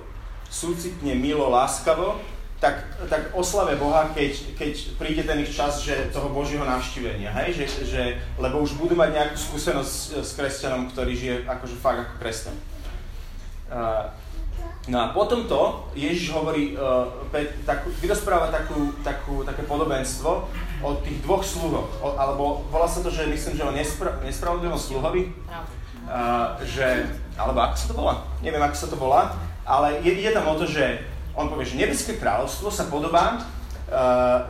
súcitne, 0.49 1.13
milo, 1.13 1.45
láskavo, 1.54 2.17
tak, 2.60 2.84
tak 3.08 3.32
oslave 3.32 3.80
Boha, 3.80 4.12
keď, 4.12 4.60
keď 4.60 4.71
príde 4.99 5.23
ten 5.23 5.39
ich 5.39 5.56
čas, 5.56 5.80
že 5.80 6.12
toho 6.12 6.28
Božieho 6.28 6.67
navštívenia, 6.67 7.32
hej? 7.32 7.56
Že, 7.56 7.65
že, 7.88 8.04
lebo 8.36 8.60
už 8.60 8.75
budú 8.75 8.99
mať 8.99 9.15
nejakú 9.15 9.38
skúsenosť 9.39 10.19
s, 10.19 10.32
kresťanom, 10.36 10.91
ktorý 10.91 11.15
žije 11.15 11.36
akože 11.47 11.75
fakt 11.80 12.04
ako 12.04 12.13
kresťan. 12.19 12.56
Uh, 13.69 14.10
No 14.89 14.97
a 15.05 15.13
potom 15.13 15.45
to 15.45 15.86
Ježiš 15.93 16.34
hovorí, 16.34 16.73
uh, 16.73 17.05
takú, 17.62 17.93
vyrozpráva 18.01 18.49
takú, 18.49 18.89
takú, 19.05 19.45
také 19.45 19.62
podobenstvo 19.69 20.49
o 20.82 20.89
tých 21.05 21.21
dvoch 21.21 21.45
sluhoch, 21.45 21.88
o, 22.01 22.17
alebo 22.17 22.65
volá 22.73 22.89
sa 22.89 23.05
to, 23.05 23.13
že 23.13 23.29
myslím, 23.29 23.53
že 23.53 23.67
o 23.69 23.75
nespra, 23.75 24.17
nespravodlivom 24.25 24.82
sluhovi, 24.82 25.29
uh, 25.29 26.58
že, 26.65 27.05
alebo 27.38 27.62
ako 27.62 27.75
sa 27.77 27.88
to 27.88 27.95
volá, 27.95 28.15
neviem 28.41 28.63
ako 28.65 28.75
sa 28.75 28.88
to 28.89 28.97
volá, 28.97 29.21
ale 29.62 30.01
je, 30.01 30.10
ide 30.10 30.34
tam 30.34 30.49
o 30.49 30.58
to, 30.58 30.65
že 30.65 31.05
on 31.38 31.53
povie, 31.53 31.69
že 31.69 31.77
nebeské 31.77 32.17
kráľovstvo 32.17 32.73
sa 32.73 32.89
podobá 32.89 33.45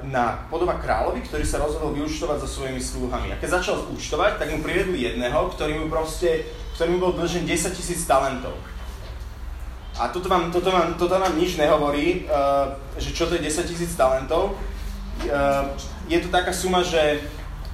na 0.03 0.43
podoba 0.51 0.75
kráľovi, 0.83 1.23
ktorý 1.23 1.47
sa 1.47 1.63
rozhodol 1.63 1.95
vyučtovať 1.95 2.43
so 2.43 2.59
svojimi 2.59 2.81
sluhami. 2.83 3.31
A 3.31 3.39
keď 3.39 3.63
začal 3.63 3.87
účtovať, 3.87 4.35
tak 4.35 4.51
mu 4.51 4.59
privedli 4.59 5.07
jedného, 5.07 5.47
ktorý 5.55 5.79
mu 5.79 5.87
proste, 5.87 6.43
ktorý 6.75 6.95
mu 6.95 6.99
bol 6.99 7.15
dlžen 7.15 7.47
10 7.47 7.71
tisíc 7.71 8.03
talentov. 8.03 8.51
A 9.99 10.07
toto 10.07 10.31
vám, 10.31 10.47
toto 10.47 10.71
vám, 10.71 10.95
toto 10.95 11.19
vám 11.19 11.35
nič 11.35 11.59
nehovorí, 11.59 12.23
uh, 12.31 12.71
že 12.95 13.11
čo 13.11 13.27
to 13.27 13.35
je 13.35 13.43
10 13.43 13.67
tisíc 13.67 13.91
talentov. 13.99 14.55
Uh, 15.27 15.75
je 16.07 16.23
to 16.23 16.31
taká 16.31 16.55
suma, 16.55 16.79
že 16.79 17.19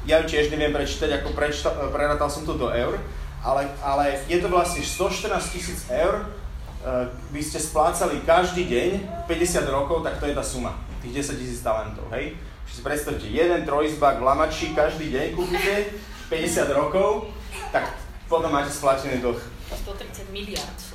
ja 0.09 0.17
ju 0.21 0.25
tiež 0.33 0.49
neviem 0.49 0.73
prečítať, 0.73 1.21
ako 1.21 1.37
prečta, 1.37 1.69
prerátal 1.93 2.25
som 2.25 2.41
to 2.41 2.57
do 2.57 2.73
eur, 2.73 2.97
ale, 3.45 3.69
ale 3.85 4.25
je 4.25 4.41
to 4.41 4.49
vlastne 4.49 4.81
114 4.81 5.53
tisíc 5.53 5.85
eur, 5.85 6.25
uh, 6.25 7.13
by 7.29 7.41
ste 7.45 7.61
splácali 7.61 8.25
každý 8.25 8.65
deň 8.73 8.89
50 9.29 9.69
rokov, 9.69 10.01
tak 10.01 10.17
to 10.17 10.25
je 10.25 10.33
tá 10.33 10.41
suma, 10.41 10.73
tých 11.05 11.21
10 11.29 11.37
tisíc 11.37 11.61
talentov, 11.61 12.09
hej? 12.09 12.33
Čiže 12.65 12.73
si 12.73 12.81
predstavte, 12.81 13.29
jeden 13.29 13.61
trojizbak 13.69 14.17
v 14.17 14.25
Lamači 14.25 14.73
každý 14.73 15.13
deň 15.13 15.37
kúpite, 15.37 15.93
50 16.33 16.73
rokov, 16.73 17.29
tak 17.69 17.93
potom 18.25 18.49
máte 18.49 18.73
splatený 18.73 19.21
dlh. 19.21 19.37
130 19.69 20.33
miliard. 20.33 20.94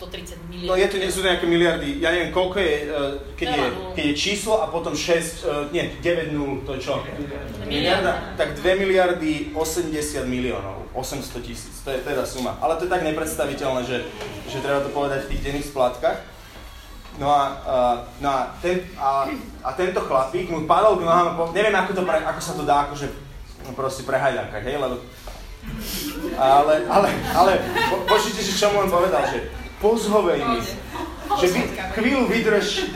130 0.00 0.48
miliard. 0.48 0.68
No 0.72 0.74
je 0.80 0.86
to, 0.88 0.96
nie 0.96 1.12
sú 1.12 1.20
nejaké 1.20 1.44
miliardy, 1.44 2.00
ja 2.00 2.08
neviem 2.08 2.32
koľko 2.32 2.56
je, 2.56 2.74
e, 2.88 2.96
keď, 3.36 3.48
je, 3.52 3.64
keď 3.92 4.04
je 4.08 4.14
číslo 4.16 4.64
a 4.64 4.72
potom 4.72 4.96
6, 4.96 5.44
e, 5.44 5.76
nie, 5.76 5.84
9 6.00 6.32
nul, 6.32 6.64
to 6.64 6.80
je 6.80 6.88
čo? 6.88 7.04
Miliarda. 7.68 8.32
Tak 8.40 8.56
2 8.56 8.80
miliardy 8.80 9.52
80 9.52 10.24
miliónov, 10.24 10.88
800 10.96 11.44
tisíc, 11.44 11.84
to 11.84 11.92
je 11.92 12.00
teda 12.00 12.24
suma. 12.24 12.56
Ale 12.64 12.80
to 12.80 12.88
je 12.88 12.90
tak 12.90 13.04
nepredstaviteľné, 13.04 13.84
že, 13.84 14.08
že 14.48 14.64
treba 14.64 14.80
to 14.80 14.88
povedať 14.88 15.28
v 15.28 15.36
tých 15.36 15.42
denných 15.52 15.68
splátkach. 15.68 16.24
No 17.20 17.28
a, 17.28 17.42
uh, 17.60 17.96
no 18.24 18.28
a, 18.32 18.40
ten, 18.64 18.80
a, 18.96 19.28
a 19.60 19.70
tento 19.76 20.00
chlapík 20.00 20.48
mu 20.48 20.64
padol 20.64 20.96
k 20.96 21.04
nohám, 21.04 21.52
neviem 21.52 21.74
ako, 21.76 21.92
to 21.92 22.02
pre, 22.08 22.16
ako 22.16 22.40
sa 22.40 22.56
to 22.56 22.64
dá 22.64 22.88
akože 22.88 23.12
no 23.68 23.76
proste 23.76 24.08
prehajďankať, 24.08 24.62
hej, 24.64 24.80
lebo 24.80 25.04
Ale, 26.40 26.88
ale, 26.88 27.08
ale, 27.36 27.52
po, 27.92 28.08
počujte, 28.08 28.40
že 28.40 28.56
čo 28.56 28.72
mu 28.72 28.80
on 28.80 28.88
povedal, 28.88 29.20
že 29.28 29.59
pozhovej 29.80 30.44
mi, 30.44 30.60
že 31.40 31.46
vy, 31.50 31.60
chvíľu 31.96 32.28
vydrž 32.28 32.92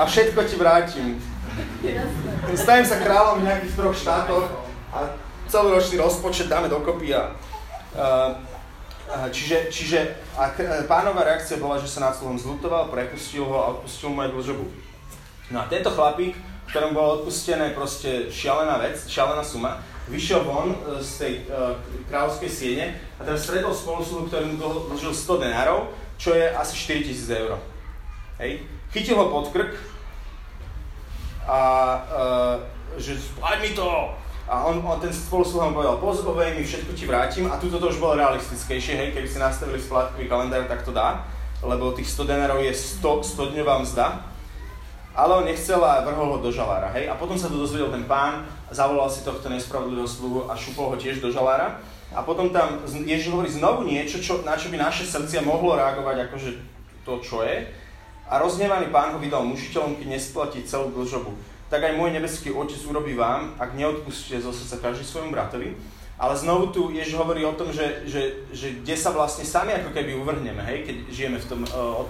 a 0.00 0.02
všetko 0.08 0.40
ti 0.48 0.56
vrátim. 0.56 1.06
Stajem 2.56 2.86
sa 2.88 2.96
kráľom 2.98 3.44
v 3.44 3.46
nejakých 3.46 3.76
troch 3.76 3.96
štátoch 3.96 4.48
a 4.90 4.98
celoročný 5.52 6.00
rozpočet 6.00 6.48
dáme 6.48 6.72
dokopy 6.72 7.12
a, 7.12 7.36
a 7.94 8.32
čiže, 9.28 9.68
čiže 9.68 9.98
a 10.40 10.56
pánová 10.88 11.28
reakcia 11.28 11.60
bola, 11.60 11.76
že 11.76 11.92
sa 11.92 12.08
nad 12.08 12.16
slovom 12.16 12.40
zlutoval, 12.40 12.88
prepustil 12.88 13.44
ho 13.44 13.56
a 13.60 13.70
odpustil 13.76 14.08
mu 14.08 14.24
aj 14.24 14.32
dlžobu. 14.32 14.64
No 15.52 15.60
a 15.60 15.68
tento 15.68 15.92
chlapík, 15.92 16.32
ktorom 16.72 16.96
bolo 16.96 17.20
odpustené 17.20 17.76
proste 17.76 18.32
šialená 18.32 18.80
vec, 18.80 19.04
šialená 19.04 19.44
suma, 19.44 19.84
vyšiel 20.08 20.40
von 20.48 20.72
e, 20.72 20.98
z 20.98 21.10
tej 21.20 21.32
uh, 21.46 21.78
kráľovskej 22.10 22.50
siene 22.50 22.86
a 23.20 23.22
teraz 23.22 23.46
stretol 23.46 23.70
spolusluhu, 23.70 24.26
ktorý 24.26 24.50
mu 24.50 24.56
dlžil 24.90 25.12
100 25.14 25.44
denárov, 25.46 25.92
čo 26.22 26.38
je 26.38 26.46
asi 26.54 26.78
4000 27.02 27.42
eur. 27.42 27.58
Hej. 28.38 28.62
Chytil 28.94 29.18
ho 29.18 29.26
pod 29.26 29.50
krk 29.50 29.74
a 31.42 31.58
uh, 31.98 32.54
že 32.94 33.18
splať 33.18 33.58
mi 33.58 33.70
to! 33.74 34.14
A 34.46 34.68
on, 34.68 34.78
on 34.86 35.00
ten 35.00 35.10
spolusluha 35.10 35.70
mu 35.70 35.80
povedal, 35.80 35.98
pozovej 35.98 36.54
mi, 36.54 36.62
všetko 36.62 36.92
ti 36.92 37.06
vrátim 37.06 37.46
a 37.50 37.58
tuto 37.58 37.78
to 37.78 37.88
už 37.88 38.02
bolo 38.02 38.18
realistickejšie, 38.18 38.94
hej, 38.98 39.08
keby 39.14 39.24
si 39.24 39.38
nastavili 39.38 39.80
splátkový 39.80 40.28
kalendár, 40.28 40.66
tak 40.66 40.82
to 40.82 40.92
dá, 40.92 41.24
lebo 41.62 41.94
tých 41.94 42.10
100 42.10 42.26
denárov 42.26 42.60
je 42.60 42.74
100, 42.74 43.32
100 43.32 43.54
dňová 43.54 43.74
mzda, 43.86 44.06
ale 45.14 45.32
on 45.40 45.46
nechcel 45.46 45.78
a 45.80 46.04
vrhol 46.04 46.36
ho 46.36 46.38
do 46.42 46.50
žalára, 46.52 46.90
hej. 46.92 47.08
A 47.08 47.14
potom 47.16 47.38
sa 47.38 47.48
to 47.48 47.56
dozvedel 47.56 47.88
ten 47.94 48.04
pán, 48.04 48.44
zavolal 48.68 49.08
si 49.08 49.24
tohto 49.24 49.46
nespravodlivého 49.48 50.10
sluhu 50.10 50.50
a 50.50 50.58
šupol 50.58 50.90
ho 50.92 50.96
tiež 50.98 51.22
do 51.22 51.32
žalára. 51.32 51.80
A 52.12 52.20
potom 52.22 52.52
tam 52.52 52.84
Ježiš 52.86 53.32
hovorí 53.32 53.48
znovu 53.48 53.88
niečo, 53.88 54.20
čo, 54.20 54.44
na 54.44 54.56
čo 54.56 54.68
by 54.68 54.76
naše 54.76 55.08
srdcia 55.08 55.40
mohlo 55.40 55.76
reagovať 55.76 56.28
akože 56.28 56.50
to, 57.08 57.14
čo 57.24 57.40
je. 57.42 57.66
A 58.28 58.40
roznevaný 58.40 58.88
pán 58.92 59.12
ho 59.12 59.18
vydal 59.20 59.44
mužiteľom, 59.44 59.96
keď 59.96 60.06
nesplatí 60.08 60.64
celú 60.64 60.92
dlžobu. 60.92 61.32
Tak 61.72 61.84
aj 61.84 61.96
môj 61.96 62.12
nebeský 62.12 62.52
otec 62.52 62.80
urobí 62.84 63.16
vám, 63.16 63.56
ak 63.56 63.76
neodpustíte 63.76 64.44
zo 64.44 64.52
srdca 64.52 64.92
každý 64.92 65.04
svojmu 65.08 65.32
bratovi. 65.32 65.72
Ale 66.20 66.36
znovu 66.36 66.70
tu 66.70 66.92
Ježiš 66.92 67.16
hovorí 67.16 67.42
o 67.42 67.56
tom, 67.56 67.72
že, 67.72 68.04
že, 68.06 68.46
že 68.52 68.78
kde 68.84 68.94
sa 68.94 69.10
vlastne 69.10 69.42
sami 69.42 69.72
ako 69.74 69.90
keby 69.90 70.14
uvrhneme, 70.20 70.62
hej, 70.68 70.86
keď 70.86 70.96
žijeme 71.10 71.38
v 71.40 71.46
tom, 71.48 71.60
uh, 71.64 72.04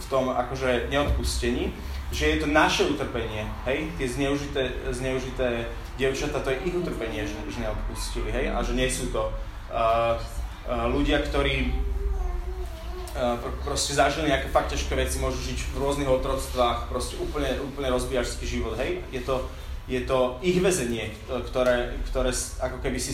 v 0.00 0.06
tom 0.08 0.32
akože 0.32 0.90
neodpustení, 0.90 1.70
že 2.10 2.24
je 2.26 2.36
to 2.42 2.48
naše 2.48 2.88
utrpenie, 2.88 3.46
hej, 3.68 3.88
tie 4.00 4.08
zneužité, 4.08 4.72
zneužité 4.90 5.68
dievčatá, 6.00 6.40
to 6.40 6.50
je 6.50 6.62
ich 6.64 6.74
utrpenie, 6.74 7.24
že, 7.28 7.36
že 7.52 7.58
neodpustili, 7.60 8.32
hej, 8.32 8.46
a 8.48 8.64
že 8.64 8.72
nie 8.72 8.88
sú 8.88 9.12
to 9.12 9.28
uh, 9.28 10.16
uh, 10.16 10.88
ľudia, 10.88 11.20
ktorí 11.20 11.68
uh, 11.68 13.36
pr- 13.36 13.56
proste 13.60 13.92
zažili 13.92 14.32
nejaké 14.32 14.48
fakt 14.48 14.72
ťažké 14.72 14.96
veci, 14.96 15.20
môžu 15.20 15.40
žiť 15.44 15.76
v 15.76 15.80
rôznych 15.80 16.08
otroctvách, 16.08 16.88
proste 16.88 17.20
úplne, 17.20 17.60
úplne 17.60 17.92
rozbíjačský 17.92 18.44
život, 18.48 18.74
hej, 18.80 19.04
je 19.12 19.20
to, 19.20 19.44
je 19.84 20.00
to 20.02 20.40
ich 20.40 20.56
väzenie, 20.64 21.12
ktoré, 21.28 21.92
ktoré 22.08 22.32
ako 22.62 22.78
keby 22.80 22.96
si, 22.96 23.12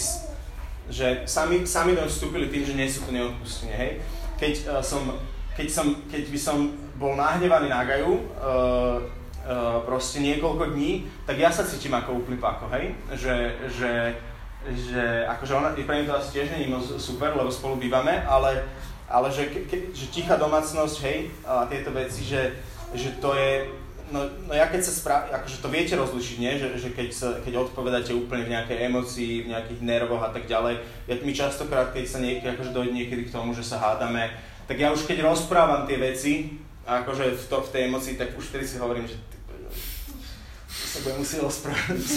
že 0.88 1.26
sami, 1.26 1.66
sami 1.66 1.98
do 1.98 2.06
vstúpili 2.06 2.48
tým, 2.48 2.64
že 2.64 2.78
nie 2.78 2.88
sú 2.88 3.04
to 3.04 3.12
neodpustenie, 3.12 3.74
hej. 3.74 3.92
Keď 4.38 4.54
uh, 4.70 4.78
som, 4.78 5.02
keď 5.58 5.66
som, 5.66 5.86
keď 6.06 6.22
by 6.30 6.38
som 6.38 6.56
bol 6.94 7.18
nahnevaný 7.18 7.66
na 7.70 7.82
Gaju, 7.82 8.22
uh, 8.38 9.02
uh, 9.48 9.80
proste 9.82 10.20
niekoľko 10.20 10.76
dní, 10.76 11.08
tak 11.24 11.40
ja 11.40 11.48
sa 11.48 11.64
cítim 11.64 11.96
ako 11.96 12.20
úplný 12.22 12.36
pako, 12.36 12.68
hej? 12.76 12.92
Že, 13.16 13.36
že, 13.72 13.92
že 14.84 15.04
akože 15.24 15.52
ona, 15.56 15.72
pre 15.72 16.04
mňa 16.04 16.08
to 16.12 16.18
asi 16.20 16.30
tiež 16.36 16.52
není 16.52 16.68
super, 17.00 17.32
lebo 17.32 17.48
spolu 17.48 17.80
bývame, 17.80 18.20
ale, 18.28 18.68
ale 19.08 19.32
že, 19.32 19.48
ke, 19.48 19.88
že 19.96 20.12
tichá 20.12 20.36
domácnosť, 20.36 20.96
hej, 21.08 21.18
a 21.48 21.64
tieto 21.64 21.90
veci, 21.96 22.28
že, 22.28 22.60
že 22.92 23.16
to 23.16 23.32
je, 23.32 23.72
no, 24.12 24.28
no 24.44 24.52
ja 24.52 24.68
keď 24.68 24.84
sa 24.84 24.92
správ, 24.92 25.20
akože 25.32 25.64
to 25.64 25.68
viete 25.72 25.94
rozlišiť, 25.96 26.36
nie? 26.36 26.52
Že, 26.60 26.68
že 26.76 26.88
keď, 26.92 27.08
sa, 27.08 27.28
keď 27.40 27.68
odpovedáte 27.68 28.12
úplne 28.12 28.44
v 28.44 28.52
nejakej 28.52 28.78
emocii, 28.92 29.48
v 29.48 29.50
nejakých 29.56 29.80
nervoch 29.80 30.20
a 30.20 30.30
tak 30.30 30.44
ďalej, 30.44 30.84
ja 31.08 31.14
mi 31.24 31.32
častokrát, 31.32 31.96
keď 31.96 32.04
sa 32.04 32.20
niekedy, 32.20 32.52
akože 32.52 32.76
dojde 32.76 32.92
niekedy 32.92 33.22
k 33.28 33.34
tomu, 33.34 33.56
že 33.56 33.64
sa 33.64 33.80
hádame, 33.80 34.28
tak 34.68 34.76
ja 34.76 34.92
už 34.92 35.08
keď 35.08 35.24
rozprávam 35.24 35.88
tie 35.88 35.96
veci, 35.96 36.60
akože 36.88 37.36
v, 37.36 37.44
to, 37.52 37.56
v 37.60 37.72
tej 37.72 37.82
emocii, 37.92 38.14
tak 38.16 38.32
už 38.32 38.48
vtedy 38.48 38.64
si 38.64 38.80
hovorím, 38.80 39.04
že 39.04 39.20
sa 40.88 40.98
bude 41.04 41.14
musieť 41.20 41.40
ospravedlniť, 41.44 42.10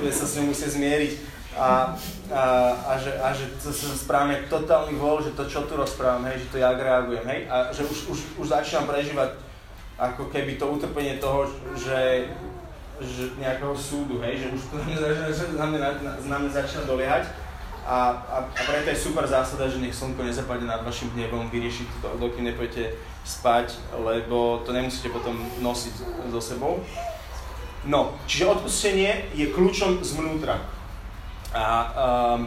bude 0.00 0.12
sa 0.12 0.24
s 0.24 0.32
ňou 0.40 0.46
musieť 0.48 0.70
zmieriť 0.80 1.12
a, 1.52 1.92
a, 2.32 2.42
a, 2.88 2.92
že, 2.96 3.12
a 3.20 3.28
že 3.36 3.44
to 3.60 3.68
sa 3.68 3.92
správne 3.92 4.48
totálny 4.48 4.96
vol, 4.96 5.20
že 5.20 5.36
to 5.36 5.44
čo 5.44 5.68
tu 5.68 5.76
rozprávam, 5.76 6.24
hej, 6.32 6.48
že 6.48 6.48
to 6.48 6.56
ja 6.56 6.72
reagujem, 6.72 7.28
hej, 7.28 7.44
a 7.44 7.68
že 7.68 7.84
už, 7.84 8.08
už, 8.08 8.18
už 8.40 8.46
začínam 8.48 8.88
prežívať 8.88 9.36
ako 10.00 10.32
keby 10.32 10.56
to 10.56 10.64
utrpenie 10.64 11.20
toho, 11.20 11.52
že, 11.76 12.32
že 13.04 13.36
nejakého 13.36 13.76
súdu, 13.76 14.16
hej, 14.24 14.40
že 14.40 14.46
už 14.48 14.60
to 14.72 14.76
na 15.60 15.66
mňa, 15.68 15.78
na 16.24 16.36
na, 16.40 16.48
začína 16.48 16.88
doliehať. 16.88 17.28
A, 17.82 18.14
a, 18.14 18.36
a 18.46 18.60
preto 18.62 18.94
je 18.94 19.04
super 19.10 19.26
zásada, 19.26 19.66
že 19.66 19.82
nech 19.82 19.90
slnko 19.90 20.22
nezapadne 20.22 20.70
nad 20.70 20.86
vašim 20.86 21.10
hnevom, 21.18 21.50
vyriešiť 21.50 21.86
to, 21.98 22.08
dokým 22.14 22.46
nepojete 22.46 22.94
spať, 23.22 23.78
lebo 23.94 24.62
to 24.66 24.74
nemusíte 24.74 25.08
potom 25.08 25.38
nosiť 25.62 25.94
so 26.30 26.40
sebou. 26.42 26.82
No, 27.82 28.14
čiže 28.30 28.46
odpustenie 28.46 29.26
je 29.34 29.50
kľúčom 29.50 30.02
zvnútra. 30.06 30.62
A, 31.50 31.66
um, 32.38 32.40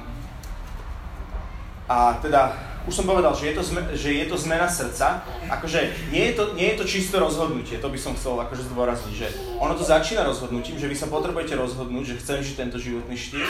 a 1.91 2.17
teda, 2.23 2.55
už 2.87 2.95
som 2.95 3.05
povedal, 3.05 3.35
že 3.35 3.51
je 3.51 3.55
to, 3.59 3.63
zme, 3.63 3.81
že 3.93 4.09
je 4.15 4.25
to 4.31 4.37
zmena 4.39 4.65
srdca. 4.71 5.27
Akože 5.51 5.91
nie 6.09 6.31
je, 6.31 6.33
to, 6.39 6.43
nie 6.55 6.71
je 6.71 6.79
to 6.79 6.85
čisto 6.87 7.19
rozhodnutie, 7.19 7.83
to 7.83 7.91
by 7.91 7.99
som 7.99 8.15
chcel 8.15 8.39
akože 8.39 8.71
zdôrazniť, 8.71 9.13
že 9.13 9.27
ono 9.59 9.75
to 9.75 9.83
začína 9.83 10.23
rozhodnutím, 10.23 10.79
že 10.79 10.87
vy 10.87 10.95
sa 10.95 11.11
potrebujete 11.11 11.59
rozhodnúť, 11.59 12.15
že 12.15 12.19
chcem 12.23 12.39
žiť 12.39 12.55
tento 12.55 12.77
životný 12.79 13.19
štýl 13.19 13.43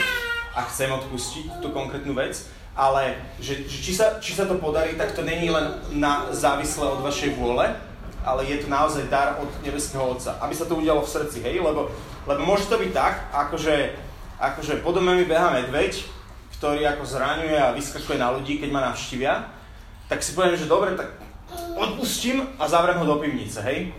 a 0.57 0.65
chcem 0.65 0.89
odpustiť 0.89 1.61
tú 1.61 1.69
konkrétnu 1.69 2.17
vec, 2.17 2.49
ale 2.75 3.15
že, 3.39 3.63
že 3.71 3.77
či, 3.79 3.91
sa, 3.95 4.19
či 4.19 4.35
sa 4.35 4.43
to 4.43 4.59
podarí, 4.59 4.99
tak 4.99 5.15
to 5.15 5.23
není 5.23 5.47
len 5.47 5.79
na 5.95 6.27
závislé 6.35 6.83
od 6.91 6.99
vašej 6.99 7.39
vôle, 7.39 7.71
ale 8.27 8.41
je 8.43 8.57
to 8.59 8.67
naozaj 8.67 9.07
dar 9.07 9.39
od 9.39 9.47
nebeského 9.63 10.03
Otca, 10.03 10.35
aby 10.43 10.51
sa 10.51 10.67
to 10.67 10.75
udialo 10.75 10.99
v 10.99 11.13
srdci, 11.15 11.39
hej, 11.39 11.63
lebo, 11.63 11.87
lebo 12.27 12.41
môže 12.43 12.67
to 12.67 12.75
byť 12.75 12.91
tak, 12.91 13.31
akože, 13.31 13.95
akože 14.43 14.83
po 14.83 14.91
dome 14.91 15.15
mi 15.15 15.23
beha 15.23 15.55
medveď, 15.55 16.03
ktorý 16.59 16.83
ako 16.83 17.03
zraňuje 17.07 17.55
a 17.55 17.71
vyskakuje 17.71 18.19
na 18.19 18.35
ľudí, 18.35 18.59
keď 18.59 18.69
ma 18.75 18.91
navštívia, 18.91 19.47
tak 20.11 20.19
si 20.19 20.35
poviem, 20.35 20.59
že 20.59 20.67
dobre, 20.67 20.99
tak 20.99 21.15
odpustím 21.79 22.43
a 22.59 22.67
zavrem 22.67 22.99
ho 22.99 23.05
do 23.05 23.15
pivnice, 23.23 23.63
hej. 23.63 23.95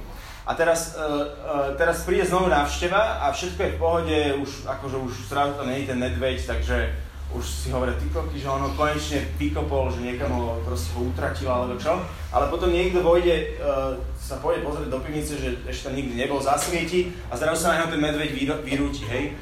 A 0.47 0.55
teraz, 0.55 0.95
uh, 0.95 1.03
uh, 1.03 1.75
teraz 1.75 2.07
príde 2.07 2.23
znovu 2.23 2.47
návšteva 2.47 3.25
a 3.25 3.35
všetko 3.35 3.61
je 3.63 3.75
v 3.75 3.81
pohode, 3.83 4.19
už 4.47 4.51
akože 4.71 4.97
už 5.03 5.13
zrazu 5.27 5.59
to 5.59 5.67
nie 5.67 5.83
je 5.83 5.91
ten 5.91 5.99
medveď, 5.99 6.39
takže 6.39 6.95
už 7.35 7.43
si 7.43 7.69
hovoria 7.75 7.99
ty 7.99 8.07
koky, 8.15 8.39
že 8.39 8.47
ono 8.47 8.71
konečne 8.79 9.27
vykopol, 9.35 9.91
že 9.91 10.07
niekam 10.07 10.31
ho 10.31 10.63
proste 10.63 10.95
ho 10.95 11.11
utratil 11.11 11.51
alebo 11.51 11.75
čo. 11.75 11.99
Ale 12.31 12.47
potom 12.47 12.71
niekto 12.71 13.03
vojde, 13.03 13.59
uh, 13.59 13.99
sa 14.15 14.39
pôjde 14.39 14.63
pozrieť 14.63 14.89
do 14.95 15.03
pivnice, 15.03 15.35
že 15.35 15.59
ešte 15.67 15.91
tam 15.91 15.99
nikdy 15.99 16.15
nebol, 16.15 16.39
zasvieti 16.39 17.11
a 17.27 17.35
zrazu 17.35 17.67
sa 17.67 17.83
na 17.83 17.91
ten 17.91 17.99
medveď 17.99 18.31
vyrúti, 18.63 19.03
hej. 19.11 19.35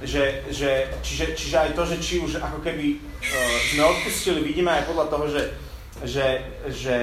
Že, 0.00 0.48
že, 0.48 0.70
čiže, 1.04 1.36
čiže 1.36 1.56
aj 1.60 1.70
to, 1.76 1.84
že 1.84 1.96
či 2.00 2.14
už 2.20 2.40
ako 2.40 2.60
keby 2.60 3.00
uh, 3.00 3.56
sme 3.72 3.82
odpustili, 3.88 4.44
vidíme 4.44 4.68
aj 4.68 4.88
podľa 4.88 5.06
toho, 5.08 5.24
že, 5.32 5.42
že, 6.04 6.26
že, 6.68 6.96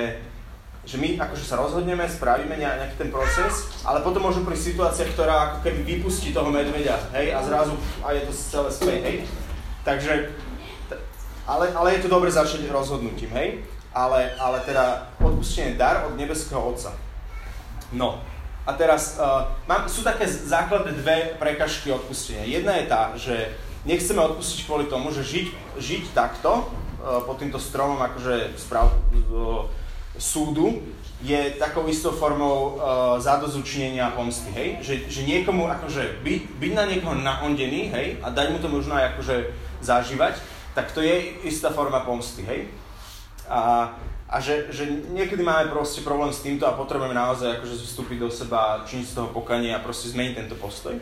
že 0.85 0.95
my 1.01 1.17
akože 1.17 1.45
sa 1.45 1.61
rozhodneme, 1.61 2.05
spravíme 2.05 2.57
nejaký 2.57 2.95
ten 2.97 3.09
proces, 3.09 3.73
ale 3.81 4.05
potom 4.05 4.21
môže 4.21 4.45
prísť 4.45 4.73
situácia, 4.73 5.05
ktorá 5.09 5.33
ako 5.49 5.57
keby 5.65 5.79
vypustí 5.97 6.29
toho 6.29 6.49
medveďa, 6.53 7.09
hej, 7.17 7.33
a 7.33 7.41
zrazu 7.41 7.73
a 8.05 8.13
je 8.13 8.21
to 8.25 8.33
celé 8.33 8.69
späť, 8.69 9.01
hej. 9.01 9.17
Takže, 9.87 10.35
ale, 11.47 11.71
ale 11.71 11.95
je 11.95 12.03
to 12.03 12.11
dobre 12.11 12.27
začať 12.27 12.67
rozhodnutím, 12.67 13.31
hej? 13.31 13.63
Ale, 13.95 14.35
ale 14.35 14.59
teda 14.67 15.15
odpustenie 15.23 15.79
dar 15.79 16.03
od 16.03 16.19
nebeského 16.19 16.59
Otca. 16.59 16.91
No, 17.95 18.19
a 18.67 18.75
teraz 18.75 19.15
uh, 19.15 19.47
mám, 19.63 19.87
sú 19.87 20.03
také 20.03 20.27
základné 20.27 20.91
dve 20.91 21.39
prekažky 21.39 21.87
odpustenia. 21.95 22.43
Jedna 22.43 22.75
je 22.75 22.85
tá, 22.91 23.01
že 23.15 23.55
nechceme 23.87 24.19
odpustiť 24.27 24.67
kvôli 24.67 24.91
tomu, 24.91 25.07
že 25.15 25.23
žiť, 25.23 25.79
žiť 25.79 26.03
takto, 26.11 26.67
uh, 26.67 27.23
pod 27.23 27.39
týmto 27.39 27.55
stromom 27.55 27.95
akože 28.11 28.59
sprav, 28.59 28.91
uh, 28.91 29.71
súdu, 30.19 30.83
je 31.23 31.55
takou 31.57 31.87
istou 31.87 32.11
formou 32.11 32.75
uh, 32.75 33.17
zadozučnenia 33.23 34.11
a 34.11 34.13
pomsty, 34.13 34.51
hej? 34.51 34.83
Že, 34.83 34.93
že 35.09 35.21
niekomu 35.23 35.71
akože 35.79 36.21
byť, 36.27 36.41
byť 36.59 36.71
na 36.75 36.83
niekoho 36.91 37.15
naondený, 37.15 37.87
hej? 37.95 38.07
A 38.19 38.35
dať 38.35 38.51
mu 38.51 38.59
to 38.59 38.67
možno 38.67 38.99
aj 38.99 39.15
akože 39.15 39.35
zažívať, 39.81 40.39
tak 40.75 40.91
to 40.91 41.01
je 41.01 41.41
istá 41.47 41.73
forma 41.73 42.05
pomsty, 42.05 42.45
hej? 42.45 42.69
A, 43.49 43.93
a 44.29 44.35
že, 44.43 44.69
že 44.69 44.85
niekedy 45.09 45.39
máme 45.41 45.71
proste 45.71 46.03
problém 46.03 46.29
s 46.29 46.43
týmto 46.43 46.67
a 46.67 46.75
potrebujeme 46.75 47.15
naozaj 47.15 47.57
akože 47.57 47.75
vstúpiť 47.79 48.17
do 48.21 48.29
seba, 48.29 48.83
činiť 48.83 49.05
z 49.07 49.15
toho 49.15 49.29
pokanie 49.31 49.71
a 49.71 49.81
proste 49.81 50.11
zmeniť 50.11 50.33
tento 50.35 50.55
postoj. 50.59 50.99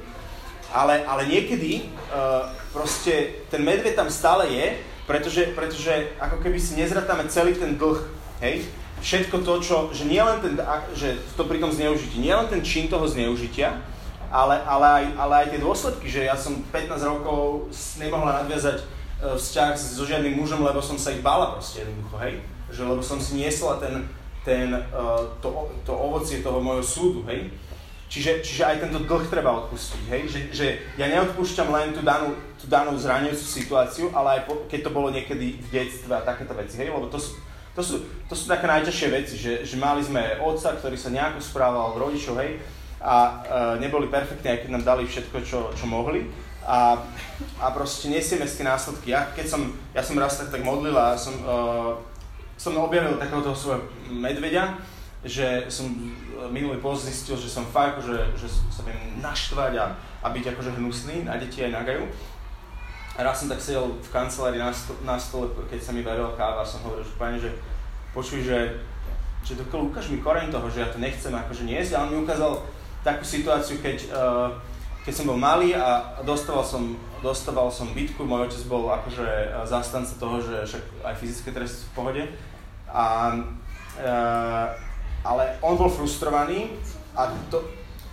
Ale, 0.71 1.05
ale 1.07 1.29
niekedy 1.29 1.87
uh, 2.11 2.51
proste 2.73 3.45
ten 3.49 3.63
medveď 3.63 3.95
tam 3.95 4.09
stále 4.11 4.49
je 4.51 4.67
Pretože, 5.05 5.53
pretože 5.53 6.17
ako 6.17 6.41
keby 6.41 6.57
si 6.57 6.81
nezratáme 6.81 7.29
celý 7.29 7.53
ten 7.53 7.77
dlh, 7.77 8.01
hej, 8.41 8.65
všetko 9.05 9.45
to, 9.45 9.53
čo, 9.61 9.75
že 9.93 10.09
nie 10.09 10.17
len 10.17 10.41
ten, 10.41 10.57
že 10.97 11.21
to 11.37 11.45
pri 11.45 11.61
tom 11.61 11.69
zneužití, 11.69 12.17
nie 12.17 12.33
len 12.33 12.49
ten 12.49 12.65
čin 12.65 12.89
toho 12.89 13.05
zneužitia, 13.05 13.85
ale, 14.31 14.55
ale, 14.65 14.85
aj, 14.85 15.05
ale 15.17 15.33
aj 15.43 15.47
tie 15.53 15.59
dôsledky, 15.61 16.07
že 16.09 16.21
ja 16.27 16.37
som 16.37 16.61
15 16.71 16.95
rokov 17.05 17.69
nemohla 17.99 18.43
nadviazať 18.43 18.77
e, 18.81 18.85
vzťah 19.35 19.71
so 19.75 20.03
žiadnym 20.05 20.37
mužom, 20.37 20.61
lebo 20.63 20.81
som 20.81 20.95
sa 20.95 21.11
ich 21.13 21.25
bála 21.25 21.55
proste 21.57 21.83
jednoducho, 21.83 22.15
hej, 22.21 22.33
že 22.71 22.81
lebo 22.85 23.01
som 23.01 23.17
si 23.21 23.37
niesla 23.37 23.77
ten, 23.81 24.07
ten, 24.45 24.69
e, 24.73 24.81
to, 25.41 25.49
to 25.85 25.91
ovocie 25.91 26.45
toho 26.45 26.61
môjho 26.61 26.85
súdu, 26.85 27.21
hej. 27.29 27.51
Čiže, 28.05 28.45
čiže 28.45 28.63
aj 28.63 28.77
tento 28.85 29.01
dlh 29.01 29.25
treba 29.27 29.65
odpustiť, 29.65 30.03
hej? 30.13 30.21
Že, 30.29 30.39
že 30.53 30.67
ja 30.95 31.09
neodpúšťam 31.09 31.73
len 31.73 31.89
tú 31.91 32.05
danú, 32.05 32.37
tú 32.55 32.69
danú 32.69 32.93
zraňujúcu 32.95 33.45
situáciu, 33.45 34.05
ale 34.13 34.39
aj 34.39 34.41
po, 34.45 34.53
keď 34.69 34.79
to 34.87 34.95
bolo 34.95 35.09
niekedy 35.09 35.57
v 35.57 35.67
detstve 35.73 36.13
a 36.13 36.21
takéto 36.21 36.53
veci, 36.53 36.77
hej? 36.77 36.93
Lebo 36.93 37.09
to 37.09 37.17
sú, 37.17 37.35
to 37.73 37.81
sú, 37.81 38.05
to 38.29 38.37
sú 38.37 38.45
také 38.45 38.69
najťažšie 38.69 39.07
veci, 39.09 39.35
že, 39.35 39.53
že 39.65 39.75
mali 39.81 40.05
sme 40.05 40.37
otca, 40.37 40.77
ktorý 40.77 40.95
sa 40.95 41.09
nejako 41.09 41.41
správal, 41.41 41.97
rodičov, 41.97 42.37
hej? 42.39 42.61
A 43.05 43.45
e, 43.45 43.85
neboli 43.85 44.09
perfektní, 44.09 44.49
aj 44.49 44.59
keď 44.65 44.69
nám 44.73 44.83
dali 44.83 45.05
všetko, 45.05 45.37
čo, 45.45 45.69
čo 45.77 45.85
mohli. 45.85 46.25
A, 46.65 46.97
a 47.61 47.69
proste 47.69 48.09
nesieme 48.09 48.49
si 48.49 48.57
tie 48.57 48.65
následky. 48.65 49.13
Ja, 49.13 49.29
keď 49.37 49.45
som, 49.45 49.61
ja 49.93 50.01
som 50.01 50.17
raz 50.17 50.41
tak, 50.41 50.49
tak 50.49 50.65
modlil 50.65 50.97
a 50.97 51.13
som, 51.13 51.37
e, 51.37 51.55
som 52.57 52.73
objavil 52.81 53.21
takého 53.21 53.45
toho 53.45 53.53
svojho 53.53 53.85
medveďa, 54.09 54.81
že 55.21 55.69
som 55.69 55.89
minulý 56.49 56.81
post 56.81 57.05
zistil, 57.05 57.37
že 57.37 57.49
som 57.49 57.65
fakt, 57.65 58.01
že, 58.01 58.17
že 58.37 58.49
sa 58.49 58.81
viem 58.85 58.97
naštvať 59.21 59.73
a, 59.77 59.85
a 60.25 60.27
byť 60.29 60.53
akože 60.53 60.77
hnusný 60.77 61.29
na 61.29 61.37
deti 61.37 61.61
aj 61.61 61.71
na 61.73 61.81
gaju. 61.85 62.05
A 63.15 63.23
raz 63.23 63.39
som 63.39 63.47
tak 63.47 63.63
sedel 63.63 63.95
v 63.95 64.09
kancelárii 64.11 64.59
na, 64.59 64.73
sto, 64.75 64.91
na 65.07 65.15
stole, 65.15 65.47
keď 65.71 65.79
sa 65.79 65.95
mi 65.95 66.03
varila 66.03 66.35
káva 66.35 66.61
a 66.61 66.67
som 66.67 66.83
hovoril, 66.83 67.05
že 67.05 67.15
pani, 67.15 67.37
že 67.39 67.47
počuj, 68.11 68.43
že, 68.43 68.75
že 69.39 69.55
to, 69.55 69.63
ukáž 69.71 70.11
mi 70.11 70.19
koreň 70.19 70.51
toho, 70.51 70.67
že 70.67 70.83
ja 70.83 70.89
to 70.91 70.99
nechcem 70.99 71.31
akože 71.31 71.63
niesť. 71.63 71.95
A 71.95 72.03
on 72.03 72.11
mi 72.11 72.19
ukázal 72.19 72.59
takú 73.05 73.21
situáciu, 73.21 73.77
keď, 73.77 74.09
uh, 74.09 74.49
keď 75.05 75.13
som 75.13 75.29
bol 75.29 75.37
malý 75.37 75.77
a 75.77 76.17
dostával 76.25 76.65
som, 76.65 76.97
dostával 77.21 77.69
som 77.69 77.93
bitku, 77.93 78.25
môj 78.25 78.49
otec 78.49 78.65
bol 78.65 78.89
akože 78.89 79.61
zastanca 79.69 80.17
toho, 80.17 80.41
že 80.41 80.65
však 80.65 80.83
aj 81.05 81.15
fyzické 81.21 81.49
tresty 81.53 81.85
sú 81.85 81.87
v 81.93 81.95
pohode. 81.95 82.23
A 82.89 83.05
uh, 84.01 84.67
ale 85.25 85.57
on 85.65 85.73
bol 85.73 85.89
frustrovaný 85.89 86.69
a 87.17 87.33
to, 87.49 87.65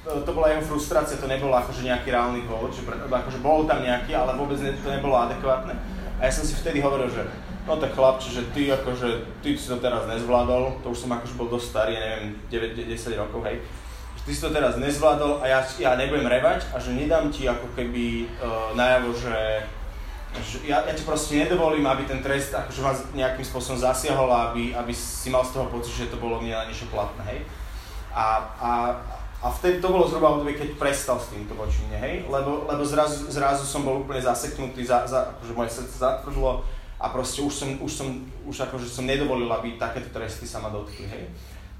to 0.08 0.30
bola 0.32 0.48
jeho 0.48 0.64
frustrácia, 0.64 1.20
to 1.20 1.28
nebolo 1.28 1.52
akože 1.52 1.84
nejaký 1.84 2.08
reálny 2.08 2.48
dôvod, 2.48 2.72
že 2.72 2.82
akože 2.88 3.38
bol 3.44 3.68
tam 3.68 3.84
nejaký, 3.84 4.16
ale 4.16 4.32
vôbec 4.40 4.56
ne, 4.64 4.72
to 4.72 4.88
nebolo 4.88 5.20
adekvátne. 5.20 5.76
A 6.16 6.20
ja 6.24 6.32
som 6.32 6.48
si 6.48 6.56
vtedy 6.56 6.80
hovoril, 6.80 7.12
že 7.12 7.28
no 7.68 7.76
tak 7.76 7.92
chlapče, 7.92 8.28
že 8.32 8.42
ty 8.56 8.72
akože, 8.72 9.38
ty 9.44 9.54
si 9.54 9.68
to 9.68 9.76
teraz 9.76 10.08
nezvládol, 10.08 10.80
to 10.80 10.90
už 10.90 11.04
som 11.04 11.12
akože 11.12 11.34
bol 11.36 11.52
dosť 11.52 11.66
starý, 11.68 11.94
neviem, 12.00 12.24
9-10 12.48 13.20
rokov, 13.20 13.44
hej. 13.44 13.60
Že 14.22 14.30
ty 14.30 14.32
si 14.38 14.42
to 14.46 14.54
teraz 14.54 14.78
nezvládol 14.78 15.42
a 15.42 15.50
ja, 15.50 15.60
ja 15.82 15.98
nebudem 15.98 16.30
revať 16.30 16.70
a 16.70 16.78
že 16.78 16.94
nedám 16.94 17.26
ti 17.34 17.50
ako 17.50 17.74
keby 17.74 18.30
uh, 18.38 18.70
najavo, 18.78 19.10
že 19.18 19.34
ja, 20.62 20.86
ja 20.86 20.94
ti 20.94 21.02
proste 21.02 21.42
nedovolím, 21.42 21.84
aby 21.90 22.06
ten 22.06 22.22
trest 22.22 22.54
akože 22.54 22.80
vás 22.80 22.98
nejakým 23.12 23.44
spôsobom 23.44 23.76
zasiahol 23.76 24.30
a 24.30 24.54
aby, 24.54 24.72
aby 24.72 24.94
si 24.94 25.28
mal 25.28 25.44
z 25.44 25.58
toho 25.58 25.66
pocit, 25.68 26.06
že 26.06 26.14
to 26.14 26.22
bolo 26.22 26.40
mne 26.40 26.54
na 26.54 26.70
niečo 26.70 26.86
platné, 26.88 27.20
hej. 27.28 27.40
A, 28.14 28.46
a, 28.56 28.70
a 29.42 29.46
vtedy 29.58 29.82
to 29.82 29.90
bolo 29.90 30.08
zhruba 30.08 30.38
obdobie, 30.38 30.54
keď 30.54 30.78
prestal 30.78 31.18
s 31.20 31.34
týmto 31.34 31.52
voči 31.52 31.82
mne, 31.90 31.98
hej, 32.00 32.14
lebo, 32.30 32.64
lebo 32.64 32.82
zrazu, 32.86 33.28
zrazu 33.28 33.66
som 33.66 33.82
bol 33.84 34.06
úplne 34.06 34.22
zaseknutý, 34.22 34.86
za, 34.86 35.04
za, 35.04 35.36
akože 35.36 35.52
moje 35.52 35.70
srdce 35.82 35.98
zatvrdlo 35.98 36.62
a 36.96 37.10
proste 37.10 37.42
už 37.42 37.52
som, 37.52 37.68
už 37.82 37.92
som, 37.92 38.08
už 38.46 38.70
akože 38.70 38.86
som 38.86 39.04
nedovolil, 39.04 39.50
aby 39.50 39.76
takéto 39.76 40.08
tresty 40.14 40.46
sa 40.46 40.62
ma 40.62 40.70
dotkli, 40.70 41.10
hej. 41.10 41.26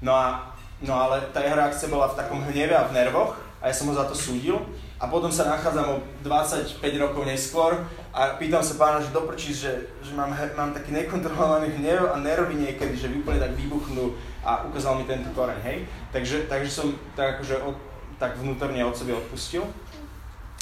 No 0.03 0.13
a, 0.13 0.53
no 0.83 0.93
ale 0.93 1.23
tá 1.31 1.39
jeho 1.39 1.55
reakcia 1.55 1.87
bola 1.87 2.11
v 2.11 2.19
takom 2.19 2.43
hneve 2.43 2.75
a 2.75 2.87
v 2.87 2.95
nervoch 2.95 3.39
a 3.63 3.71
ja 3.71 3.73
som 3.73 3.87
ho 3.87 3.95
za 3.95 4.03
to 4.03 4.15
súdil 4.15 4.59
a 4.99 5.07
potom 5.07 5.31
sa 5.31 5.47
nachádzam 5.47 5.87
o 5.87 6.03
25 6.23 6.79
rokov 6.99 7.23
neskôr 7.23 7.79
a 8.11 8.35
pýtam 8.35 8.59
sa 8.59 8.75
pána, 8.75 8.99
že 8.99 9.15
doprčí, 9.15 9.55
že, 9.55 9.87
že 10.03 10.11
mám, 10.15 10.35
mám 10.59 10.71
taký 10.75 10.91
nekontrolovaný 10.91 11.79
hnev 11.79 12.11
a 12.11 12.19
nervy 12.19 12.55
niekedy, 12.59 12.95
že 12.95 13.11
úplne 13.11 13.39
tak 13.39 13.55
vybuchnú 13.55 14.15
a 14.43 14.67
ukázal 14.67 14.99
mi 14.99 15.07
tento 15.07 15.31
koreň, 15.31 15.59
hej. 15.63 15.77
Takže, 16.11 16.51
takže 16.51 16.69
som 16.71 16.95
tak 17.15 17.39
akože 17.39 17.55
od, 17.63 17.75
tak 18.19 18.35
vnútorne 18.39 18.83
od 18.83 18.95
sebe 18.95 19.15
odpustil. 19.15 19.63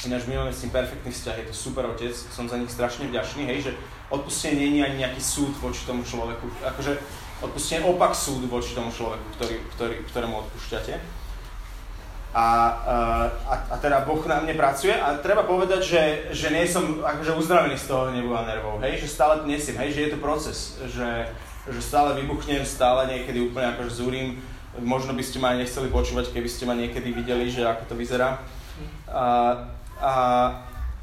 Ináč 0.05 0.25
my 0.25 0.41
máme 0.41 0.53
s 0.53 0.65
ním 0.65 0.73
perfektný 0.73 1.13
vzťah, 1.13 1.37
je 1.37 1.47
to 1.49 1.55
super 1.57 1.85
otec, 1.85 2.13
som 2.13 2.49
za 2.49 2.57
nich 2.57 2.73
strašne 2.73 3.09
vďačný, 3.09 3.45
hej, 3.45 3.69
že 3.69 3.71
odpustenie 4.09 4.73
nie 4.73 4.81
je 4.81 4.87
ani 4.89 4.97
nejaký 5.05 5.21
súd 5.21 5.53
voči 5.61 5.85
tomu 5.85 6.01
človeku, 6.01 6.49
akože 6.65 6.97
odpustenie 7.41 7.85
opak 7.85 8.13
súdu 8.13 8.45
voči 8.45 8.77
tomu 8.77 8.93
človeku, 8.93 9.25
ktorý, 9.37 9.55
ktorý, 9.75 9.95
ktorému 10.09 10.35
odpúšťate 10.47 11.21
a, 12.31 12.47
a, 13.43 13.55
a 13.71 13.75
teda 13.75 14.07
Boh 14.07 14.23
na 14.23 14.39
mne 14.39 14.55
pracuje 14.55 14.95
a 14.95 15.19
treba 15.19 15.43
povedať, 15.43 15.81
že, 15.83 16.01
že 16.31 16.47
nie 16.47 16.63
som 16.63 17.03
akože 17.03 17.35
uzdravený 17.35 17.75
z 17.75 17.91
toho 17.91 18.07
hnevu 18.07 18.31
a 18.31 18.47
nervov, 18.47 18.79
hej, 18.79 19.03
že 19.03 19.11
stále 19.11 19.43
nesiem, 19.43 19.75
hej, 19.75 19.91
že 19.91 20.01
je 20.07 20.11
to 20.15 20.23
proces, 20.23 20.79
že, 20.87 21.27
že 21.67 21.79
stále 21.83 22.15
vybuchnem, 22.23 22.63
stále 22.63 23.11
niekedy 23.11 23.43
úplne 23.43 23.75
akože 23.75 23.91
zúrim, 23.91 24.39
možno 24.79 25.11
by 25.11 25.23
ste 25.27 25.43
ma 25.43 25.51
aj 25.51 25.67
nechceli 25.67 25.91
počúvať, 25.91 26.31
keby 26.31 26.47
ste 26.47 26.63
ma 26.63 26.71
niekedy 26.79 27.11
videli, 27.11 27.51
že 27.51 27.67
ako 27.67 27.83
to 27.91 27.95
vyzerá. 27.99 28.39
A, 29.11 29.67
a, 29.99 30.13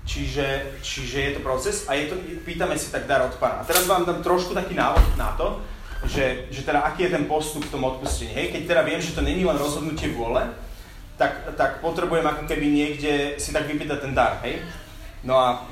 čiže, 0.09 0.81
čiže 0.81 1.19
je 1.21 1.31
to 1.37 1.41
proces 1.45 1.85
a 1.85 1.93
je 1.93 2.09
to, 2.09 2.17
pýtame 2.49 2.73
si 2.81 2.89
tak 2.89 3.05
dar 3.05 3.21
od 3.21 3.37
Pána. 3.37 3.61
A 3.61 3.69
teraz 3.69 3.85
vám 3.85 4.09
dám 4.09 4.25
trošku 4.25 4.57
taký 4.57 4.73
návod 4.73 5.05
na 5.21 5.37
to, 5.37 5.61
že, 6.07 6.47
že 6.55 6.63
teda 6.63 6.87
aký 6.87 7.09
je 7.09 7.15
ten 7.19 7.25
postup 7.27 7.67
v 7.67 7.73
tom 7.75 7.83
odpustení. 7.83 8.31
Hej, 8.31 8.55
keď 8.55 8.63
teda 8.67 8.83
viem, 8.87 9.01
že 9.03 9.17
to 9.17 9.23
není 9.23 9.43
len 9.43 9.59
rozhodnutie 9.59 10.15
vôle, 10.15 10.47
tak, 11.19 11.59
tak 11.59 11.83
potrebujem 11.83 12.23
ako 12.23 12.47
keby 12.47 12.67
niekde 12.71 13.35
si 13.43 13.51
tak 13.51 13.67
vypýtať 13.67 13.99
ten 13.99 14.15
dar, 14.15 14.39
hej? 14.47 14.63
No 15.27 15.35
a 15.35 15.67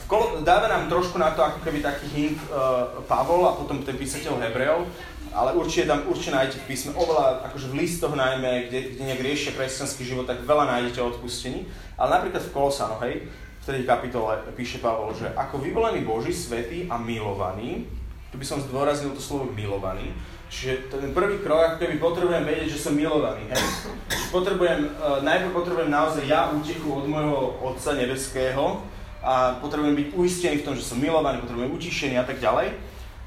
v 0.00 0.04
kolo, 0.08 0.40
dáva 0.40 0.66
nám 0.66 0.88
trošku 0.88 1.20
na 1.20 1.36
to 1.36 1.44
ako 1.44 1.60
keby 1.60 1.84
taký 1.84 2.08
hint 2.08 2.40
uh, 2.48 3.04
Pavol 3.04 3.44
a 3.44 3.52
potom 3.52 3.84
ten 3.84 3.94
písateľ 4.00 4.40
Hebrejov, 4.40 4.88
ale 5.36 5.52
určite 5.52 5.92
tam 5.92 6.08
určite 6.08 6.32
nájdete 6.32 6.58
v 6.64 6.68
písme 6.72 6.90
oveľa, 6.96 7.52
akože 7.52 7.68
v 7.68 7.78
listoch 7.84 8.16
najmä, 8.16 8.72
kde, 8.72 8.96
kde 8.96 9.02
nejak 9.06 9.22
riešia 9.22 9.52
kresťanský 9.52 10.02
život, 10.08 10.24
tak 10.24 10.42
veľa 10.42 10.72
nájdete 10.72 10.98
o 11.04 11.08
odpustení. 11.12 11.68
Ale 12.00 12.16
napríklad 12.16 12.42
v 12.42 12.52
Kolosano, 12.52 12.96
hej, 13.04 13.28
v 13.62 13.64
tej 13.64 13.84
kapitole 13.86 14.40
píše 14.56 14.82
Pavol, 14.82 15.14
že 15.14 15.30
ako 15.36 15.62
vyvolený 15.62 16.02
Boží, 16.02 16.34
svetý 16.34 16.88
a 16.90 16.98
milovaný, 16.98 17.86
tu 18.32 18.40
by 18.40 18.46
som 18.48 18.58
zdôraznil 18.64 19.12
to 19.12 19.20
slovo 19.20 19.52
milovaný, 19.52 20.16
Čiže 20.52 20.92
ten 20.92 21.16
prvý 21.16 21.40
krok, 21.40 21.64
ako 21.64 21.76
keby 21.80 21.96
potrebujem 21.96 22.44
vedieť, 22.44 22.76
že 22.76 22.84
som 22.84 22.92
milovaný. 22.92 23.48
Hej. 23.48 23.88
Potrebujem, 24.28 24.84
uh, 25.00 25.24
najprv 25.24 25.48
potrebujem 25.48 25.88
naozaj 25.88 26.28
ja 26.28 26.52
útechu 26.52 26.92
od 26.92 27.08
môjho 27.08 27.56
Otca 27.64 27.96
Nebeského 27.96 28.84
a 29.24 29.56
potrebujem 29.64 29.96
byť 29.96 30.08
uistený 30.12 30.60
v 30.60 30.66
tom, 30.68 30.76
že 30.76 30.84
som 30.84 31.00
milovaný, 31.00 31.40
potrebujem 31.40 31.72
utišený 31.72 32.20
a 32.20 32.28
tak 32.28 32.36
ďalej. 32.36 32.76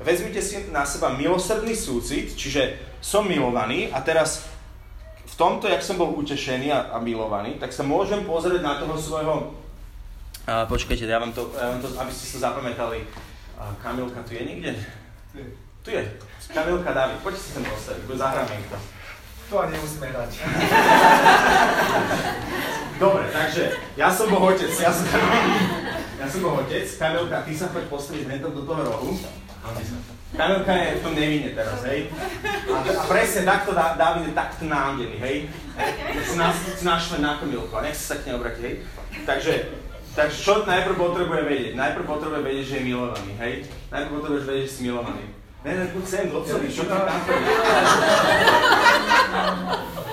Vezmite 0.06 0.38
si 0.38 0.70
na 0.70 0.86
seba 0.86 1.18
milosrdný 1.18 1.74
súcit, 1.74 2.38
čiže 2.38 2.78
som 3.02 3.26
milovaný 3.26 3.90
a 3.90 4.06
teraz 4.06 4.46
v 5.26 5.34
tomto, 5.34 5.66
jak 5.66 5.82
som 5.82 5.98
bol 5.98 6.14
utešený 6.22 6.70
a, 6.70 6.94
a 6.94 7.02
milovaný, 7.02 7.58
tak 7.58 7.74
sa 7.74 7.82
môžem 7.82 8.22
pozrieť 8.22 8.62
na 8.62 8.78
toho 8.78 8.94
svojho... 9.02 9.36
Uh, 10.46 10.62
počkajte, 10.70 11.10
ja 11.10 11.18
vám 11.18 11.34
to, 11.34 11.50
ja 11.58 11.74
vám 11.74 11.82
to, 11.82 11.90
aby 11.90 12.12
ste 12.14 12.38
sa 12.38 12.54
zapamätali. 12.54 13.02
Uh, 13.56 13.72
Kamilka 13.80 14.20
tu 14.28 14.36
je 14.36 14.44
niekde? 14.44 14.76
Tu 15.84 15.90
je. 15.92 16.04
Kamilka, 16.52 16.92
David, 16.92 17.24
poďte 17.24 17.40
si 17.40 17.50
sem 17.56 17.64
postaviť, 17.64 18.04
zahráme 18.20 18.56
to. 18.68 18.78
To 19.50 19.54
ani 19.64 19.72
nemusíme 19.78 20.08
hrať. 20.12 20.32
Dobre, 23.04 23.24
takže 23.32 23.64
ja 23.96 24.12
som 24.12 24.28
bol 24.28 24.52
otec, 24.52 24.72
ja 24.76 24.92
som, 24.92 25.08
ja 26.20 26.26
som 26.28 26.40
bol 26.44 26.60
otec, 26.60 26.84
Kamilka, 26.84 27.48
ty 27.48 27.56
sa 27.56 27.72
choď 27.72 27.88
postaviť 27.88 28.28
hneď 28.28 28.40
do 28.44 28.64
toho 28.68 28.82
rohu. 28.84 29.16
Kamilka 30.36 30.74
je 30.76 31.00
v 31.00 31.04
tom 31.06 31.14
nevinne 31.16 31.56
teraz, 31.56 31.80
hej. 31.88 32.12
A, 32.68 32.78
a 32.84 33.04
presne 33.08 33.48
takto 33.48 33.72
dá, 33.72 33.96
David 33.96 34.30
je 34.30 34.34
takto 34.36 34.68
námdený, 34.68 35.18
hej. 35.24 35.48
Si, 36.28 36.36
nás, 36.36 36.60
si 36.60 36.84
našle 36.84 37.24
na 37.24 37.40
Kamilku 37.40 37.72
a 37.72 37.88
nech 37.88 37.96
sa 37.96 38.20
k 38.20 38.28
nej 38.28 38.36
obráti, 38.36 38.62
hej. 38.68 38.76
Takže, 39.24 39.85
takže 40.16 40.38
čo 40.40 40.54
najprv 40.64 40.96
potrebuje 40.96 41.42
vedieť? 41.44 41.74
Najprv 41.76 42.06
potrebuje 42.08 42.42
vedieť, 42.42 42.66
že 42.66 42.76
je 42.80 42.88
milovaný, 42.88 43.32
hej. 43.38 43.54
Najprv 43.92 44.14
potrebuješ 44.16 44.46
vedieť, 44.48 44.66
že 44.66 44.74
si 44.74 44.82
milovaný. 44.88 45.26
Ne, 45.66 45.76
ne, 45.76 45.86
poď 45.90 46.06
sem, 46.06 46.30
doceli, 46.30 46.70
čo 46.70 46.86
ti 46.86 46.94
tam 46.94 47.10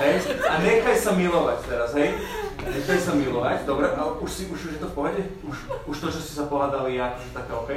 Hej? 0.00 0.14
A 0.48 0.54
nechaj 0.64 0.96
sa 0.96 1.12
milovať 1.12 1.58
teraz, 1.68 1.92
hej? 1.92 2.16
Nechaj 2.62 3.00
sa 3.04 3.12
milovať, 3.12 3.68
dobre, 3.68 3.92
ale 3.92 4.16
už 4.16 4.30
si, 4.32 4.48
už, 4.48 4.64
už 4.64 4.72
je 4.74 4.80
to 4.80 4.88
v 4.88 4.96
pohode? 4.96 5.22
Už, 5.44 5.56
už 5.86 5.96
to, 6.00 6.08
že 6.08 6.20
si 6.24 6.32
sa 6.34 6.48
pohľadali, 6.48 6.96
je 6.96 7.00
akože 7.04 7.30
také 7.36 7.52
OK? 7.52 7.70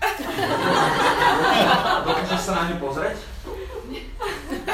Dokážeš 2.08 2.40
sa 2.40 2.52
na 2.56 2.62
ňu 2.72 2.76
pozrieť? 2.80 3.20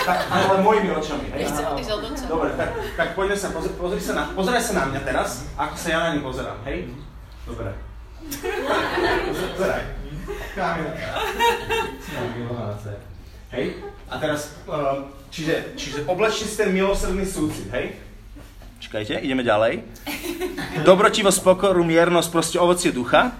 Tak, 0.04 0.18
ale 0.30 0.60
mojimi 0.62 0.90
očami, 0.92 1.26
hej? 1.32 1.40
Nechcem 1.46 1.64
odísť 1.66 1.90
od 1.94 2.02
oca. 2.04 2.24
Dobre, 2.28 2.50
tak, 2.58 2.70
tak 2.96 3.08
poďme 3.14 3.36
sa, 3.38 3.48
pozri, 3.54 3.72
pozri 3.78 4.00
sa 4.02 4.12
na, 4.12 4.22
pozeraj 4.34 4.62
sa 4.62 4.72
na 4.76 4.84
mňa 4.92 5.00
teraz, 5.06 5.48
ako 5.56 5.74
sa 5.78 5.88
ja 5.88 5.98
na 6.04 6.08
ňu 6.18 6.20
pozerám, 6.26 6.58
hej? 6.68 6.78
Dobre. 7.46 7.70
Pozeraj. 9.54 9.82
Hej? 13.54 13.66
A 14.10 14.14
teraz, 14.18 14.54
uh, 14.66 15.06
čiže, 15.30 15.78
čiže 15.78 15.98
oblečte 16.10 16.44
si 16.44 16.56
ten 16.58 16.70
milosrdný 16.74 17.24
súcit, 17.24 17.70
hej? 17.70 17.94
Čakajte, 18.82 19.22
ideme 19.24 19.42
ďalej. 19.42 19.82
Dobrotivosť, 20.84 21.40
pokoru, 21.42 21.82
miernosť, 21.82 22.28
proste 22.30 22.56
ovocie 22.60 22.92
ducha. 22.92 23.32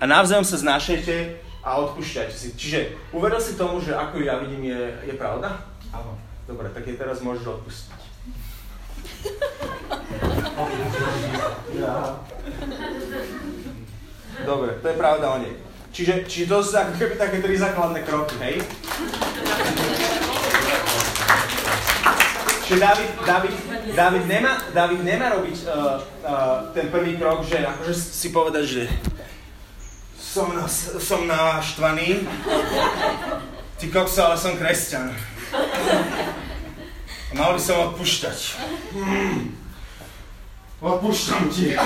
A 0.00 0.04
navzájom 0.08 0.46
sa 0.46 0.56
znášajte 0.56 1.36
a 1.60 1.76
odpúšťajte 1.84 2.32
si. 2.32 2.48
Čiže 2.56 2.78
uvedol 3.12 3.36
si 3.36 3.52
tomu, 3.60 3.84
že 3.84 3.92
ako 3.92 4.24
ja 4.24 4.40
vidím, 4.40 4.72
je, 4.72 4.80
je 5.04 5.14
pravda? 5.16 5.69
Áno. 5.90 6.12
Dobre, 6.50 6.66
tak 6.74 6.82
je 6.86 6.98
teraz 6.98 7.22
môžeš 7.22 7.62
odpustiť. 7.62 8.00
Dobre, 14.46 14.70
to 14.82 14.86
je 14.88 14.96
pravda 14.96 15.26
o 15.30 15.38
nej. 15.38 15.54
Čiže, 15.90 16.26
čiže 16.26 16.46
to 16.46 16.62
sú 16.62 16.74
ako 16.74 16.94
keby 16.98 17.14
také 17.18 17.42
tri 17.42 17.54
základné 17.58 18.00
kroky, 18.06 18.34
hej? 18.42 18.56
Čiže 22.66 22.78
David, 22.78 23.10
David, 23.26 23.56
David, 23.98 24.24
nemá, 24.30 24.52
David 24.70 25.00
nemá 25.02 25.26
robiť 25.34 25.56
uh, 25.66 25.98
uh, 26.22 26.70
ten 26.70 26.86
prvý 26.94 27.18
krok, 27.18 27.42
že 27.42 27.66
akože 27.66 27.94
si 27.94 28.30
povedať, 28.30 28.64
že 28.66 28.82
som, 30.14 30.54
na, 30.54 30.70
som 30.70 31.26
naštvaný, 31.26 32.22
ty 33.82 33.90
kokso, 33.90 34.22
ale 34.22 34.38
som 34.38 34.54
kresťan. 34.54 35.10
A 37.30 37.32
mal 37.34 37.54
by 37.54 37.60
som 37.62 37.90
odpúšťať. 37.90 38.38
Hmm. 38.94 39.54
Odpúšťam 40.80 41.44
ti. 41.52 41.76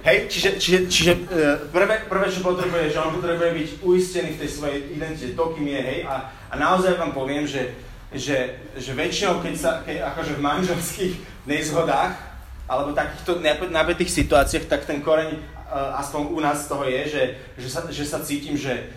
Hej, 0.00 0.32
čiže, 0.32 0.50
čiže, 0.56 0.78
čiže 0.88 1.12
uh, 1.12 1.68
prvé, 1.68 2.08
prvé, 2.08 2.32
čo 2.32 2.40
potrebuje, 2.40 2.88
že 2.88 3.04
on 3.04 3.12
potrebuje 3.20 3.50
byť 3.52 3.68
uistený 3.84 4.32
v 4.32 4.40
tej 4.40 4.50
svojej 4.56 4.78
identite, 4.96 5.36
to, 5.36 5.44
kým 5.52 5.68
je, 5.68 5.76
hej, 5.76 6.00
a, 6.08 6.32
a 6.48 6.54
naozaj 6.56 6.96
vám 6.96 7.12
poviem, 7.12 7.44
že, 7.44 7.76
že, 8.08 8.64
že 8.80 8.96
väčšinou, 8.96 9.44
keď 9.44 9.54
sa, 9.60 9.84
keď, 9.84 10.08
akože 10.08 10.40
v 10.40 10.44
manželských 10.44 11.14
nezhodách, 11.44 12.16
alebo 12.64 12.96
takýchto 12.96 13.44
napätých 13.68 14.24
situáciách, 14.24 14.72
tak 14.72 14.88
ten 14.88 15.04
koreň, 15.04 15.36
uh, 15.36 16.00
aspoň 16.00 16.32
u 16.32 16.40
nás 16.40 16.64
z 16.64 16.68
toho 16.72 16.84
je, 16.88 17.02
že, 17.04 17.22
že, 17.60 17.68
sa, 17.68 17.80
že 17.92 18.04
sa 18.08 18.24
cítim, 18.24 18.56
že 18.56 18.88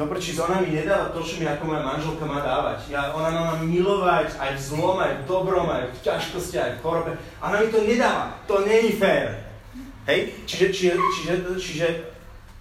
Dobre, 0.00 0.16
či 0.16 0.32
ona 0.40 0.64
mi 0.64 0.72
nedáva 0.72 1.12
to, 1.12 1.20
čo 1.20 1.36
mi 1.36 1.44
ako 1.44 1.68
moja 1.68 1.84
manželka 1.84 2.24
má 2.24 2.40
dávať. 2.40 2.88
Ja, 2.88 3.12
ona 3.12 3.28
ma 3.28 3.60
milovať 3.60 4.32
aj 4.40 4.56
v 4.56 4.60
zlom, 4.72 4.96
aj 4.96 5.12
v 5.12 5.22
dobrom, 5.28 5.68
aj 5.68 5.92
v 5.92 5.98
ťažkosti, 6.00 6.56
aj 6.56 6.72
v 6.72 6.80
chorobe. 6.80 7.12
Ona 7.44 7.60
mi 7.60 7.68
to 7.68 7.84
nedáva. 7.84 8.32
To 8.48 8.64
je 8.64 8.96
fér. 8.96 9.44
Hej? 10.08 10.40
Čiže, 10.48 10.66
čiže, 10.72 10.92
čiže, 10.96 11.34
čiže 11.60 11.86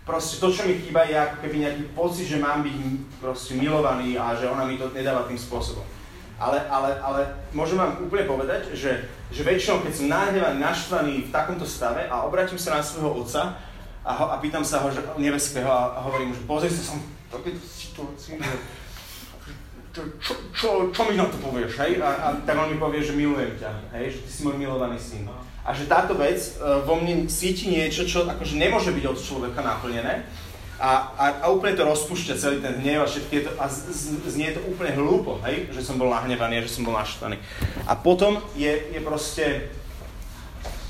proste 0.04 0.43
to, 0.43 0.52
čo 0.52 0.67
mi 0.67 0.84
chýba, 0.84 1.08
je 1.08 1.15
ako 1.15 1.36
keby 1.39 1.56
nejaký 1.63 1.84
pocit, 1.95 2.28
že 2.28 2.43
mám 2.43 2.60
byť 2.60 2.75
proste 3.23 3.56
milovaný 3.56 4.19
a 4.19 4.36
že 4.36 4.43
ona 4.52 4.67
mi 4.67 4.75
to 4.75 4.91
nedáva 4.91 5.23
tým 5.23 5.39
spôsobom. 5.39 5.88
Ale, 6.43 6.60
ale, 6.67 6.99
ale 6.99 7.21
môžem 7.56 7.80
vám 7.80 8.04
úplne 8.04 8.28
povedať, 8.28 8.75
že, 8.75 9.08
že 9.32 9.47
väčšinou, 9.47 9.80
keď 9.80 9.93
som 9.95 10.12
nahnevaný, 10.12 10.60
naštvaný 10.60 11.13
v 11.23 11.32
takomto 11.32 11.63
stave 11.63 12.04
a 12.12 12.19
obrátim 12.28 12.60
sa 12.60 12.75
na 12.75 12.84
svojho 12.84 13.23
otca 13.23 13.56
a, 14.04 14.12
ho, 14.12 14.25
a 14.28 14.36
pýtam 14.43 14.67
sa 14.67 14.84
ho, 14.84 14.91
že, 14.91 14.99
nebeského 15.15 15.71
a, 15.71 15.95
a 15.95 16.04
hovorím 16.04 16.36
že 16.36 16.43
pozri 16.43 16.67
sa, 16.67 16.84
som 16.84 16.99
v 17.29 17.33
takejto 17.37 17.61
situácii, 17.61 18.35
že 18.41 18.55
čo, 19.89 20.01
čo, 20.21 20.33
čo, 20.53 20.69
čo 20.89 21.01
mi 21.05 21.17
na 21.17 21.29
to 21.29 21.37
povieš, 21.41 21.77
hej? 21.85 22.01
A, 22.01 22.09
a 22.09 22.27
tak 22.41 22.57
on 22.57 22.73
mi 22.73 22.77
povie, 22.81 23.05
že 23.05 23.13
milujem 23.13 23.57
ťa, 23.57 23.93
hej? 23.93 24.17
Že 24.17 24.19
ty 24.25 24.29
si 24.29 24.41
môj 24.45 24.57
milovaný 24.57 24.97
syn 24.97 25.29
a 25.69 25.75
že 25.75 25.85
táto 25.85 26.17
vec 26.17 26.39
uh, 26.57 26.81
vo 26.81 26.97
mne 26.97 27.29
cíti 27.29 27.69
niečo, 27.69 28.07
čo 28.07 28.25
akože 28.25 28.57
nemôže 28.57 28.89
byť 28.89 29.05
od 29.05 29.17
človeka 29.21 29.61
naplnené 29.61 30.25
a, 30.81 31.13
a, 31.13 31.25
a 31.43 31.45
úplne 31.51 31.77
to 31.77 31.85
rozpúšťa 31.85 32.39
celý 32.39 32.57
ten 32.63 32.79
hnev 32.81 33.03
a 33.03 33.07
všetky 33.11 33.45
to, 33.45 33.51
a 33.59 33.69
z, 33.69 33.91
z, 33.91 34.03
znie 34.31 34.55
to 34.55 34.65
úplne 34.65 34.97
hlúpo, 34.97 35.37
hej? 35.45 35.69
že 35.69 35.85
som 35.85 36.01
bol 36.01 36.09
nahnevaný, 36.09 36.65
že 36.65 36.79
som 36.79 36.87
bol 36.87 36.97
naštvaný. 36.97 37.37
A 37.85 37.93
potom 37.93 38.41
je, 38.57 38.71
je 38.95 38.99
proste, 39.03 39.69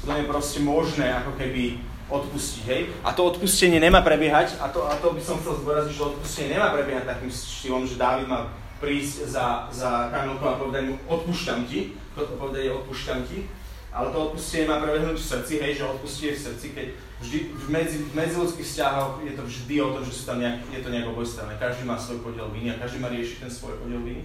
to 0.05 0.13
je 0.13 0.23
proste 0.29 0.61
možné 0.61 1.11
ako 1.11 1.35
keby 1.35 1.81
odpustiť, 2.09 2.63
hej? 2.65 2.81
A 3.05 3.13
to 3.13 3.29
odpustenie 3.29 3.77
nemá 3.77 4.01
prebiehať, 4.01 4.57
a 4.57 4.67
to, 4.73 4.83
a 4.83 4.97
to 4.97 5.13
by 5.13 5.21
som 5.21 5.37
chcel 5.39 5.61
zdôraziť, 5.61 5.93
že 5.93 6.03
odpustenie 6.03 6.49
nemá 6.57 6.73
prebiehať 6.73 7.05
takým 7.05 7.31
štýlom, 7.31 7.85
že 7.85 8.01
Dávid 8.01 8.25
má 8.25 8.49
prísť 8.81 9.29
za, 9.29 9.69
za 9.69 10.09
Kamilkou 10.09 10.47
a 10.49 10.59
povedať 10.59 10.83
mu 10.89 10.93
odpúšťam 11.05 11.67
ti, 11.69 11.93
povedať 12.15 12.73
odpúšťam 12.73 13.23
ti, 13.29 13.45
ale 13.89 14.13
to 14.13 14.17
odpustenie 14.31 14.69
má 14.69 14.77
prebehnúť 14.77 15.17
v 15.17 15.29
srdci, 15.33 15.53
hej, 15.61 15.81
že 15.81 15.83
odpustenie 15.85 16.33
v 16.37 16.43
srdci, 16.45 16.65
keď 16.77 16.87
vždy 17.19 17.37
v, 17.51 17.67
medzi, 17.73 17.97
v 18.05 18.13
medziludských 18.15 18.67
vzťahoch 18.69 19.13
je 19.25 19.33
to 19.35 19.43
vždy 19.43 19.75
o 19.81 19.93
tom, 19.97 20.03
že 20.05 20.13
sú 20.13 20.23
tam 20.29 20.37
nejak, 20.39 20.61
je 20.71 20.81
to 20.85 20.89
nejak 20.93 21.07
obojstranné. 21.09 21.57
Každý 21.59 21.83
má 21.83 21.97
svoj 21.97 22.21
podiel 22.21 22.47
viny 22.53 22.71
a 22.71 22.79
každý 22.79 23.01
má 23.01 23.09
riešiť 23.09 23.37
ten 23.43 23.51
svoj 23.51 23.81
podiel 23.81 23.99
viny. 24.05 24.23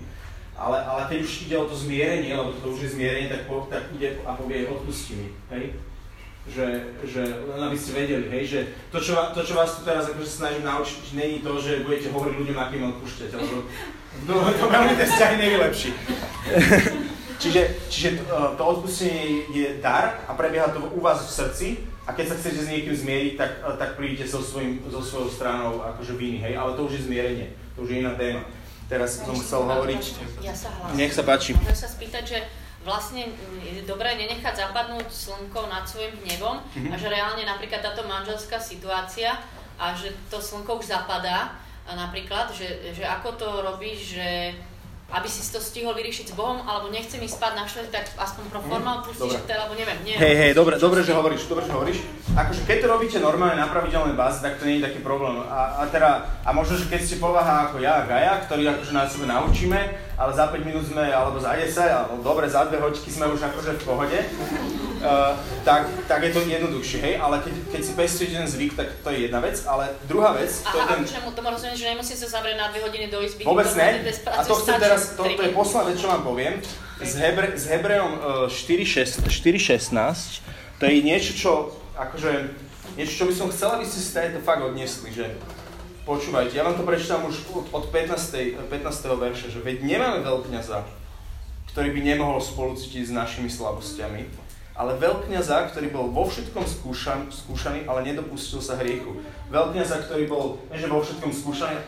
Ale, 0.54 0.78
ale 0.86 1.10
keď 1.10 1.18
už 1.26 1.50
ide 1.50 1.56
o 1.58 1.66
to 1.66 1.74
zmierenie, 1.74 2.30
lebo 2.30 2.54
to 2.54 2.70
už 2.70 2.86
je 2.86 2.94
zmierenie, 2.94 3.26
tak, 3.26 3.50
po, 3.50 3.66
tak 3.66 3.90
ide 3.90 4.22
a 4.22 4.38
povie 4.38 4.70
odpusti 4.70 5.18
mi, 5.18 5.28
hej? 5.50 5.74
Že, 6.44 7.00
že 7.08 7.24
len 7.24 7.56
aby 7.56 7.72
ste 7.72 7.96
vedeli, 7.96 8.28
hej, 8.28 8.44
že 8.44 8.60
to, 8.92 9.00
čo, 9.00 9.16
to, 9.32 9.40
čo 9.40 9.56
vás 9.56 9.80
tu 9.80 9.80
teraz 9.80 10.12
akože 10.12 10.28
snažím 10.28 10.68
naučiť, 10.68 11.16
není 11.16 11.40
to, 11.40 11.56
že 11.56 11.88
budete 11.88 12.12
hovoriť 12.12 12.34
ľuďom, 12.36 12.58
akým 12.60 12.84
odpúšťať, 12.92 13.32
lebo 13.32 13.64
to, 14.28 14.34
to 14.60 14.66
veľmi 14.68 14.92
ten 14.92 15.08
vzťah 15.08 15.32
nevylepší. 15.40 15.90
Čiže, 17.44 17.62
čiže 17.90 18.08
to, 18.22 18.24
e, 18.24 18.56
to 18.56 18.62
odpustenie 18.64 19.44
je 19.52 19.68
dar 19.82 20.24
a 20.24 20.32
prebieha 20.32 20.70
to 20.70 20.80
u 20.94 21.00
vás 21.00 21.20
v 21.26 21.32
srdci 21.32 21.66
a 22.06 22.16
keď 22.16 22.32
sa 22.32 22.38
chcete 22.40 22.60
s 22.62 22.68
niekým 22.72 22.94
zmieriť, 22.94 23.32
tak, 23.36 23.50
e, 23.60 23.70
tak 23.76 23.90
prídete 24.00 24.24
so, 24.24 24.40
svojím, 24.40 24.80
so 24.88 25.02
svojou 25.02 25.28
stranou 25.28 25.82
akože 25.82 26.14
viny, 26.16 26.38
hej? 26.40 26.54
Ale 26.56 26.72
to 26.72 26.86
už 26.88 26.92
je 27.00 27.06
zmierenie, 27.10 27.52
to 27.76 27.84
už 27.84 27.90
je 27.90 28.00
iná 28.00 28.14
téma. 28.14 28.46
Teraz 28.88 29.20
som 29.20 29.36
chcel 29.36 29.64
hovoriť... 29.64 30.02
Ja 30.44 30.52
sa 30.52 30.68
hlasím. 30.72 30.96
Nech 31.00 31.12
sa 31.12 31.24
páči. 31.24 31.52
Môžem 31.56 31.76
sa 31.76 31.88
spýtať, 31.88 32.24
že 32.24 32.38
vlastne 32.84 33.32
je 33.64 33.82
dobré 33.88 34.14
nenechať 34.14 34.54
zapadnúť 34.60 35.08
slnko 35.08 35.66
nad 35.72 35.88
svojim 35.88 36.14
hnevom 36.22 36.60
mm-hmm. 36.60 36.92
a 36.92 36.94
že 37.00 37.08
reálne 37.08 37.42
napríklad 37.48 37.80
táto 37.80 38.04
manželská 38.04 38.60
situácia 38.60 39.40
a 39.80 39.96
že 39.96 40.12
to 40.28 40.38
slnko 40.38 40.78
už 40.84 40.92
zapadá 40.92 41.56
napríklad, 41.92 42.48
že, 42.56 42.96
že 42.96 43.04
ako 43.04 43.28
to 43.36 43.48
robíš, 43.60 44.16
že 44.16 44.56
aby 45.12 45.28
si 45.28 45.44
to 45.52 45.60
stihol 45.60 45.92
vyriešiť 45.92 46.32
s 46.32 46.34
Bohom, 46.34 46.64
alebo 46.64 46.88
nechcem 46.88 47.20
ísť 47.20 47.36
spať 47.36 47.52
na 47.54 47.64
štvrť, 47.68 47.90
tak 47.92 48.04
aspoň 48.16 48.44
pro 48.48 48.60
forma 48.64 49.04
pustíš, 49.04 49.36
mm, 49.36 49.52
alebo 49.52 49.74
neviem, 49.76 49.98
nie. 50.02 50.16
Hej, 50.16 50.34
hej, 50.40 50.52
dobre, 50.56 50.80
dobre, 50.80 51.04
že 51.04 51.12
hovoríš, 51.12 51.44
dobre, 51.46 51.68
že 51.68 51.72
hovoríš. 51.76 51.98
Akože 52.34 52.64
keď 52.64 52.76
to 52.82 52.86
robíte 52.88 53.18
normálne 53.20 53.60
na 53.60 53.68
pravidelnej 53.68 54.16
báze, 54.16 54.40
tak 54.40 54.56
to 54.56 54.64
nie 54.64 54.80
je 54.80 54.86
taký 54.88 55.04
problém. 55.04 55.38
A, 55.44 55.84
a, 55.84 55.92
teda, 55.92 56.24
a 56.42 56.50
možno, 56.50 56.80
že 56.80 56.88
keď 56.88 57.00
ste 57.04 57.16
povaha 57.22 57.70
ako 57.70 57.84
ja 57.84 58.02
a 58.02 58.06
Gaja, 58.08 58.48
ktorý 58.48 58.74
akože 58.74 58.92
na 58.96 59.04
sebe 59.06 59.28
naučíme, 59.28 59.80
ale 60.16 60.30
za 60.32 60.48
5 60.50 60.66
minút 60.66 60.84
sme, 60.88 61.04
alebo 61.12 61.36
za 61.38 61.52
10, 61.52 61.68
alebo 61.84 62.14
dobre, 62.24 62.48
za 62.48 62.64
dve 62.66 62.80
hoďky 62.80 63.10
sme 63.12 63.28
už 63.28 63.44
akože 63.44 63.70
v 63.78 63.82
pohode, 63.84 64.18
uh, 65.04 65.36
tak, 65.62 65.86
tak 66.08 66.20
je 66.24 66.32
to 66.32 66.40
jednoduchšie, 66.48 66.98
hej, 67.04 67.14
ale 67.20 67.44
keď, 67.44 67.54
keď 67.70 67.80
si 67.84 67.92
pestujete 67.92 68.34
ten 68.40 68.48
zvyk, 68.48 68.72
tak 68.72 68.88
to 69.04 69.08
je 69.12 69.28
jedna 69.28 69.38
vec, 69.44 69.60
ale 69.68 69.92
druhá 70.08 70.32
vec... 70.32 70.50
To 70.64 70.80
Aha, 70.80 70.80
je 70.80 70.84
ten... 70.88 71.00
a 71.04 71.12
čemu? 71.20 71.28
To 71.36 71.40
rozumiem, 71.44 71.76
že 71.76 71.86
nemusí 71.92 72.14
sa 72.16 72.26
zavrieť 72.32 72.56
na 72.56 72.66
dve 72.72 72.80
hodiny 72.88 73.06
do 73.12 73.20
izby. 73.20 73.44
Vôbec 73.44 73.68
ne, 73.76 74.00
a 74.32 74.40
to 74.40 74.54
chcem 74.64 74.76
teraz, 74.80 75.12
to, 75.14 75.22
to 75.28 75.42
je 75.44 75.52
posledná 75.52 75.84
vec, 75.92 75.96
čo 76.00 76.08
vám 76.08 76.22
poviem, 76.24 76.54
s, 77.04 77.12
Hebre, 77.20 77.52
s 77.52 77.64
Hebrejom 77.68 78.12
uh, 78.48 78.50
4.16, 78.50 79.20
to 80.80 80.84
je 80.88 80.96
niečo, 81.04 81.32
čo, 81.36 81.52
akože, 82.00 82.32
niečo, 82.96 83.12
čo 83.20 83.24
by 83.28 83.34
som 83.36 83.46
chcel, 83.52 83.68
aby 83.76 83.84
ste 83.84 84.00
si 84.00 84.10
to 84.10 84.40
fakt 84.40 84.64
odniesli, 84.64 85.12
že 85.12 85.28
Počúvajte, 86.04 86.60
ja 86.60 86.68
vám 86.68 86.76
to 86.76 86.84
prečítam 86.84 87.24
už 87.24 87.48
od, 87.48 87.64
od 87.72 87.84
15. 87.88 88.68
15. 88.68 88.68
verša, 89.08 89.48
že 89.48 89.64
veď 89.64 89.88
nemáme 89.88 90.20
veľkňaza, 90.20 90.84
ktorý 91.72 91.96
by 91.96 92.00
nemohol 92.04 92.44
spolucítiť 92.44 93.08
s 93.08 93.12
našimi 93.16 93.48
slabostiami, 93.48 94.28
ale 94.74 94.98
veľkňaza, 94.98 95.70
ktorý 95.70 95.94
bol 95.94 96.10
vo 96.10 96.26
všetkom 96.26 96.66
skúšan, 96.66 97.30
skúšaný, 97.30 97.86
ale 97.86 98.10
nedopustil 98.10 98.58
sa 98.58 98.74
hriechu. 98.82 99.22
Veľkňaza, 99.46 100.10
ktorý 100.10 100.26
bol, 100.26 100.58
že 100.74 100.90
vo 100.90 100.98
všetkom 100.98 101.30
skúšaný, 101.30 101.78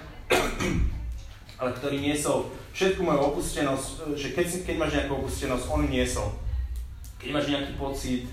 ale 1.61 1.71
ktorý 1.75 1.99
niesol 1.99 2.47
všetku 2.77 3.01
moju 3.01 3.21
opustenosť, 3.33 4.13
že 4.21 4.37
keď, 4.37 4.47
si, 4.47 4.57
keď 4.69 4.77
máš 4.77 4.93
nejakú 5.01 5.13
opustenosť, 5.25 5.65
on 5.73 5.89
niesol. 5.89 6.29
Keď 7.17 7.29
máš 7.33 7.49
nejaký 7.49 7.73
pocit 7.81 8.29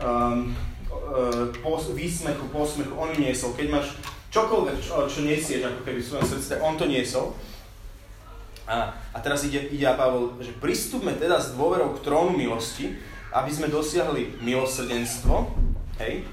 um, 0.00 0.56
uh, 0.88 1.52
pos, 1.60 1.92
výsmechu, 1.92 2.48
posmechu, 2.48 2.96
on 2.96 3.12
niesol. 3.20 3.52
Keď 3.52 3.66
máš 3.68 4.00
čokoľvek, 4.32 4.76
čo, 4.80 5.04
čo 5.04 5.20
nesieš 5.20 5.68
ako 5.68 5.80
keby 5.84 6.00
v 6.00 6.08
svojom 6.08 6.26
srdci, 6.32 6.48
tak 6.56 6.64
on 6.64 6.80
to 6.80 6.88
niesol. 6.88 7.36
A, 8.64 8.96
a 9.12 9.18
teraz 9.20 9.44
ide, 9.44 9.68
ide 9.68 9.84
a 9.84 9.96
Pavel, 9.96 10.40
že 10.40 10.56
pristúpme 10.56 11.12
teda 11.16 11.36
s 11.36 11.52
dôverou 11.52 11.92
k 11.96 12.04
trónu 12.04 12.36
milosti, 12.36 12.96
aby 13.32 13.50
sme 13.52 13.68
dosiahli 13.68 14.40
milosrdenstvo, 14.40 15.52
hej, 16.00 16.24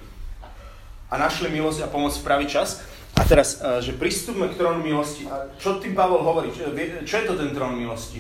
a 1.12 1.22
našli 1.22 1.54
milosť 1.54 1.86
a 1.86 1.91
pomoc 1.91 2.12
v 2.18 2.26
pravý 2.26 2.46
čas. 2.50 2.82
A 3.16 3.24
teraz, 3.24 3.64
že 3.80 3.96
pristúpme 3.96 4.52
k 4.52 4.60
trónu 4.60 4.84
milosti. 4.84 5.24
A 5.32 5.48
čo 5.56 5.80
tým 5.80 5.96
Pavel 5.96 6.20
hovorí? 6.20 6.52
Čo, 6.52 6.76
čo 7.08 7.16
je 7.16 7.26
to 7.30 7.39
ten 7.39 7.56
trón 7.56 7.80
milosti? 7.80 8.20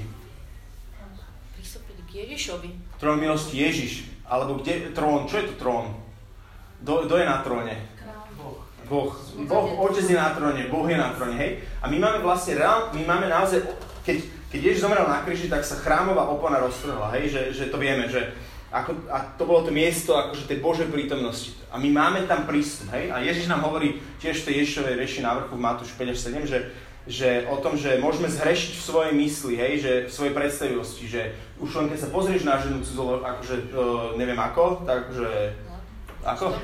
Pristúpiť 1.59 1.97
k 2.07 2.11
Ježišovi. 2.23 2.69
Trón 2.95 3.19
milosti 3.19 3.59
Ježiš. 3.59 4.07
Alebo 4.23 4.63
kde 4.63 4.95
trón? 4.95 5.27
Čo 5.27 5.43
je 5.43 5.45
to 5.51 5.55
trón? 5.59 5.91
Kto 6.79 7.15
je 7.19 7.27
na 7.27 7.43
tróne? 7.43 7.75
Boh, 8.85 9.09
boh, 9.49 9.67
Otec 9.89 10.05
je 10.05 10.13
na 10.13 10.29
tróne, 10.37 10.69
Boh 10.69 10.85
je 10.85 10.93
na 10.93 11.09
tróne, 11.17 11.35
hej? 11.41 11.57
A 11.81 11.89
my 11.89 11.97
máme 11.97 12.21
vlastne, 12.21 12.61
reál, 12.61 12.93
my 12.93 13.01
máme 13.01 13.25
naozaj, 13.25 13.65
keď, 14.05 14.21
keď 14.53 14.59
Ježiš 14.61 14.85
zomrel 14.85 15.09
na 15.09 15.25
kríži, 15.25 15.49
tak 15.49 15.65
sa 15.65 15.81
chrámová 15.81 16.29
opona 16.29 16.61
roztrhla, 16.61 17.09
hej? 17.17 17.33
Že, 17.33 17.41
že 17.49 17.65
to 17.73 17.81
vieme, 17.81 18.05
že 18.05 18.29
ako, 18.75 19.07
a 19.07 19.23
to 19.39 19.47
bolo 19.47 19.63
to 19.63 19.71
miesto 19.71 20.19
akože 20.19 20.51
tej 20.51 20.59
Božej 20.59 20.91
prítomnosti. 20.91 21.55
A 21.71 21.79
my 21.79 21.87
máme 21.95 22.27
tam 22.27 22.43
prístup, 22.43 22.91
hej? 22.91 23.07
A 23.07 23.23
Ježiš 23.23 23.47
nám 23.47 23.63
hovorí 23.63 24.03
tiež 24.19 24.43
v 24.43 24.51
tej 24.51 24.55
Ježišovej 24.63 24.99
reši 24.99 25.19
návrhu 25.23 25.55
v 25.55 25.63
Matúš 25.63 25.95
5 25.95 26.11
až 26.11 26.19
7, 26.19 26.43
že, 26.43 26.59
že 27.07 27.29
o 27.47 27.55
tom, 27.63 27.79
že 27.79 27.95
môžeme 28.03 28.27
zhrešiť 28.27 28.75
v 28.75 28.83
svojej 28.83 29.13
mysli, 29.15 29.53
hej? 29.55 29.73
Že 29.79 29.91
v 30.07 30.11
svojej 30.11 30.33
predstavivosti, 30.35 31.03
že 31.07 31.21
už 31.63 31.71
len 31.79 31.87
keď 31.87 31.99
sa 32.03 32.09
pozrieš 32.11 32.43
na 32.43 32.59
ženu 32.59 32.83
cudzolo, 32.83 33.23
akože 33.23 33.55
uh, 33.71 34.19
neviem 34.19 34.39
ako, 34.39 34.83
takže 34.83 35.55
ako? 36.27 36.59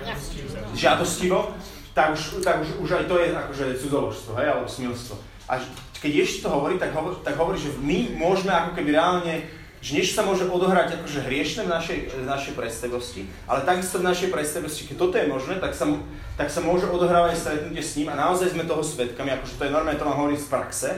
Žiadostivo, 0.76 1.55
tak 1.95 2.20
už, 2.20 2.43
tak 2.43 2.59
už, 2.59 2.70
už 2.84 2.89
aj 2.91 3.05
to 3.07 3.16
je 3.24 3.28
akože 3.32 3.66
cudzoložstvo, 3.88 4.32
hej? 4.36 4.51
Alebo 4.51 4.68
smilstvo. 4.68 5.16
A 5.47 5.64
keď 6.03 6.12
Ježiš 6.12 6.43
to 6.43 6.51
hovorí, 6.51 6.76
tak 6.76 6.91
hovorí, 6.91 7.16
tak 7.24 7.39
hovorí, 7.39 7.55
že 7.55 7.72
my 7.80 8.20
môžeme 8.20 8.51
ako 8.51 8.76
keby 8.76 8.99
reálne 8.99 9.61
že 9.82 9.97
niečo 9.97 10.13
sa 10.13 10.21
môže 10.21 10.45
odohrať 10.45 11.01
akože 11.01 11.25
hriešne 11.25 11.65
v 11.65 11.73
našej, 11.73 11.99
v 12.21 12.25
našej 12.29 12.53
predstavosti, 12.53 13.25
ale 13.49 13.65
takisto 13.65 13.97
v 13.97 14.07
našej 14.13 14.29
predstavosti, 14.29 14.86
keď 14.86 14.95
toto 14.95 15.17
je 15.17 15.25
možné, 15.25 15.57
tak 15.57 15.73
sa, 15.73 15.89
tak 16.38 16.53
sa 16.53 16.61
môže 16.61 16.86
odohrávať 16.86 17.34
stretnutie 17.34 17.82
s 17.82 17.97
ním 17.97 18.13
a 18.13 18.15
naozaj 18.15 18.53
sme 18.53 18.69
toho 18.69 18.86
svetkami, 18.86 19.34
akože 19.34 19.57
to 19.57 19.65
je 19.65 19.73
normálne, 19.73 19.97
to 19.97 20.05
vám 20.05 20.21
hovorím 20.21 20.38
z 20.38 20.51
praxe, 20.53 20.89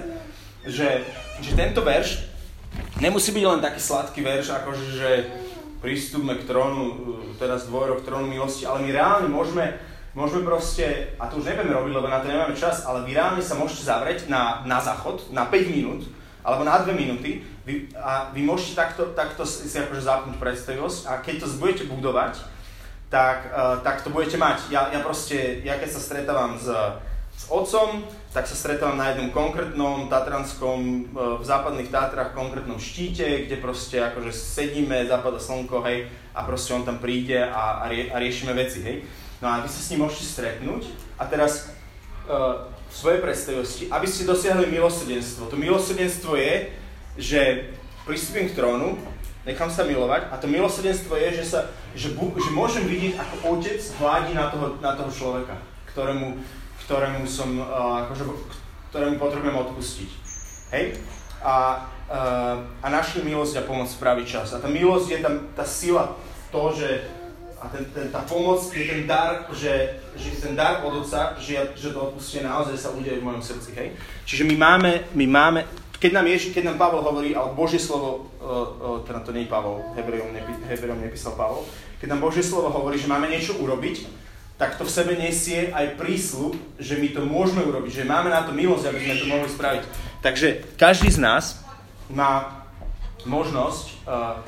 že, 0.68 1.08
že 1.40 1.52
tento 1.56 1.80
verš 1.80 2.28
nemusí 3.00 3.32
byť 3.32 3.46
len 3.48 3.64
taký 3.64 3.80
sladký 3.80 4.20
verš, 4.20 4.52
akože 4.52 4.86
že 5.00 5.10
prístupme 5.80 6.36
k 6.40 6.48
trónu, 6.48 6.86
teraz 7.40 7.72
dvojro 7.72 8.04
k 8.04 8.06
trónu 8.08 8.28
milosti, 8.28 8.68
ale 8.68 8.84
my 8.84 8.90
reálne 8.92 9.32
môžeme, 9.32 9.80
môžeme 10.12 10.44
proste, 10.44 11.16
a 11.20 11.32
to 11.32 11.40
už 11.40 11.48
nebudeme 11.48 11.72
robiť, 11.72 11.94
lebo 11.96 12.08
na 12.12 12.20
to 12.20 12.28
nemáme 12.28 12.56
čas, 12.56 12.84
ale 12.84 13.08
vy 13.08 13.16
reálne 13.16 13.40
sa 13.40 13.56
môžete 13.56 13.88
zavrieť 13.88 14.20
na, 14.28 14.64
na 14.68 14.84
záchod, 14.84 15.32
na 15.32 15.48
5 15.48 15.72
minút, 15.72 16.04
alebo 16.44 16.68
na 16.68 16.80
2 16.80 16.92
minúty 16.96 17.44
vy, 17.64 17.88
a 17.96 18.32
vy 18.36 18.44
môžete 18.44 18.76
takto, 18.76 19.16
takto 19.16 19.48
si 19.48 19.68
akože 19.68 20.04
zapnúť 20.04 20.36
predstavivosť 20.40 21.00
a 21.08 21.24
keď 21.24 21.36
to 21.44 21.48
budete 21.60 21.84
budovať, 21.88 22.40
tak, 23.08 23.54
uh, 23.54 23.80
tak 23.86 24.02
to 24.02 24.10
budete 24.10 24.36
mať. 24.42 24.74
Ja, 24.74 24.90
ja 24.90 25.00
proste, 25.00 25.62
ja 25.62 25.78
keď 25.78 25.90
sa 25.96 26.02
stretávam 26.02 26.58
s, 26.58 26.66
s 27.34 27.44
otcom, 27.46 28.02
tak 28.34 28.50
sa 28.50 28.58
stretávam 28.58 28.98
na 28.98 29.14
jednom 29.14 29.30
konkrétnom 29.30 30.10
tatranskom, 30.10 31.08
uh, 31.14 31.38
v 31.38 31.46
západných 31.46 31.94
Tátrach 31.94 32.34
konkrétnom 32.34 32.82
štíte, 32.82 33.46
kde 33.46 33.62
proste 33.62 34.02
akože 34.02 34.34
sedíme, 34.34 35.06
zapada 35.06 35.38
slnko, 35.38 35.86
hej, 35.86 36.10
a 36.34 36.42
proste 36.42 36.74
on 36.74 36.84
tam 36.84 36.98
príde 36.98 37.38
a, 37.38 37.86
a, 37.86 37.88
rie, 37.88 38.10
a 38.10 38.18
riešime 38.18 38.58
veci, 38.58 38.82
hej. 38.82 39.06
No 39.40 39.52
a 39.52 39.62
vy 39.62 39.70
sa 39.70 39.80
s 39.80 39.90
ním 39.94 40.08
môžete 40.08 40.26
stretnúť 40.26 40.90
a 41.22 41.30
teraz 41.30 41.70
uh, 42.26 42.66
v 42.90 42.94
svojej 42.94 43.20
predstavivosti, 43.26 43.84
aby 43.90 44.06
ste 44.10 44.30
dosiahli 44.30 44.70
milosrdenstvo. 44.70 45.50
To 45.50 45.58
milosrdenstvo 45.58 46.38
je, 46.38 46.83
že 47.18 47.72
pristúpim 48.06 48.50
k 48.50 48.58
trónu, 48.58 48.98
nechám 49.46 49.70
sa 49.72 49.84
milovať 49.84 50.32
a 50.32 50.36
to 50.40 50.48
milosrdenstvo 50.48 51.16
je, 51.20 51.44
že, 51.44 51.46
sa, 51.46 51.60
že, 51.96 52.16
že 52.16 52.50
môžem 52.52 52.84
vidieť, 52.88 53.20
ako 53.20 53.60
otec 53.60 53.80
hládi 54.00 54.32
na 54.34 54.48
toho, 54.50 54.80
na 54.80 54.92
toho 54.96 55.12
človeka, 55.12 55.56
ktorému, 55.92 56.40
ktorému, 56.88 57.28
som, 57.28 57.60
uh, 57.60 58.08
akože, 58.08 58.24
ktorému 58.92 59.16
potrebujem 59.20 59.56
odpustiť. 59.56 60.10
Hej? 60.74 60.98
A, 61.44 61.86
uh, 62.08 62.56
a 62.82 62.88
našli 62.88 63.24
milosť 63.28 63.62
a 63.62 63.68
pomoc 63.68 63.92
v 63.92 64.02
pravý 64.02 64.24
čas. 64.24 64.56
A 64.56 64.64
tá 64.64 64.72
milosť 64.72 65.08
je 65.12 65.20
tam 65.20 65.36
tá 65.54 65.68
sila, 65.68 66.16
to, 66.52 66.72
že 66.72 67.04
a 67.64 67.72
ten, 67.72 67.88
ten, 67.96 68.12
tá 68.12 68.20
pomoc 68.28 68.60
je 68.76 68.84
ten 68.84 69.08
dar, 69.08 69.48
že, 69.56 70.04
že 70.20 70.36
ten 70.36 70.52
dar 70.52 70.84
od 70.84 71.00
Otca, 71.00 71.40
že, 71.40 71.72
že 71.80 71.96
to 71.96 72.12
odpustenie 72.12 72.44
naozaj 72.44 72.76
sa 72.76 72.92
udeje 72.92 73.24
v 73.24 73.28
mojom 73.28 73.40
srdci. 73.40 73.72
Hej? 73.72 73.88
Čiže 74.28 74.44
my 74.44 74.56
máme, 74.60 74.92
my 75.16 75.26
máme 75.32 75.60
keď 76.04 76.20
nám, 76.20 76.28
Ježi, 76.28 76.52
keď 76.52 76.64
nám 76.68 76.78
Pavol 76.84 77.00
hovorí, 77.00 77.32
ale 77.32 77.56
Božie 77.56 77.80
slovo, 77.80 78.28
uh, 78.44 79.00
uh, 79.00 79.08
teda 79.08 79.24
to 79.24 79.32
nie 79.32 79.48
je 79.48 79.54
Pavol, 79.56 79.80
Hebrejom, 79.96 80.36
nepi, 80.36 80.52
Hebrejom 80.68 81.00
nepísal 81.00 81.32
Pavol, 81.40 81.64
keď 82.04 82.12
nám 82.12 82.28
Božie 82.28 82.44
slovo 82.44 82.68
hovorí, 82.76 83.00
že 83.00 83.08
máme 83.08 83.32
niečo 83.32 83.56
urobiť, 83.64 84.04
tak 84.60 84.76
to 84.76 84.84
v 84.84 84.92
sebe 84.92 85.16
nesie 85.16 85.72
aj 85.72 85.96
prísľub, 85.96 86.60
že 86.76 87.00
my 87.00 87.08
to 87.16 87.24
môžeme 87.24 87.64
urobiť, 87.64 88.04
že 88.04 88.10
máme 88.12 88.28
na 88.28 88.44
to 88.44 88.52
milosť, 88.52 88.92
aby 88.92 89.00
sme 89.00 89.16
to 89.16 89.26
mohli 89.32 89.48
spraviť. 89.48 89.84
Takže 90.20 90.48
každý 90.76 91.08
z 91.08 91.24
nás 91.24 91.64
má 92.12 92.68
možnosť 93.24 93.86
uh, 94.04 94.44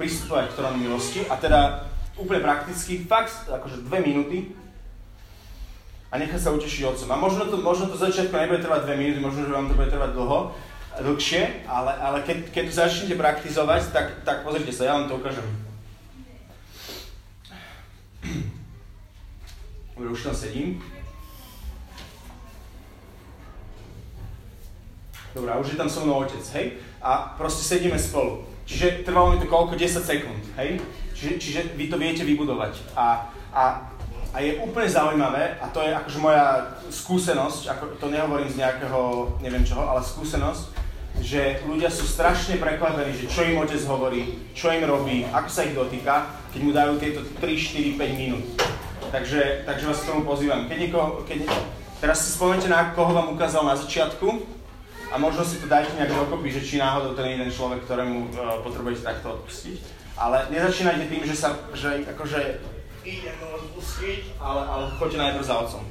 pristupovať 0.00 0.48
k 0.48 0.56
trónu 0.56 0.80
milosti 0.80 1.28
a 1.28 1.36
teda 1.36 1.92
úplne 2.16 2.40
prakticky, 2.40 3.04
fakt 3.04 3.52
akože 3.52 3.84
dve 3.84 4.00
minúty 4.00 4.56
a 6.08 6.16
nechať 6.16 6.40
sa 6.40 6.56
utešiť 6.56 6.88
otcom. 6.88 7.08
A 7.12 7.20
možno 7.20 7.44
to, 7.52 7.60
možno 7.60 7.92
to 7.92 8.00
začiatku 8.00 8.32
nebude 8.32 8.64
trvať 8.64 8.88
dve 8.88 8.96
minúty, 8.96 9.20
možno, 9.20 9.44
že 9.44 9.52
vám 9.52 9.68
to 9.68 9.76
bude 9.76 9.92
trvať 9.92 10.16
dlho, 10.16 10.56
dlhšie, 11.00 11.68
ale, 11.68 11.92
ale 12.00 12.18
keď, 12.22 12.50
keď 12.50 12.64
to 12.66 12.72
začnete 12.72 13.14
praktizovať, 13.20 13.82
tak, 13.92 14.06
tak 14.24 14.36
pozrite 14.44 14.72
sa, 14.72 14.84
ja 14.84 14.92
vám 14.96 15.08
to 15.08 15.16
ukážem. 15.20 15.44
Dobre, 19.96 20.08
už 20.12 20.22
tam 20.22 20.34
sedím. 20.34 20.82
Dobre, 25.36 25.52
už 25.60 25.68
je 25.72 25.76
tam 25.76 25.88
so 25.88 26.00
mnou 26.04 26.24
otec, 26.24 26.40
hej? 26.56 26.80
A 27.00 27.36
proste 27.36 27.60
sedíme 27.64 28.00
spolu. 28.00 28.44
Čiže 28.64 29.04
trvalo 29.04 29.32
mi 29.32 29.40
to 29.40 29.46
koľko? 29.46 29.76
10 29.76 30.00
sekúnd, 30.00 30.42
hej? 30.56 30.80
Čiže, 31.12 31.32
čiže 31.36 31.60
vy 31.76 31.92
to 31.92 32.00
viete 32.00 32.24
vybudovať. 32.24 32.96
A, 32.96 33.28
a, 33.52 33.64
a 34.32 34.36
je 34.40 34.60
úplne 34.60 34.88
zaujímavé, 34.88 35.60
a 35.60 35.68
to 35.68 35.84
je 35.84 35.92
akože 35.92 36.18
moja 36.20 36.76
skúsenosť, 36.88 37.68
ako 37.68 37.84
to 38.00 38.08
nehovorím 38.08 38.48
z 38.48 38.64
nejakého, 38.64 39.32
neviem 39.44 39.64
čoho, 39.64 39.84
ale 39.84 40.00
skúsenosť, 40.00 40.85
že 41.20 41.62
ľudia 41.66 41.88
sú 41.88 42.04
strašne 42.06 42.60
prekvapení, 42.60 43.16
že 43.16 43.26
čo 43.30 43.42
im 43.44 43.60
otec 43.60 43.80
hovorí, 43.88 44.38
čo 44.52 44.70
im 44.70 44.84
robí, 44.84 45.26
ako 45.28 45.48
sa 45.48 45.64
ich 45.64 45.74
dotýka, 45.74 46.28
keď 46.52 46.60
mu 46.62 46.70
dajú 46.72 46.92
tieto 47.00 47.20
3, 47.40 47.52
4, 47.52 48.00
5 48.00 48.20
minút. 48.20 48.44
Takže, 49.10 49.62
takže 49.66 49.86
vás 49.86 50.00
k 50.02 50.08
tomu 50.10 50.22
pozývam. 50.26 50.66
Keď 50.66 50.78
niekoho, 50.78 51.22
keď, 51.24 51.46
teraz 52.02 52.26
si 52.26 52.34
spomente 52.34 52.66
na 52.66 52.92
koho 52.92 53.14
vám 53.14 53.32
ukázal 53.32 53.62
na 53.64 53.78
začiatku 53.78 54.44
a 55.12 55.14
možno 55.18 55.46
si 55.46 55.62
to 55.62 55.70
dajte 55.70 55.94
nejak 55.94 56.10
dokopy, 56.10 56.50
že 56.50 56.66
či 56.66 56.82
náhodou 56.82 57.14
ten 57.14 57.38
jeden 57.38 57.50
človek, 57.52 57.86
ktorému 57.86 58.34
uh, 58.34 58.60
potrebujete 58.66 59.06
takto 59.06 59.38
odpustiť. 59.38 59.78
Ale 60.16 60.48
nezačínajte 60.50 61.06
tým, 61.12 61.22
že 61.28 61.36
sa, 61.36 61.54
že 61.76 62.02
akože 62.08 62.40
idem 63.06 63.38
odpustiť, 63.38 64.40
ale, 64.42 64.62
ale 64.66 64.84
choďte 64.98 65.18
najprv 65.22 65.44
za 65.46 65.54
otcom. 65.62 65.84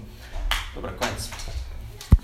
Dobre, 0.76 0.92
koniec. 1.00 1.55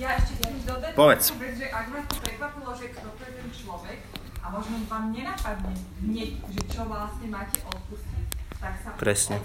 Ja 0.02 0.18
ešte 0.18 0.34
chcem 0.42 0.66
dodať 0.66 0.98
Povedz. 0.98 1.30
vec, 1.38 1.54
že 1.62 1.70
ak 1.70 1.94
vás 1.94 2.06
to 2.10 2.18
prekvapilo, 2.26 2.74
že 2.74 2.90
kto 2.90 3.06
to 3.06 3.22
je 3.22 3.32
ten 3.38 3.50
človek 3.54 4.00
a 4.42 4.46
možno 4.50 4.82
vám 4.90 5.14
nenapadne 5.14 5.78
hneď, 6.02 6.42
že 6.42 6.62
čo 6.74 6.90
vlastne 6.90 7.30
máte 7.30 7.62
odpustiť, 7.62 8.26
tak 8.58 8.74
sa 8.82 8.98
Presne. 8.98 9.38